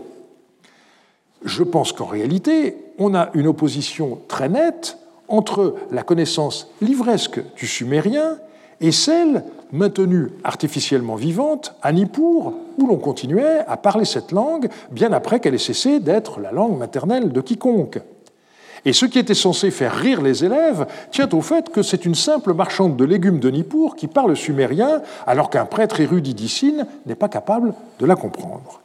Je 1.44 1.62
pense 1.62 1.92
qu'en 1.92 2.06
réalité, 2.06 2.76
on 2.98 3.14
a 3.14 3.28
une 3.34 3.46
opposition 3.46 4.18
très 4.28 4.48
nette 4.48 4.98
entre 5.28 5.74
la 5.90 6.02
connaissance 6.02 6.70
livresque 6.80 7.40
du 7.56 7.66
sumérien 7.66 8.38
et 8.80 8.92
celle 8.92 9.44
maintenue 9.72 10.30
artificiellement 10.44 11.16
vivante 11.16 11.74
à 11.82 11.92
Nippur, 11.92 12.54
où 12.78 12.86
l'on 12.86 12.96
continuait 12.96 13.60
à 13.66 13.76
parler 13.76 14.04
cette 14.04 14.32
langue 14.32 14.68
bien 14.90 15.12
après 15.12 15.40
qu'elle 15.40 15.54
ait 15.54 15.58
cessé 15.58 16.00
d'être 16.00 16.40
la 16.40 16.52
langue 16.52 16.78
maternelle 16.78 17.32
de 17.32 17.40
quiconque. 17.40 18.00
Et 18.84 18.92
ce 18.92 19.06
qui 19.06 19.18
était 19.18 19.34
censé 19.34 19.70
faire 19.70 19.94
rire 19.94 20.20
les 20.20 20.44
élèves 20.44 20.86
tient 21.10 21.28
au 21.32 21.40
fait 21.40 21.70
que 21.70 21.82
c'est 21.82 22.04
une 22.04 22.14
simple 22.14 22.52
marchande 22.52 22.96
de 22.96 23.04
légumes 23.04 23.38
de 23.38 23.50
Nippur 23.50 23.96
qui 23.96 24.06
parle 24.06 24.36
sumérien, 24.36 25.00
alors 25.26 25.48
qu'un 25.50 25.64
prêtre 25.64 26.00
érudit 26.00 26.34
d'Issine 26.34 26.86
n'est 27.06 27.14
pas 27.14 27.28
capable 27.28 27.72
de 27.98 28.06
la 28.06 28.16
comprendre. 28.16 28.80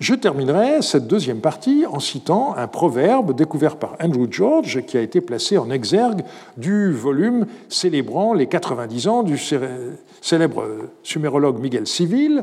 Je 0.00 0.16
terminerai 0.16 0.82
cette 0.82 1.06
deuxième 1.06 1.38
partie 1.38 1.86
en 1.88 2.00
citant 2.00 2.56
un 2.56 2.66
proverbe 2.66 3.36
découvert 3.36 3.76
par 3.76 3.94
Andrew 4.02 4.26
George 4.28 4.84
qui 4.84 4.96
a 4.96 5.00
été 5.00 5.20
placé 5.20 5.58
en 5.58 5.70
exergue 5.70 6.24
du 6.56 6.90
volume 6.92 7.46
célébrant 7.68 8.34
les 8.34 8.48
90 8.48 9.06
ans 9.06 9.22
du 9.22 9.38
célèbre 10.20 10.64
sumérologue 11.04 11.60
Miguel 11.60 11.86
Civil, 11.86 12.42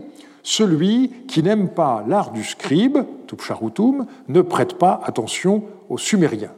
celui 0.49 1.11
qui 1.27 1.43
n'aime 1.43 1.69
pas 1.69 2.03
l'art 2.07 2.31
du 2.31 2.43
scribe, 2.43 2.97
Tupcharutum, 3.27 4.07
ne 4.29 4.41
prête 4.41 4.79
pas 4.79 4.99
attention 5.03 5.63
aux 5.89 5.99
Sumériens. 5.99 6.53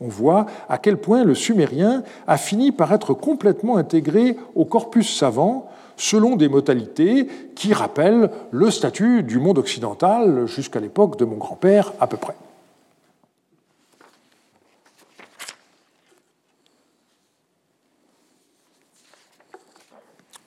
On 0.00 0.06
voit 0.06 0.46
à 0.68 0.78
quel 0.78 0.98
point 0.98 1.24
le 1.24 1.34
sumérien 1.34 2.04
a 2.28 2.36
fini 2.36 2.70
par 2.70 2.92
être 2.92 3.12
complètement 3.12 3.76
intégré 3.76 4.36
au 4.54 4.64
corpus 4.64 5.16
savant 5.18 5.68
selon 5.96 6.36
des 6.36 6.48
modalités 6.48 7.26
qui 7.56 7.72
rappellent 7.72 8.30
le 8.52 8.70
statut 8.70 9.24
du 9.24 9.40
monde 9.40 9.58
occidental 9.58 10.46
jusqu'à 10.46 10.78
l'époque 10.78 11.18
de 11.18 11.24
mon 11.24 11.36
grand-père 11.36 11.92
à 11.98 12.06
peu 12.06 12.16
près. 12.16 12.36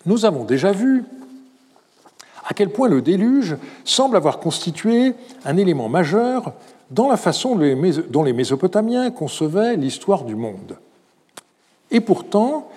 Nous 0.06 0.24
avons 0.24 0.46
déjà 0.46 0.72
vu 0.72 1.04
à 2.48 2.54
quel 2.54 2.70
point 2.70 2.88
le 2.88 3.02
déluge 3.02 3.58
semble 3.84 4.16
avoir 4.16 4.40
constitué 4.40 5.14
un 5.46 5.58
élément 5.58 5.90
majeur 5.90 6.54
dans 6.90 7.10
la 7.10 7.18
façon 7.18 7.60
dont 8.10 8.24
les 8.24 8.34
Mésopotamiens 8.34 9.12
concevaient 9.12 9.76
l'histoire 9.76 10.24
du 10.24 10.36
monde. 10.36 10.78
Et 11.92 12.00
pourtant, 12.00 12.70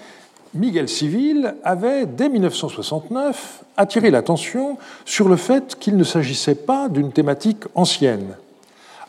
Miguel 0.55 0.89
Civil 0.89 1.55
avait, 1.63 2.07
dès 2.07 2.29
1969, 2.29 3.63
attiré 3.77 4.11
l'attention 4.11 4.79
sur 5.05 5.29
le 5.29 5.37
fait 5.37 5.77
qu'il 5.79 5.97
ne 5.97 6.05
s'agissait 6.05 6.57
pas 6.57 6.89
d'une 6.89 7.13
thématique 7.13 7.65
ancienne. 7.77 8.37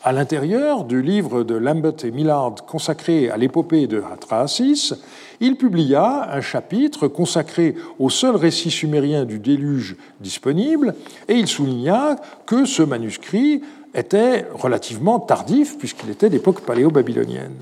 À 0.04 0.10
l'intérieur 0.10 0.82
du 0.82 1.00
livre 1.00 1.44
de 1.44 1.54
Lambert 1.54 2.04
et 2.04 2.10
Millard 2.10 2.56
consacré 2.66 3.30
à 3.30 3.36
l'épopée 3.36 3.86
de 3.86 4.02
Hatrasis, 4.02 4.94
il 5.38 5.54
publia 5.54 6.28
un 6.32 6.40
chapitre 6.40 7.06
consacré 7.06 7.76
au 8.00 8.10
seul 8.10 8.34
récit 8.34 8.72
sumérien 8.72 9.24
du 9.24 9.38
déluge 9.38 9.94
disponible, 10.18 10.96
et 11.28 11.34
il 11.34 11.46
souligna 11.46 12.16
que 12.46 12.64
ce 12.64 12.82
manuscrit 12.82 13.62
était 13.94 14.44
relativement 14.52 15.20
tardif, 15.20 15.78
puisqu'il 15.78 16.10
était 16.10 16.30
d'époque 16.30 16.62
paléo-babylonienne. 16.62 17.54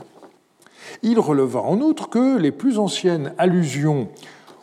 Il 1.02 1.20
releva 1.20 1.60
en 1.60 1.78
outre 1.80 2.08
que 2.08 2.38
les 2.38 2.52
plus 2.52 2.78
anciennes 2.78 3.34
allusions 3.36 4.08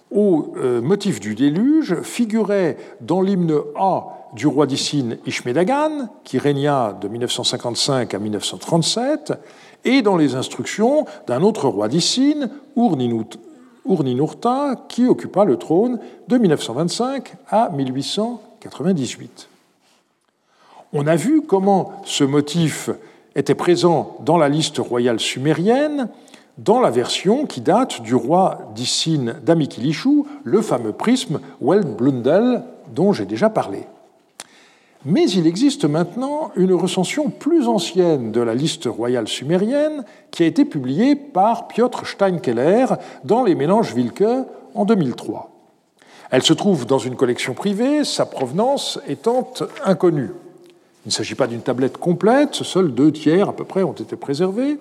au 0.09 0.51
euh, 0.57 0.81
motif 0.81 1.19
du 1.19 1.35
déluge 1.35 2.01
figuraient 2.01 2.77
dans 3.01 3.21
l'hymne 3.21 3.59
A 3.75 4.16
du 4.33 4.47
roi 4.47 4.65
d'Issine 4.65 5.17
Ishmedagan, 5.25 6.09
qui 6.23 6.37
régna 6.37 6.93
de 6.99 7.07
1955 7.07 8.13
à 8.13 8.19
1937, 8.19 9.33
et 9.85 10.01
dans 10.01 10.17
les 10.17 10.35
instructions 10.35 11.05
d'un 11.27 11.41
autre 11.41 11.67
roi 11.69 11.87
d'Issine, 11.87 12.49
Urninurta, 13.85 14.75
qui 14.89 15.05
occupa 15.07 15.45
le 15.45 15.57
trône 15.57 15.99
de 16.27 16.37
1925 16.37 17.33
à 17.49 17.69
1898. 17.69 19.49
On 20.93 21.07
a 21.07 21.15
vu 21.15 21.41
comment 21.41 21.93
ce 22.05 22.23
motif 22.23 22.89
était 23.35 23.55
présent 23.55 24.17
dans 24.21 24.37
la 24.37 24.49
liste 24.49 24.77
royale 24.77 25.19
sumérienne, 25.19 26.09
dans 26.57 26.79
la 26.79 26.89
version 26.89 27.45
qui 27.45 27.61
date 27.61 28.01
du 28.01 28.15
roi 28.15 28.71
d'Issine 28.73 29.35
d'Amikilishu, 29.43 30.23
le 30.43 30.61
fameux 30.61 30.93
prisme 30.93 31.39
Weld-Blundell 31.61 32.63
dont 32.95 33.13
j'ai 33.13 33.25
déjà 33.25 33.49
parlé. 33.49 33.85
Mais 35.09 35.29
il 35.29 35.47
existe 35.47 35.85
maintenant 35.85 36.51
une 36.57 36.73
recension 36.73 37.29
plus 37.29 37.69
ancienne 37.69 38.33
de 38.33 38.41
la 38.41 38.53
liste 38.53 38.83
royale 38.87 39.29
sumérienne 39.29 40.03
qui 40.31 40.43
a 40.43 40.47
été 40.47 40.65
publiée 40.65 41.15
par 41.15 41.69
Piotr 41.69 42.05
Steinkeller 42.05 42.87
dans 43.23 43.45
les 43.45 43.55
Mélanges 43.55 43.93
Wilke 43.93 44.25
en 44.75 44.83
2003. 44.83 45.49
Elle 46.29 46.43
se 46.43 46.51
trouve 46.51 46.85
dans 46.85 46.97
une 46.97 47.15
collection 47.15 47.53
privée, 47.53 48.03
sa 48.03 48.25
provenance 48.25 48.99
étant 49.07 49.49
inconnue. 49.85 50.31
Il 51.05 51.07
ne 51.07 51.11
s'agit 51.13 51.35
pas 51.35 51.47
d'une 51.47 51.61
tablette 51.61 51.97
complète, 51.97 52.55
seuls 52.55 52.93
deux 52.93 53.13
tiers 53.13 53.47
à 53.47 53.53
peu 53.53 53.63
près 53.63 53.83
ont 53.83 53.93
été 53.93 54.17
préservés. 54.17 54.77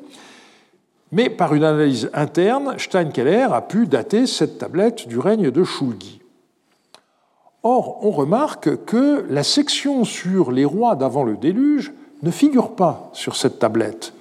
Mais 1.12 1.30
par 1.30 1.54
une 1.54 1.62
analyse 1.62 2.10
interne, 2.12 2.74
Steinkeller 2.78 3.46
a 3.52 3.60
pu 3.60 3.86
dater 3.86 4.26
cette 4.26 4.58
tablette 4.58 5.06
du 5.06 5.20
règne 5.20 5.52
de 5.52 5.62
Shulgi. 5.62 6.18
Or, 7.68 7.98
on 8.02 8.12
remarque 8.12 8.84
que 8.84 9.26
la 9.28 9.42
section 9.42 10.04
sur 10.04 10.52
les 10.52 10.64
rois 10.64 10.94
d'avant 10.94 11.24
le 11.24 11.36
déluge 11.36 11.92
ne 12.22 12.30
figure 12.30 12.76
pas 12.76 13.10
sur 13.12 13.34
cette 13.34 13.58
tablette. 13.58 14.12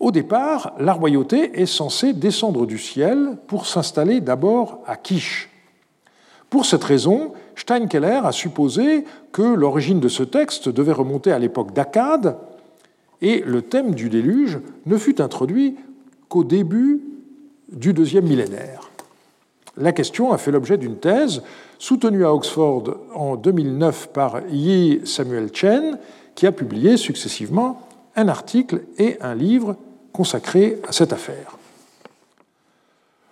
Au 0.00 0.10
départ, 0.10 0.72
la 0.80 0.92
royauté 0.92 1.60
est 1.60 1.66
censée 1.66 2.14
descendre 2.14 2.66
du 2.66 2.78
ciel 2.78 3.36
pour 3.46 3.66
s'installer 3.66 4.20
d'abord 4.20 4.80
à 4.88 4.96
Kish. 4.96 5.50
Pour 6.48 6.66
cette 6.66 6.82
raison, 6.82 7.32
Steinkeller 7.54 8.22
a 8.24 8.32
supposé 8.32 9.04
que 9.30 9.42
l'origine 9.42 10.00
de 10.00 10.08
ce 10.08 10.24
texte 10.24 10.68
devait 10.68 10.90
remonter 10.90 11.30
à 11.30 11.38
l'époque 11.38 11.72
d'Akkad, 11.72 12.38
et 13.22 13.44
le 13.46 13.62
thème 13.62 13.94
du 13.94 14.08
déluge 14.08 14.58
ne 14.84 14.96
fut 14.96 15.22
introduit 15.22 15.76
qu'au 16.28 16.42
début 16.42 17.02
du 17.70 17.92
deuxième 17.92 18.26
millénaire. 18.26 18.89
La 19.80 19.92
question 19.92 20.30
a 20.30 20.36
fait 20.36 20.50
l'objet 20.50 20.76
d'une 20.76 20.98
thèse 20.98 21.42
soutenue 21.78 22.26
à 22.26 22.34
Oxford 22.34 22.84
en 23.14 23.36
2009 23.36 24.10
par 24.12 24.42
Yi 24.50 25.00
Samuel 25.06 25.48
Chen, 25.54 25.98
qui 26.34 26.46
a 26.46 26.52
publié 26.52 26.98
successivement 26.98 27.80
un 28.14 28.28
article 28.28 28.82
et 28.98 29.16
un 29.22 29.34
livre 29.34 29.76
consacrés 30.12 30.78
à 30.86 30.92
cette 30.92 31.14
affaire. 31.14 31.56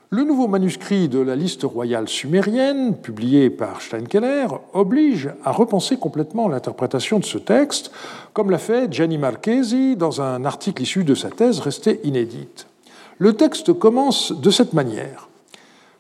Le 0.09 0.24
nouveau 0.24 0.49
manuscrit 0.49 1.11
de 1.11 1.18
la 1.18 1.36
liste 1.36 1.64
royale 1.64 2.09
sumérienne, 2.09 2.96
publié 2.96 3.51
par 3.51 3.82
Steinkeller, 3.82 4.46
oblige 4.72 5.28
à 5.44 5.53
repenser 5.53 5.99
complètement 5.99 6.49
l'interprétation 6.49 7.18
de 7.18 7.26
ce 7.26 7.36
texte, 7.36 7.90
comme 8.32 8.51
l'a 8.51 8.57
fait 8.57 8.90
Gianni 8.90 9.18
Marchesi 9.18 9.96
dans 9.96 10.22
un 10.22 10.46
article 10.46 10.82
issu 10.82 11.05
de 11.05 11.14
sa 11.14 11.28
thèse 11.28 11.61
restée 11.61 12.01
inédite. 12.05 12.68
Le 13.18 13.34
texte 13.34 13.74
commence 13.74 14.32
de 14.32 14.51
cette 14.51 14.72
manière. 14.72 15.28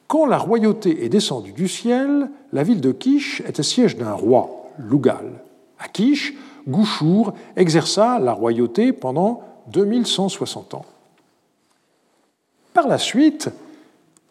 Quand 0.08 0.24
la 0.24 0.38
royauté 0.38 1.04
est 1.04 1.10
descendue 1.10 1.52
du 1.52 1.68
ciel, 1.68 2.30
la 2.54 2.62
ville 2.62 2.80
de 2.80 2.92
Kish 2.92 3.42
était 3.46 3.62
siège 3.62 3.98
d'un 3.98 4.14
roi, 4.14 4.70
Lugal. 4.78 5.42
À 5.78 5.86
Kish, 5.86 6.34
Gouchour 6.66 7.34
exerça 7.56 8.18
la 8.18 8.32
royauté 8.32 8.92
pendant 8.92 9.42
2160 9.70 10.72
ans. 10.74 10.86
Par 12.72 12.88
la 12.88 12.96
suite, 12.96 13.50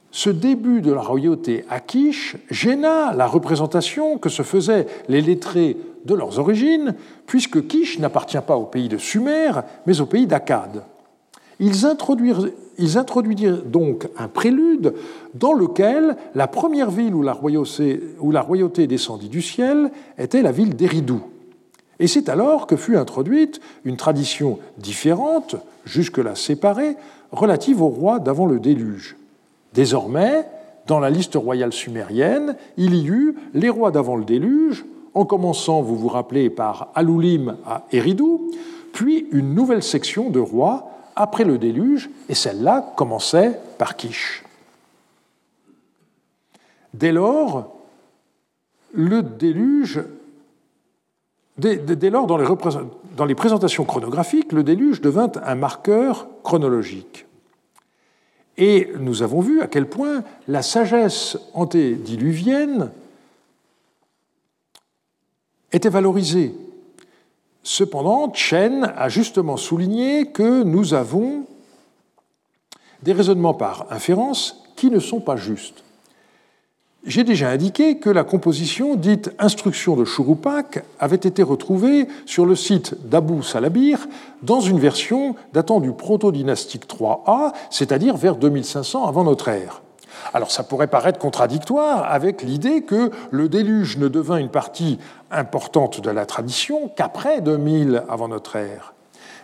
ce 0.09 0.32
début 0.32 0.82
de 0.82 0.91
la 0.91 1.01
royauté 1.01 1.63
à 1.69 1.80
Kish 1.80 2.38
gêna 2.49 3.13
la 3.13 3.28
représentation 3.28 4.17
que 4.17 4.30
se 4.30 4.41
faisaient 4.41 4.88
les 5.09 5.21
lettrés 5.21 5.78
de 6.05 6.15
leurs 6.15 6.39
origines, 6.39 6.95
puisque 7.28 7.67
Kish 7.67 7.99
n'appartient 7.99 8.41
pas 8.47 8.57
au 8.57 8.65
pays 8.65 8.89
de 8.89 8.97
Sumer, 8.97 9.51
mais 9.86 10.01
au 10.01 10.07
pays 10.07 10.25
d'Akkad. 10.25 10.84
Ils 11.59 11.86
ils 12.78 12.97
introduisirent, 12.97 13.63
donc 13.63 14.07
un 14.17 14.28
prélude 14.28 14.93
dans 15.34 15.53
lequel 15.53 16.15
la 16.36 16.47
première 16.47 16.91
ville 16.91 17.15
où 17.15 17.23
la 17.23 17.34
royauté, 17.34 18.88
descendit 18.88 19.30
du 19.30 19.41
ciel 19.41 19.91
était 20.17 20.41
la 20.41 20.51
ville 20.51 20.75
d'Eridou. 20.75 21.21
Et 21.99 22.07
c'est 22.07 22.30
alors 22.30 22.67
que 22.67 22.75
fut 22.75 22.95
introduite 22.95 23.59
une 23.84 23.97
tradition 23.97 24.59
différente, 24.78 25.55
jusque-là 25.86 26.36
séparée, 26.36 26.95
relative 27.32 27.82
au 27.82 27.88
roi 27.88 28.19
d'avant 28.19 28.45
le 28.45 28.59
déluge. 28.59 29.15
Désormais, 29.73 30.45
dans 30.86 30.99
la 30.99 31.09
liste 31.09 31.36
royale 31.36 31.73
sumérienne, 31.73 32.55
il 32.78 32.95
y 32.95 33.07
eut 33.07 33.36
les 33.53 33.69
rois 33.69 33.91
d'avant 33.91 34.15
le 34.15 34.25
déluge, 34.25 34.86
en 35.13 35.25
commençant, 35.25 35.82
vous 35.82 35.95
vous 35.95 36.07
rappelez, 36.07 36.49
par 36.51 36.91
Aloulim 36.93 37.57
à 37.65 37.86
Eridou, 37.91 38.51
puis 38.93 39.28
une 39.32 39.55
nouvelle 39.55 39.84
section 39.84 40.30
de 40.30 40.39
rois 40.39 40.91
après 41.18 41.43
le 41.43 41.57
déluge, 41.57 42.09
et 42.30 42.36
celle-là 42.36 42.93
commençait 42.95 43.59
par 43.78 43.95
Kish. 43.97 44.43
Dès 46.93 47.11
lors, 47.11 47.76
le 48.93 49.22
déluge, 49.22 50.01
dès, 51.57 52.09
lors, 52.09 52.28
dans 52.28 53.26
les 53.26 53.36
présentations 53.36 53.84
chronographiques, 53.84 54.51
le 54.51 54.63
déluge 54.63 55.01
devint 55.01 55.32
un 55.43 55.55
marqueur 55.55 56.28
chronologique. 56.43 57.26
Et 58.57 58.91
nous 58.99 59.22
avons 59.22 59.41
vu 59.41 59.61
à 59.61 59.68
quel 59.68 59.88
point 59.88 60.24
la 60.47 60.61
sagesse 60.61 61.38
antédiluvienne 61.53 62.91
était 65.72 65.89
valorisée. 65.89 66.55
Cependant, 67.70 68.32
Chen 68.34 68.93
a 68.95 69.09
justement 69.09 69.57
souligné 69.57 70.28
que 70.28 70.63
nous 70.63 70.93
avons 70.93 71.43
des 73.03 73.11
raisonnements 73.11 73.53
par 73.53 73.88
inférence 73.89 74.63
qui 74.78 74.89
ne 74.89 74.99
sont 74.99 75.20
pas 75.20 75.36
justes. 75.36 75.84
J'ai 77.05 77.26
déjà 77.26 77.49
indiqué 77.49 77.97
que 77.97 78.09
la 78.09 78.24
composition 78.24 78.95
dite 78.95 79.32
Instruction 79.38 79.97
de 79.97 80.05
Churupak 80.05 80.86
avait 80.97 81.18
été 81.18 81.43
retrouvée 81.43 82.07
sur 82.26 82.45
le 82.45 82.55
site 82.55 82.95
d'Abu 83.09 83.43
Salabir 83.43 84.07
dans 84.43 84.61
une 84.61 84.80
version 84.80 85.36
datant 85.51 85.82
du 85.82 85.91
proto-dynastique 85.91 86.88
3A, 86.88 87.51
c'est-à-dire 87.70 88.15
vers 88.15 88.38
2500 88.38 89.05
avant 89.05 89.26
notre 89.26 89.49
ère. 89.49 89.82
Alors 90.34 90.51
ça 90.51 90.63
pourrait 90.63 90.88
paraître 90.88 91.20
contradictoire 91.20 92.11
avec 92.11 92.41
l'idée 92.41 92.82
que 92.82 93.11
le 93.32 93.49
déluge 93.49 93.97
ne 93.97 94.07
devint 94.07 94.38
une 94.38 94.49
partie 94.49 94.99
importante 95.32 96.01
de 96.01 96.09
la 96.09 96.26
tradition 96.26 96.89
qu'après 96.95 97.41
2000 97.41 98.03
avant 98.09 98.28
notre 98.28 98.55
ère. 98.55 98.93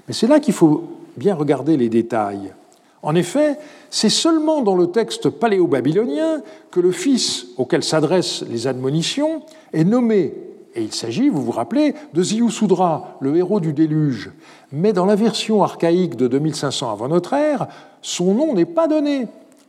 Mais 0.08 0.14
c'est 0.14 0.28
là 0.28 0.40
qu'il 0.40 0.54
faut 0.54 0.84
bien 1.18 1.36
regarder 1.36 1.78
les 1.78 1.90
détails. 1.90 2.54
En 3.02 3.16
effet, 3.16 3.58
c'est 3.90 4.10
seulement 4.10 4.62
dans 4.62 4.76
le 4.76 4.88
texte 4.88 5.30
paléo-babylonien 5.30 6.42
que 6.72 6.80
le 6.80 6.92
fils 6.92 7.48
auquel 7.58 7.84
s'adressent 7.84 8.44
les 8.50 8.66
admonitions 8.66 9.42
est 9.74 9.84
nommé. 9.84 10.34
Et 10.76 10.82
il 10.82 10.94
s'agit, 10.94 11.30
vous 11.30 11.44
vous 11.44 11.52
rappelez, 11.52 11.94
de 12.14 12.24
Ziusudra, 12.24 13.18
le 13.20 13.36
héros 13.36 13.60
du 13.60 13.74
déluge. 13.74 14.32
Mais 14.72 14.94
dans 14.94 15.06
la 15.06 15.16
version 15.16 15.62
archaïque 15.64 16.16
de 16.16 16.28
2500 16.28 16.92
avant 16.92 17.08
notre 17.08 17.34
ère, 17.34 17.68
son 18.02 18.34
nom 18.34 18.54
n'est 18.54 18.66
pas 18.66 18.88
donné. 18.88 19.28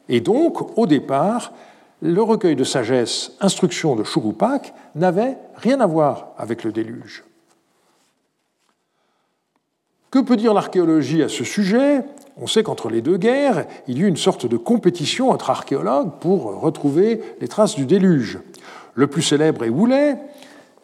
Et 0.08 0.20
donc, 0.20 0.78
au 0.78 0.86
départ, 0.86 1.52
le 2.02 2.22
recueil 2.22 2.56
de 2.56 2.64
sagesse 2.64 3.32
Instruction 3.40 3.96
de 3.96 4.04
Shurupak 4.04 4.74
n'avait 4.94 5.38
rien 5.56 5.80
à 5.80 5.86
voir 5.86 6.28
avec 6.36 6.64
le 6.64 6.72
déluge. 6.72 7.24
Que 10.10 10.20
peut 10.20 10.36
dire 10.36 10.54
l'archéologie 10.54 11.22
à 11.22 11.28
ce 11.28 11.42
sujet? 11.42 12.04
On 12.36 12.46
sait 12.46 12.62
qu'entre 12.62 12.88
les 12.88 13.00
deux 13.00 13.16
guerres, 13.16 13.66
il 13.88 13.98
y 13.98 14.02
eut 14.02 14.06
une 14.06 14.16
sorte 14.16 14.46
de 14.46 14.56
compétition 14.56 15.30
entre 15.30 15.50
archéologues 15.50 16.12
pour 16.20 16.60
retrouver 16.60 17.20
les 17.40 17.48
traces 17.48 17.74
du 17.74 17.86
déluge. 17.86 18.38
Le 18.94 19.06
plus 19.08 19.22
célèbre 19.22 19.64
est 19.64 19.70
Woulet, 19.70 20.16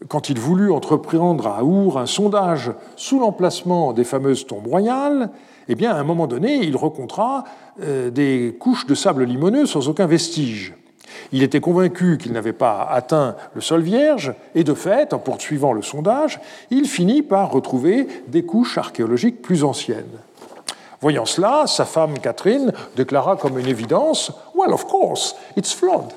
quand 0.09 0.31
il 0.31 0.39
voulut 0.39 0.73
entreprendre 0.73 1.47
à 1.47 1.63
Our 1.63 1.99
un 1.99 2.07
sondage 2.07 2.73
sous 2.97 3.21
l'emplacement 3.21 3.93
des 3.93 4.05
fameuses 4.05 4.47
tombes 4.47 4.67
royales, 4.67 5.31
eh 5.71 5.77
bien, 5.77 5.93
à 5.93 5.99
un 6.01 6.03
moment 6.03 6.27
donné, 6.27 6.57
il 6.57 6.77
rencontra 6.77 7.45
euh, 7.81 8.11
des 8.11 8.57
couches 8.59 8.87
de 8.87 8.97
sable 8.97 9.23
limoneux 9.23 9.67
sans 9.67 9.89
aucun 9.89 10.07
vestige. 10.07 10.75
Il 11.31 11.45
était 11.45 11.61
convaincu 11.61 12.19
qu'il 12.19 12.33
n'avait 12.33 12.53
pas 12.53 12.89
atteint 12.91 13.37
le 13.55 13.61
sol 13.61 13.81
vierge, 13.81 14.35
et 14.57 14.65
de 14.65 14.75
fait, 14.75 15.15
en 15.15 15.21
poursuivant 15.21 15.73
le 15.73 15.83
sondage, 15.83 16.41
il 16.73 16.87
finit 16.87 17.23
par 17.23 17.53
retrouver 17.53 18.09
des 18.27 18.43
couches 18.43 18.79
archéologiques 18.79 19.43
plus 19.43 19.63
anciennes. 19.63 20.19
Voyant 21.01 21.25
cela, 21.25 21.69
sa 21.69 21.85
femme 21.85 22.19
Catherine 22.19 22.73
déclara 22.97 23.37
comme 23.37 23.57
une 23.57 23.69
évidence 23.69 24.33
Well, 24.57 24.73
of 24.73 24.87
course, 24.87 25.37
it's 25.57 25.73
flood. 25.73 26.13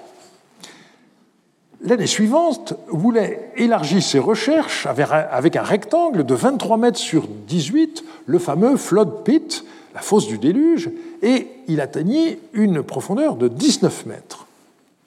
L'année 1.86 2.08
suivante, 2.08 2.76
voulait 2.88 3.52
élargir 3.58 4.02
ses 4.02 4.20
recherches 4.20 4.88
avec 4.88 5.58
un 5.58 5.64
rectangle 5.64 6.26
de 6.26 6.34
23 6.34 6.78
mètres 6.78 6.98
sur 6.98 7.28
18, 7.28 8.06
le 8.26 8.40
fameux 8.40 8.78
flood 8.78 9.26
pit, 9.26 9.66
la 9.94 10.00
fosse 10.00 10.28
du 10.28 10.38
déluge, 10.38 10.92
et 11.22 11.48
il 11.68 11.82
atteignit 11.82 12.40
une 12.54 12.84
profondeur 12.84 13.36
de 13.36 13.50
19 13.50 14.06
mètres. 14.06 14.48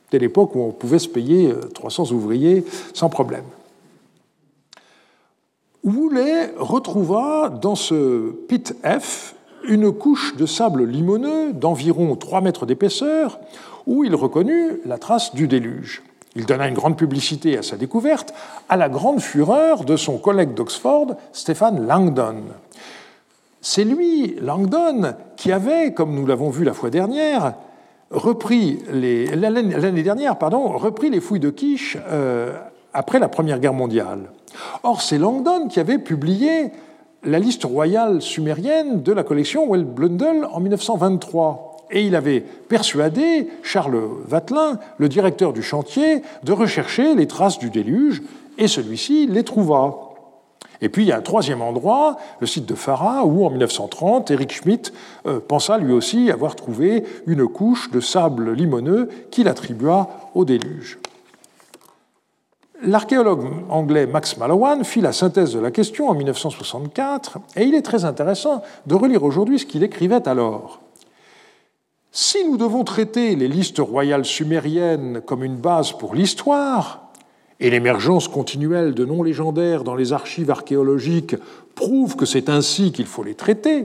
C'était 0.05 0.19
l'époque 0.19 0.55
où 0.55 0.61
on 0.61 0.71
pouvait 0.71 0.99
se 0.99 1.09
payer 1.09 1.51
300 1.75 2.09
euh, 2.11 2.15
ouvriers 2.15 2.65
sans 2.93 3.09
problème. 3.09 3.45
Woolley 5.83 6.53
retrouva 6.59 7.49
dans 7.49 7.75
ce 7.75 8.33
pit 8.49 8.75
F 8.85 9.35
une 9.67 9.93
couche 9.93 10.37
de 10.37 10.45
sable 10.45 10.85
limoneux 10.85 11.55
d'environ 11.55 12.15
3 12.17 12.43
mètres 12.43 12.67
d'épaisseur 12.67 13.41
où 13.87 14.05
il 14.05 14.15
reconnut 14.15 14.81
la 14.85 14.99
trace 14.99 15.35
du 15.35 15.49
déluge. 15.49 16.03
Il 16.37 16.45
donna 16.45 16.69
une 16.69 16.75
grande 16.75 16.99
publicité 16.99 17.57
à 17.57 17.63
sa 17.63 17.77
découverte, 17.77 18.35
à 18.69 18.77
la 18.77 18.91
grande 18.91 19.21
fureur 19.21 19.85
de 19.85 19.97
son 19.97 20.19
collègue 20.19 20.53
d'Oxford, 20.53 21.17
Stéphane 21.33 21.87
Langdon. 21.87 22.43
C'est 23.63 23.85
lui, 23.85 24.37
Langdon, 24.41 25.15
qui 25.37 25.51
avait, 25.51 25.95
comme 25.95 26.15
nous 26.15 26.27
l'avons 26.27 26.51
vu 26.51 26.63
la 26.63 26.75
fois 26.75 26.91
dernière, 26.91 27.55
repris 28.11 28.79
l'année 28.93 30.03
dernière, 30.03 30.37
pardon, 30.37 30.69
repris 30.77 31.09
les 31.09 31.21
fouilles 31.21 31.41
de 31.41 31.51
quiche 31.51 31.97
euh, 32.09 32.53
après 32.93 33.19
la 33.19 33.29
Première 33.29 33.59
Guerre 33.59 33.73
mondiale. 33.73 34.31
Or, 34.83 35.01
c'est 35.01 35.19
Langdon 35.19 35.69
qui 35.69 35.81
avait 35.81 35.99
publié 35.99 36.71
la 37.25 37.39
liste 37.39 37.65
royale 37.65 38.21
sumérienne 38.21 39.03
de 39.03 39.13
la 39.13 39.25
collection 39.25 39.67
Well-Blundell 39.69 40.47
en 40.53 40.61
1923. 40.61 41.76
Et 41.91 42.05
il 42.05 42.17
avait 42.17 42.41
persuadé 42.41 43.49
Charles 43.63 44.01
Vatelin, 44.27 44.79
le 44.99 45.09
directeur 45.09 45.53
du 45.53 45.63
chantier, 45.63 46.23
de 46.43 46.53
rechercher 46.53 47.15
les 47.15 47.27
traces 47.27 47.59
du 47.59 47.71
déluge, 47.71 48.23
et 48.59 48.69
celui-ci 48.69 49.27
les 49.27 49.45
trouva. 49.45 49.95
Et 50.83 50.89
puis 50.89 51.05
il 51.05 51.09
y 51.09 51.13
a 51.13 51.17
un 51.17 51.23
troisième 51.23 51.63
endroit, 51.63 52.17
le 52.41 52.47
site 52.47 52.67
de 52.67 52.75
Farah, 52.75 53.25
où 53.25 53.47
en 53.47 53.51
1930, 53.51 54.31
Eric 54.31 54.53
Schmidt 54.53 54.93
pensa 55.49 55.79
lui 55.79 55.93
aussi 55.93 56.31
avoir 56.31 56.55
trouvé 56.55 57.05
une 57.27 57.47
couche 57.49 57.91
de 57.91 58.01
sable 58.01 58.53
limoneux 58.53 59.09
qu'il 59.31 59.49
attribua 59.49 60.09
au 60.35 60.45
déluge. 60.45 60.99
L'archéologue 62.83 63.47
anglais 63.71 64.07
Max 64.07 64.37
Mallowan 64.37 64.85
fit 64.85 65.01
la 65.01 65.13
synthèse 65.13 65.55
de 65.55 65.61
la 65.61 65.71
question 65.71 66.11
en 66.11 66.15
1964, 66.15 67.39
et 67.57 67.65
il 67.65 67.75
est 67.75 67.81
très 67.81 68.05
intéressant 68.05 68.63
de 68.87 68.95
relire 68.95 69.25
aujourd'hui 69.25 69.59
ce 69.59 69.65
qu'il 69.65 69.83
écrivait 69.83 70.29
alors. 70.29 70.83
Si 72.19 72.43
nous 72.47 72.57
devons 72.57 72.83
traiter 72.83 73.37
les 73.37 73.47
listes 73.47 73.79
royales 73.79 74.25
sumériennes 74.25 75.21
comme 75.21 75.45
une 75.45 75.59
base 75.59 75.93
pour 75.93 76.15
l'histoire, 76.15 77.11
et 77.61 77.69
l'émergence 77.69 78.27
continuelle 78.27 78.95
de 78.95 79.05
noms 79.05 79.23
légendaires 79.23 79.85
dans 79.85 79.95
les 79.95 80.15
archives 80.15 80.51
archéologiques 80.51 81.37
prouve 81.75 82.17
que 82.17 82.25
c'est 82.25 82.49
ainsi 82.49 82.91
qu'il 82.91 83.05
faut 83.05 83.23
les 83.23 83.35
traiter, 83.35 83.85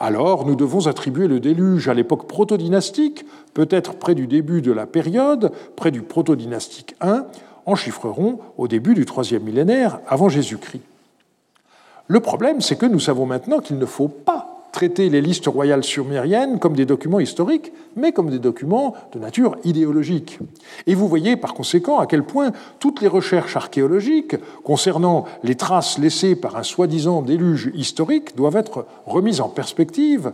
alors 0.00 0.44
nous 0.44 0.56
devons 0.56 0.88
attribuer 0.88 1.28
le 1.28 1.38
déluge 1.38 1.86
à 1.86 1.94
l'époque 1.94 2.26
protodynastique, 2.26 3.24
peut-être 3.54 3.94
près 3.94 4.16
du 4.16 4.26
début 4.26 4.60
de 4.60 4.72
la 4.72 4.86
période, 4.86 5.52
près 5.76 5.92
du 5.92 6.02
protodynastique 6.02 6.96
I, 7.00 7.20
en 7.64 7.76
chiffreront 7.76 8.40
au 8.58 8.66
début 8.66 8.94
du 8.94 9.06
troisième 9.06 9.44
millénaire 9.44 10.00
avant 10.08 10.28
Jésus-Christ. 10.28 10.82
Le 12.08 12.18
problème, 12.18 12.60
c'est 12.60 12.74
que 12.74 12.86
nous 12.86 12.98
savons 12.98 13.24
maintenant 13.24 13.60
qu'il 13.60 13.78
ne 13.78 13.86
faut 13.86 14.08
pas 14.08 14.51
traiter 14.72 15.10
les 15.10 15.20
listes 15.20 15.46
royales 15.46 15.84
sumériennes 15.84 16.58
comme 16.58 16.74
des 16.74 16.86
documents 16.86 17.20
historiques, 17.20 17.72
mais 17.94 18.12
comme 18.12 18.30
des 18.30 18.38
documents 18.38 18.94
de 19.12 19.18
nature 19.18 19.56
idéologique. 19.64 20.38
Et 20.86 20.94
vous 20.94 21.06
voyez 21.06 21.36
par 21.36 21.54
conséquent 21.54 21.98
à 21.98 22.06
quel 22.06 22.24
point 22.24 22.52
toutes 22.80 23.02
les 23.02 23.08
recherches 23.08 23.56
archéologiques 23.56 24.36
concernant 24.64 25.26
les 25.44 25.54
traces 25.54 25.98
laissées 25.98 26.34
par 26.34 26.56
un 26.56 26.62
soi-disant 26.62 27.22
déluge 27.22 27.70
historique 27.74 28.34
doivent 28.34 28.56
être 28.56 28.86
remises 29.06 29.42
en 29.42 29.48
perspective. 29.48 30.32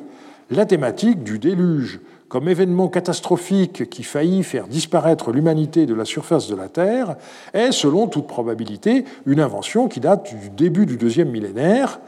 La 0.50 0.64
thématique 0.64 1.24
du 1.24 1.38
déluge 1.38 2.00
comme 2.28 2.48
événement 2.48 2.88
catastrophique 2.88 3.88
qui 3.88 4.02
faillit 4.02 4.44
faire 4.44 4.68
disparaître 4.68 5.32
l'humanité 5.32 5.86
de 5.86 5.94
la 5.94 6.04
surface 6.04 6.48
de 6.48 6.54
la 6.54 6.68
Terre 6.68 7.16
est, 7.54 7.72
selon 7.72 8.06
toute 8.06 8.26
probabilité, 8.26 9.04
une 9.26 9.40
invention 9.40 9.88
qui 9.88 10.00
date 10.00 10.34
du 10.38 10.50
début 10.50 10.86
du 10.86 10.96
deuxième 10.96 11.30
millénaire, 11.30 12.00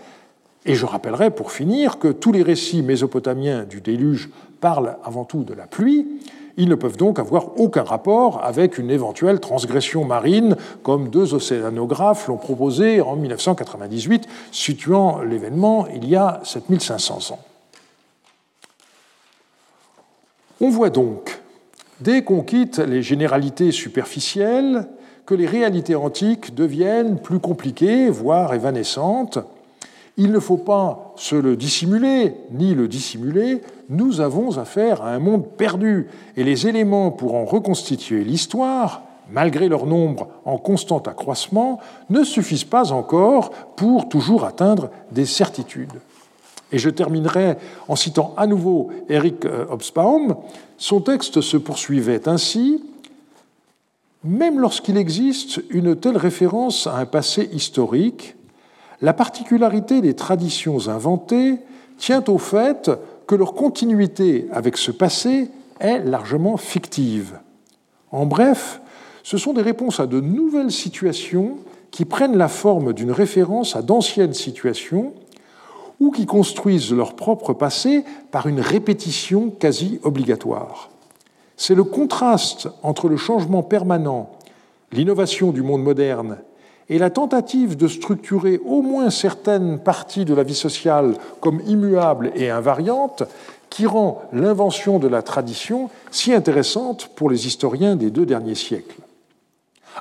et 0.66 0.74
je 0.74 0.86
rappellerai 0.86 1.30
pour 1.30 1.52
finir 1.52 1.98
que 1.98 2.08
tous 2.08 2.32
les 2.32 2.42
récits 2.42 2.82
mésopotamiens 2.82 3.64
du 3.64 3.80
déluge 3.80 4.30
parlent 4.60 4.96
avant 5.04 5.24
tout 5.24 5.42
de 5.42 5.54
la 5.54 5.66
pluie. 5.66 6.06
Ils 6.56 6.68
ne 6.68 6.74
peuvent 6.74 6.98
donc 6.98 7.18
avoir 7.18 7.58
aucun 7.58 7.82
rapport 7.82 8.44
avec 8.44 8.76
une 8.76 8.90
éventuelle 8.90 9.40
transgression 9.40 10.04
marine, 10.04 10.56
comme 10.82 11.08
deux 11.08 11.32
océanographes 11.32 12.28
l'ont 12.28 12.36
proposé 12.36 13.00
en 13.00 13.16
1998, 13.16 14.28
situant 14.52 15.22
l'événement 15.22 15.86
il 15.94 16.06
y 16.06 16.16
a 16.16 16.40
7500 16.44 17.32
ans. 17.32 17.38
On 20.60 20.68
voit 20.68 20.90
donc, 20.90 21.40
dès 22.00 22.22
qu'on 22.22 22.42
quitte 22.42 22.78
les 22.78 23.02
généralités 23.02 23.72
superficielles, 23.72 24.86
que 25.24 25.34
les 25.34 25.46
réalités 25.46 25.94
antiques 25.94 26.54
deviennent 26.54 27.18
plus 27.18 27.38
compliquées, 27.38 28.10
voire 28.10 28.52
évanescentes, 28.52 29.38
il 30.20 30.32
ne 30.32 30.38
faut 30.38 30.58
pas 30.58 31.14
se 31.16 31.34
le 31.34 31.56
dissimuler, 31.56 32.34
ni 32.52 32.74
le 32.74 32.88
dissimuler, 32.88 33.62
nous 33.88 34.20
avons 34.20 34.58
affaire 34.58 35.00
à 35.00 35.12
un 35.12 35.18
monde 35.18 35.46
perdu, 35.56 36.08
et 36.36 36.44
les 36.44 36.68
éléments 36.68 37.10
pour 37.10 37.34
en 37.34 37.46
reconstituer 37.46 38.22
l'histoire, 38.22 39.00
malgré 39.32 39.66
leur 39.70 39.86
nombre 39.86 40.28
en 40.44 40.58
constant 40.58 40.98
accroissement, 40.98 41.80
ne 42.10 42.22
suffisent 42.22 42.64
pas 42.64 42.92
encore 42.92 43.50
pour 43.76 44.10
toujours 44.10 44.44
atteindre 44.44 44.90
des 45.10 45.24
certitudes. 45.24 46.02
Et 46.70 46.76
je 46.76 46.90
terminerai 46.90 47.56
en 47.88 47.96
citant 47.96 48.34
à 48.36 48.46
nouveau 48.46 48.90
Eric 49.08 49.46
euh, 49.46 49.64
Hobsbawm. 49.70 50.36
Son 50.76 51.00
texte 51.00 51.40
se 51.40 51.56
poursuivait 51.56 52.28
ainsi 52.28 52.84
Même 54.22 54.60
lorsqu'il 54.60 54.98
existe 54.98 55.62
une 55.70 55.96
telle 55.96 56.18
référence 56.18 56.86
à 56.86 56.96
un 56.96 57.06
passé 57.06 57.48
historique, 57.54 58.36
la 59.02 59.12
particularité 59.12 60.00
des 60.00 60.14
traditions 60.14 60.88
inventées 60.88 61.58
tient 61.98 62.24
au 62.28 62.38
fait 62.38 62.90
que 63.26 63.34
leur 63.34 63.54
continuité 63.54 64.48
avec 64.52 64.76
ce 64.76 64.90
passé 64.90 65.48
est 65.78 66.00
largement 66.00 66.56
fictive. 66.56 67.38
En 68.12 68.26
bref, 68.26 68.80
ce 69.22 69.38
sont 69.38 69.52
des 69.52 69.62
réponses 69.62 70.00
à 70.00 70.06
de 70.06 70.20
nouvelles 70.20 70.72
situations 70.72 71.58
qui 71.90 72.04
prennent 72.04 72.36
la 72.36 72.48
forme 72.48 72.92
d'une 72.92 73.12
référence 73.12 73.76
à 73.76 73.82
d'anciennes 73.82 74.34
situations 74.34 75.12
ou 76.00 76.10
qui 76.10 76.26
construisent 76.26 76.92
leur 76.92 77.14
propre 77.14 77.52
passé 77.52 78.04
par 78.30 78.46
une 78.46 78.60
répétition 78.60 79.50
quasi 79.50 80.00
obligatoire. 80.02 80.90
C'est 81.56 81.74
le 81.74 81.84
contraste 81.84 82.68
entre 82.82 83.08
le 83.08 83.18
changement 83.18 83.62
permanent, 83.62 84.30
l'innovation 84.92 85.52
du 85.52 85.62
monde 85.62 85.82
moderne 85.82 86.38
et 86.90 86.98
la 86.98 87.08
tentative 87.08 87.76
de 87.76 87.88
structurer 87.88 88.60
au 88.66 88.82
moins 88.82 89.10
certaines 89.10 89.78
parties 89.78 90.24
de 90.24 90.34
la 90.34 90.42
vie 90.42 90.56
sociale 90.56 91.14
comme 91.40 91.62
immuables 91.66 92.32
et 92.34 92.50
invariantes 92.50 93.22
qui 93.70 93.86
rend 93.86 94.22
l'invention 94.32 94.98
de 94.98 95.06
la 95.06 95.22
tradition 95.22 95.88
si 96.10 96.34
intéressante 96.34 97.08
pour 97.14 97.30
les 97.30 97.46
historiens 97.46 97.94
des 97.94 98.10
deux 98.10 98.26
derniers 98.26 98.56
siècles. 98.56 98.96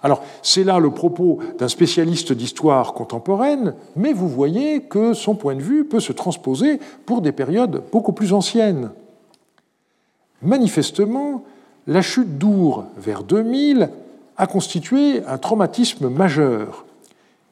Alors, 0.01 0.23
c'est 0.41 0.63
là 0.63 0.79
le 0.79 0.89
propos 0.89 1.39
d'un 1.59 1.67
spécialiste 1.67 2.33
d'histoire 2.33 2.93
contemporaine, 2.93 3.75
mais 3.95 4.13
vous 4.13 4.27
voyez 4.27 4.81
que 4.81 5.13
son 5.13 5.35
point 5.35 5.55
de 5.55 5.61
vue 5.61 5.85
peut 5.85 5.99
se 5.99 6.13
transposer 6.13 6.79
pour 7.05 7.21
des 7.21 7.31
périodes 7.31 7.83
beaucoup 7.91 8.13
plus 8.13 8.33
anciennes. 8.33 8.89
Manifestement, 10.41 11.43
la 11.85 12.01
chute 12.01 12.37
d'Our 12.37 12.85
vers 12.97 13.23
2000 13.23 13.89
a 14.39 14.47
constitué 14.47 15.21
un 15.27 15.37
traumatisme 15.37 16.09
majeur. 16.09 16.85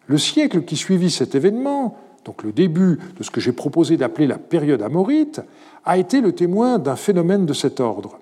Le 0.08 0.18
siècle 0.18 0.64
qui 0.64 0.78
suivit 0.78 1.12
cet 1.12 1.36
événement, 1.36 1.98
donc 2.24 2.44
le 2.44 2.54
début 2.54 2.98
de 3.18 3.24
ce 3.24 3.30
que 3.30 3.42
j'ai 3.42 3.52
proposé 3.52 3.98
d'appeler 3.98 4.26
la 4.26 4.38
période 4.38 4.82
amorite, 4.82 5.42
a 5.84 5.98
été 5.98 6.22
le 6.22 6.32
témoin 6.32 6.80
d'un 6.80 6.96
phénomène 6.96 7.46
de 7.46 7.52
cet 7.52 7.82
ordre. 7.82 8.20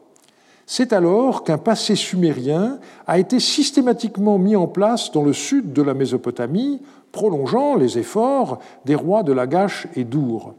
C'est 0.65 0.93
alors 0.93 1.43
qu'un 1.43 1.59
passé 1.59 1.95
sumérien 1.95 2.79
a 3.05 3.19
été 3.19 3.39
systématiquement 3.39 4.39
mis 4.39 4.55
en 4.55 4.65
place 4.65 5.11
dans 5.11 5.23
le 5.23 5.33
sud 5.33 5.71
de 5.71 5.83
la 5.83 5.93
Mésopotamie, 5.93 6.81
prolongeant 7.11 7.75
les 7.75 7.99
efforts 7.99 8.57
des 8.83 8.95
rois 8.95 9.21
de 9.21 9.31
Lagash 9.31 9.87
et 9.95 10.05
d'Our. 10.05 10.55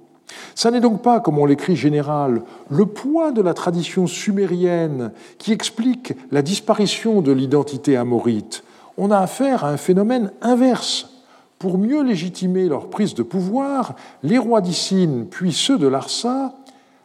Ça 0.55 0.71
n'est 0.71 0.81
donc 0.81 1.03
pas, 1.03 1.21
comme 1.21 1.39
on 1.39 1.47
l'écrit 1.47 1.77
général, 1.77 2.43
le 2.71 2.87
poids 2.87 3.33
de 3.33 3.43
la 3.43 3.55
tradition 3.55 4.07
sumérienne 4.07 5.13
qui 5.39 5.53
explique 5.53 6.15
la 6.31 6.43
disparition 6.43 7.21
de 7.21 7.33
l'identité 7.33 7.97
amorite. 7.97 8.65
On 8.99 9.11
a 9.11 9.19
affaire 9.19 9.65
à 9.65 9.71
un 9.71 9.77
phénomène 9.77 10.33
inverse. 10.43 11.11
Pour 11.59 11.79
mieux 11.79 12.03
légitimer 12.03 12.69
leur 12.69 12.89
prise 12.89 13.15
de 13.15 13.23
pouvoir, 13.23 13.95
les 14.23 14.39
rois 14.39 14.61
d'Issine, 14.61 15.27
puis 15.31 15.53
ceux 15.53 15.79
de 15.79 15.89
Larsa, 15.89 16.55